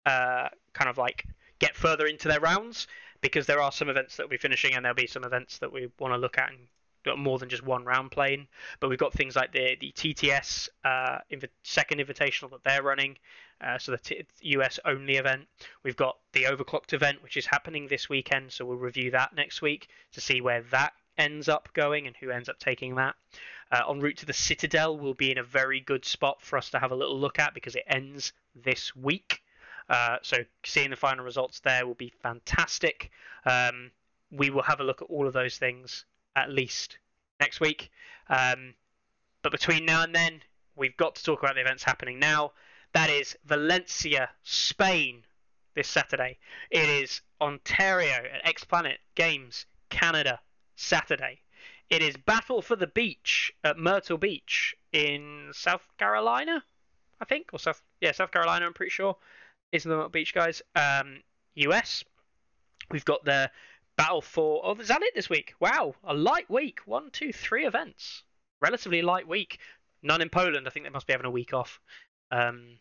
[0.06, 1.26] uh, kind of like
[1.60, 2.88] get further into their rounds
[3.22, 5.72] because there are some events that we'll be finishing and there'll be some events that
[5.72, 6.60] we want to look at and
[7.04, 8.48] got more than just one round playing.
[8.80, 13.18] But we've got things like the the TTS uh, invi- second invitational that they're running,
[13.60, 15.48] uh, so the t- US only event.
[15.84, 19.62] We've got the overclocked event which is happening this weekend, so we'll review that next
[19.62, 23.16] week to see where that ends up going and who ends up taking that.
[23.74, 26.70] Uh, en route to the Citadel will be in a very good spot for us
[26.70, 29.42] to have a little look at because it ends this week.
[29.90, 33.10] Uh, so seeing the final results there will be fantastic.
[33.48, 33.90] Um,
[34.32, 36.06] we will have a look at all of those things
[36.36, 37.00] at least
[37.40, 37.90] next week.
[38.30, 38.76] Um,
[39.42, 40.44] but between now and then,
[40.76, 42.52] we've got to talk about the events happening now.
[42.94, 45.24] That is Valencia, Spain,
[45.74, 46.38] this Saturday.
[46.70, 50.40] It is Ontario at X Planet Games, Canada,
[50.76, 51.43] Saturday.
[51.90, 56.64] It is Battle for the Beach at Myrtle Beach in South Carolina,
[57.22, 58.66] I think, or South yeah South Carolina.
[58.66, 59.16] I'm pretty sure
[59.72, 60.62] is the Myrtle Beach guys.
[60.76, 61.22] Um,
[61.56, 62.04] US.
[62.92, 63.50] We've got the
[63.96, 64.62] Battle for.
[64.64, 65.54] Oh, is that it this week?
[65.60, 66.80] Wow, a light week.
[66.86, 68.24] One, two, three events.
[68.62, 69.60] Relatively light week.
[70.02, 70.68] None in Poland.
[70.68, 71.80] I think they must be having a week off.
[72.32, 72.80] Um,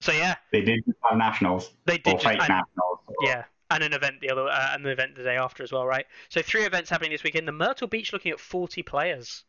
[0.00, 2.98] so yeah, They did have nationals they did or just, fake nationals.
[3.06, 5.72] or- yeah, and an event the other, uh, and the event the day after as
[5.72, 6.06] well, right?
[6.28, 7.46] So three events happening this weekend.
[7.46, 9.44] The Myrtle Beach looking at 40 players.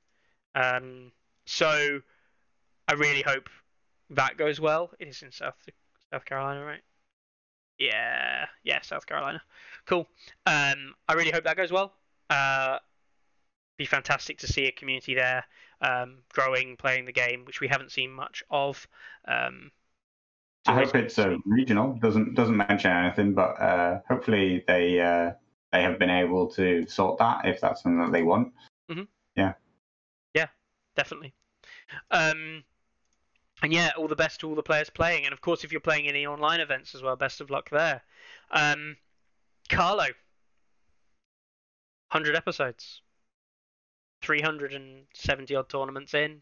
[0.56, 1.12] Um,
[1.46, 2.02] so
[2.88, 3.50] I really hope
[4.12, 4.92] that goes well.
[5.00, 5.56] It is in South
[6.12, 6.82] South Carolina, right?
[7.80, 9.42] Yeah, yeah, South Carolina.
[9.88, 10.08] Cool.
[10.46, 11.94] Um, I really hope that goes well.
[12.30, 12.78] Uh,
[13.78, 15.44] be fantastic to see a community there
[15.82, 18.88] um, growing, playing the game, which we haven't seen much of.
[19.28, 19.72] Um,
[20.68, 21.98] I hope it's a regional.
[22.02, 25.32] Doesn't doesn't mention anything, but uh, hopefully they uh,
[25.72, 28.54] they have been able to sort that if that's something that they want.
[29.36, 29.54] Yeah.
[30.34, 30.48] Yeah,
[30.96, 31.34] definitely.
[32.12, 32.64] Um,
[33.64, 35.82] and yeah, all the best to all the players playing, and of course, if you're
[35.82, 38.02] playing any online events as well, best of luck there.
[38.52, 38.98] Um,
[39.70, 40.08] Carlo,
[42.12, 43.02] hundred episodes,
[44.22, 46.42] three hundred and seventy odd tournaments in,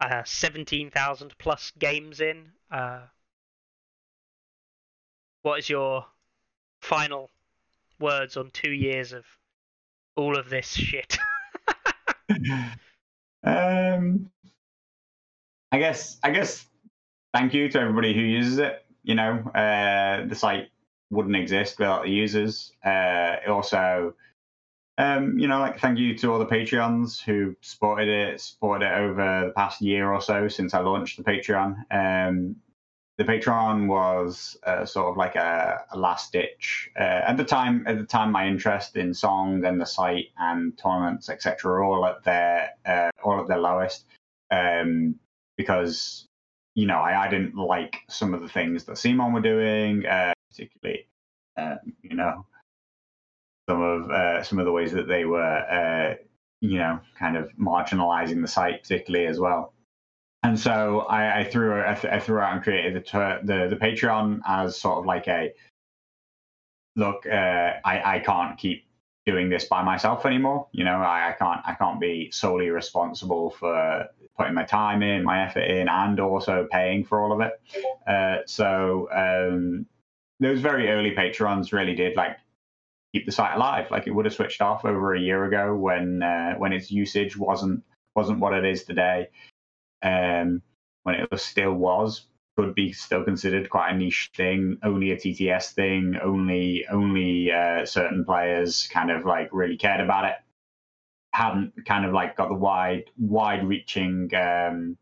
[0.00, 2.52] uh, seventeen thousand plus games in.
[2.70, 3.00] Uh,
[5.42, 6.06] what is your
[6.80, 7.30] final
[8.00, 9.24] words on two years of
[10.16, 11.18] all of this shit?
[13.44, 14.30] um,
[15.72, 16.66] I guess I guess
[17.32, 18.84] thank you to everybody who uses it.
[19.02, 20.68] You know, uh, the site
[21.10, 22.72] wouldn't exist without the users.
[22.84, 24.14] Uh, also,
[24.98, 28.92] um, you know, like thank you to all the Patreons who supported it, supported it
[28.92, 31.76] over the past year or so since I launched the Patreon.
[31.90, 32.56] Um,
[33.18, 37.84] the Patreon was uh, sort of like a, a last ditch uh, at the time.
[37.86, 42.06] At the time, my interest in song and the site and tournaments, etc., are all
[42.06, 44.04] at their uh, all at their lowest
[44.52, 45.16] um,
[45.56, 46.26] because
[46.76, 50.32] you know I, I didn't like some of the things that CMON were doing, uh,
[50.52, 51.08] particularly
[51.56, 52.46] um, you know
[53.68, 56.14] some of uh, some of the ways that they were uh,
[56.60, 59.74] you know kind of marginalizing the site, particularly as well
[60.42, 63.76] and so I, I threw I, th- I threw out and created the, the the
[63.76, 65.52] Patreon as sort of like a
[66.96, 67.26] look.
[67.26, 68.84] Uh, I I can't keep
[69.26, 70.68] doing this by myself anymore.
[70.72, 75.24] You know, I, I can't I can't be solely responsible for putting my time in,
[75.24, 77.60] my effort in, and also paying for all of it.
[78.06, 79.86] Uh, so um,
[80.38, 82.36] those very early Patreons really did like
[83.12, 83.90] keep the site alive.
[83.90, 87.36] Like it would have switched off over a year ago when uh, when its usage
[87.36, 87.82] wasn't
[88.14, 89.28] wasn't what it is today
[90.02, 90.62] um,
[91.02, 92.26] when it was still was
[92.58, 97.86] could be still considered quite a niche thing, only a TTS thing, only only uh,
[97.86, 100.34] certain players kind of like really cared about it.
[101.32, 104.98] Hadn't kind of like got the wide wide reaching um,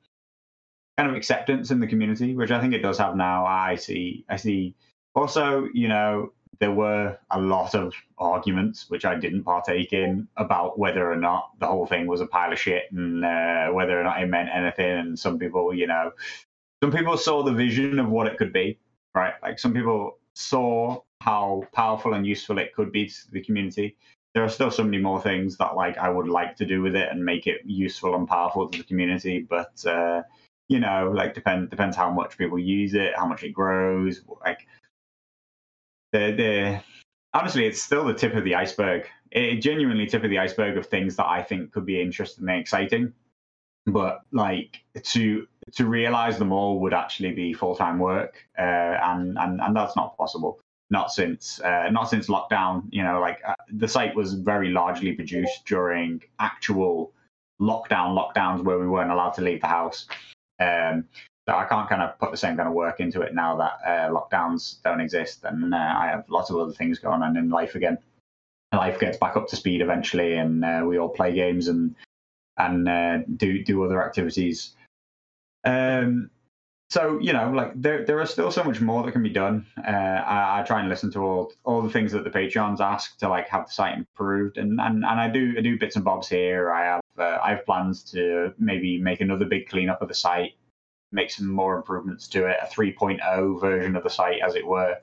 [0.98, 3.46] kind of acceptance in the community, which I think it does have now.
[3.46, 4.74] I see I see
[5.14, 10.78] also, you know, there were a lot of arguments which I didn't partake in about
[10.78, 14.04] whether or not the whole thing was a pile of shit and uh, whether or
[14.04, 14.98] not it meant anything.
[14.98, 16.12] And some people, you know,
[16.82, 18.78] some people saw the vision of what it could be,
[19.14, 19.34] right?
[19.42, 23.96] Like some people saw how powerful and useful it could be to the community.
[24.34, 26.94] There are still so many more things that like I would like to do with
[26.94, 30.22] it and make it useful and powerful to the community, but uh,
[30.68, 34.66] you know, like depend depends how much people use it, how much it grows, like
[37.34, 39.06] honestly, it's still the tip of the iceberg.
[39.30, 42.60] It genuinely tip of the iceberg of things that I think could be interesting and
[42.60, 43.12] exciting.
[43.86, 49.38] But like to to realize them all would actually be full time work, uh, and
[49.38, 50.60] and and that's not possible.
[50.90, 52.84] Not since uh, not since lockdown.
[52.90, 57.12] You know, like uh, the site was very largely produced during actual
[57.60, 60.06] lockdown lockdowns where we weren't allowed to leave the house.
[60.60, 61.04] Um,
[61.48, 64.10] I can't kind of put the same kind of work into it now that uh,
[64.10, 67.74] lockdowns don't exist, and uh, I have lots of other things going on in life
[67.74, 67.98] again.
[68.72, 71.94] Life gets back up to speed eventually, and uh, we all play games and
[72.56, 74.74] and uh, do do other activities.
[75.64, 76.30] Um,
[76.88, 79.66] so you know, like there there are still so much more that can be done.
[79.76, 83.18] Uh, I, I, try and listen to all all the things that the Patreons ask
[83.18, 86.04] to like have the site improved, and and, and I do I do bits and
[86.04, 86.72] bobs here.
[86.72, 90.52] I have uh, I have plans to maybe make another big cleanup of the site,
[91.12, 94.96] make some more improvements to it, a 3.0 version of the site, as it were.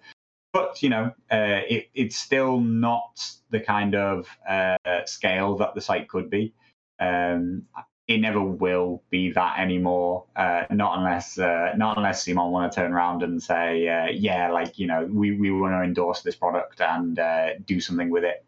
[0.51, 5.81] But you know, uh, it, it's still not the kind of uh, scale that the
[5.81, 6.53] site could be.
[6.99, 7.63] Um,
[8.07, 10.25] it never will be that anymore.
[10.35, 14.51] Uh, not unless uh, not unless CMON want to turn around and say, uh, yeah,
[14.51, 18.23] like you know, we, we want to endorse this product and uh, do something with
[18.23, 18.45] it.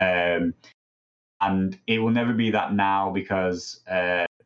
[0.00, 0.54] Um,
[1.40, 3.80] and it will never be that now because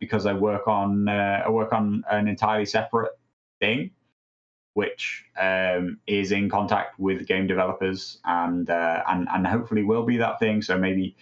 [0.00, 3.12] because I work on uh, I work on an entirely separate
[3.60, 3.90] thing,
[4.74, 10.40] which um, is in contact with game developers and and and hopefully will be that
[10.40, 10.62] thing.
[10.62, 11.16] So maybe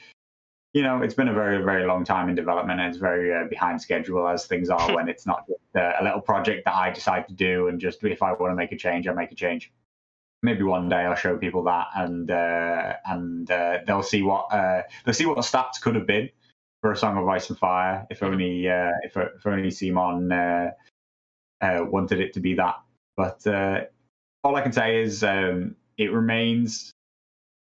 [0.74, 3.48] you know, it's been a very, very long time in development and it's very uh,
[3.48, 6.90] behind schedule as things are when it's not just uh, a little project that I
[6.90, 9.34] decide to do and just if I want to make a change, I make a
[9.34, 9.73] change.
[10.42, 14.82] Maybe one day I'll show people that and uh, and uh, they'll see what uh,
[15.05, 16.31] they'll see what the stats could have been
[16.81, 20.73] for a Song of Ice and Fire if only uh, if if only CMON
[21.62, 22.76] wanted it to be that.
[23.16, 23.47] But
[24.44, 26.92] all I can say is um, it remains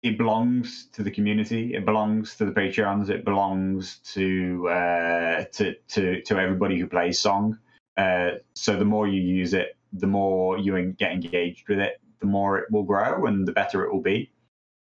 [0.02, 1.74] it belongs to the community.
[1.76, 3.10] It belongs to the Patreons.
[3.10, 7.58] It belongs to uh, to to to everybody who plays Song.
[7.98, 12.28] Uh, so the more you use it, the more you get engaged with it, the
[12.28, 14.32] more it will grow and the better it will be.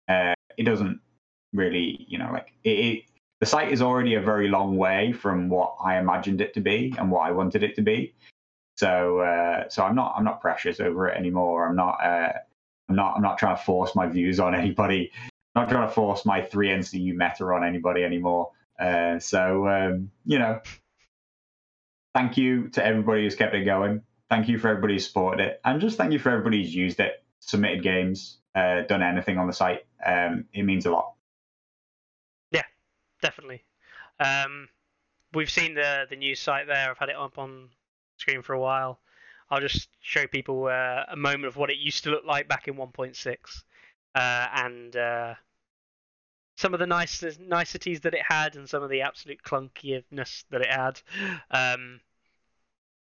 [0.08, 1.00] Uh, it doesn't
[1.52, 3.04] really, you know, like it, it,
[3.40, 6.94] The site is already a very long way from what I imagined it to be
[6.96, 8.14] and what I wanted it to be.
[8.76, 11.66] So, uh, so I'm not I'm not precious over it anymore.
[11.68, 12.32] I'm not uh,
[12.88, 15.12] I'm not I'm not trying to force my views on anybody.
[15.54, 18.50] I'm not trying to force my three NCU meta on anybody anymore.
[18.78, 20.60] Uh, so um, you know,
[22.14, 24.02] thank you to everybody who's kept it going.
[24.30, 26.98] Thank you for everybody who's supported it, and just thank you for everybody who's used
[26.98, 29.86] it, submitted games, uh, done anything on the site.
[30.04, 31.13] Um, it means a lot.
[33.24, 33.64] Definitely.
[34.20, 34.68] Um,
[35.32, 36.90] we've seen the the news site there.
[36.90, 37.70] I've had it up on
[38.18, 39.00] screen for a while.
[39.48, 42.68] I'll just show people uh, a moment of what it used to look like back
[42.68, 43.62] in 1.6
[44.14, 45.34] uh, and uh,
[46.56, 50.60] some of the nice niceties that it had and some of the absolute clunkiness that
[50.60, 51.00] it had.
[51.50, 52.00] Um,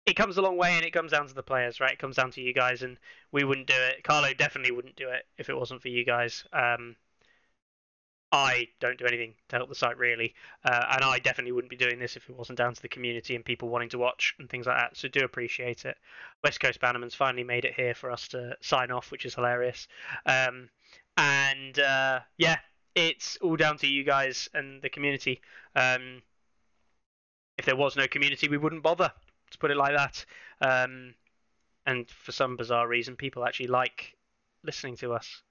[0.06, 1.94] it comes a long way and it comes down to the players, right?
[1.94, 2.98] It comes down to you guys, and
[3.32, 4.04] we wouldn't do it.
[4.04, 6.44] Carlo definitely wouldn't do it if it wasn't for you guys.
[6.52, 6.98] Um,
[8.32, 11.75] I don't do anything to help the site really, uh, and I definitely wouldn't be
[11.75, 14.48] doing this if it wasn't down to the community and people wanting to watch and
[14.48, 14.95] things like that.
[14.95, 15.98] So do appreciate it.
[16.43, 19.88] West Coast Bannerman's finally made it here for us to sign off, which is hilarious.
[20.27, 20.69] Um,
[21.17, 22.58] and uh, yeah,
[22.93, 25.41] it's all down to you guys and the community.
[25.75, 26.22] Um,
[27.58, 29.11] if there was no community, we wouldn't bother.
[29.51, 30.25] To put it like that.
[30.61, 31.16] Um,
[31.88, 34.16] and for some bizarre reason, people actually like
[34.64, 35.41] listening to us,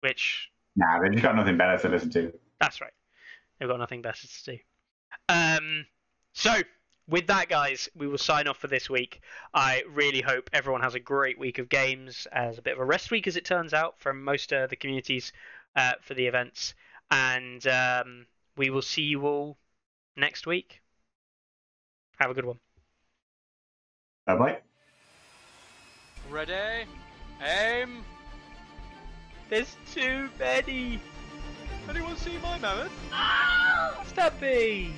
[0.00, 2.32] which Nah, they've just got nothing better to listen to.
[2.60, 2.92] That's right.
[3.58, 4.58] They've got nothing better to do.
[5.28, 5.86] Um,
[6.32, 6.54] so,
[7.08, 9.20] with that, guys, we will sign off for this week.
[9.52, 12.84] I really hope everyone has a great week of games, as a bit of a
[12.84, 15.32] rest week, as it turns out, from most of the communities
[15.76, 16.74] uh, for the events.
[17.10, 18.26] And um,
[18.56, 19.58] we will see you all
[20.16, 20.80] next week.
[22.18, 22.58] Have a good one.
[24.26, 24.58] Bye bye.
[26.30, 26.86] Ready?
[27.42, 28.04] Aim.
[29.52, 30.98] There's too many.
[31.86, 32.90] Anyone see my mammoth?
[33.12, 34.02] Ah!
[34.06, 34.94] Stubby!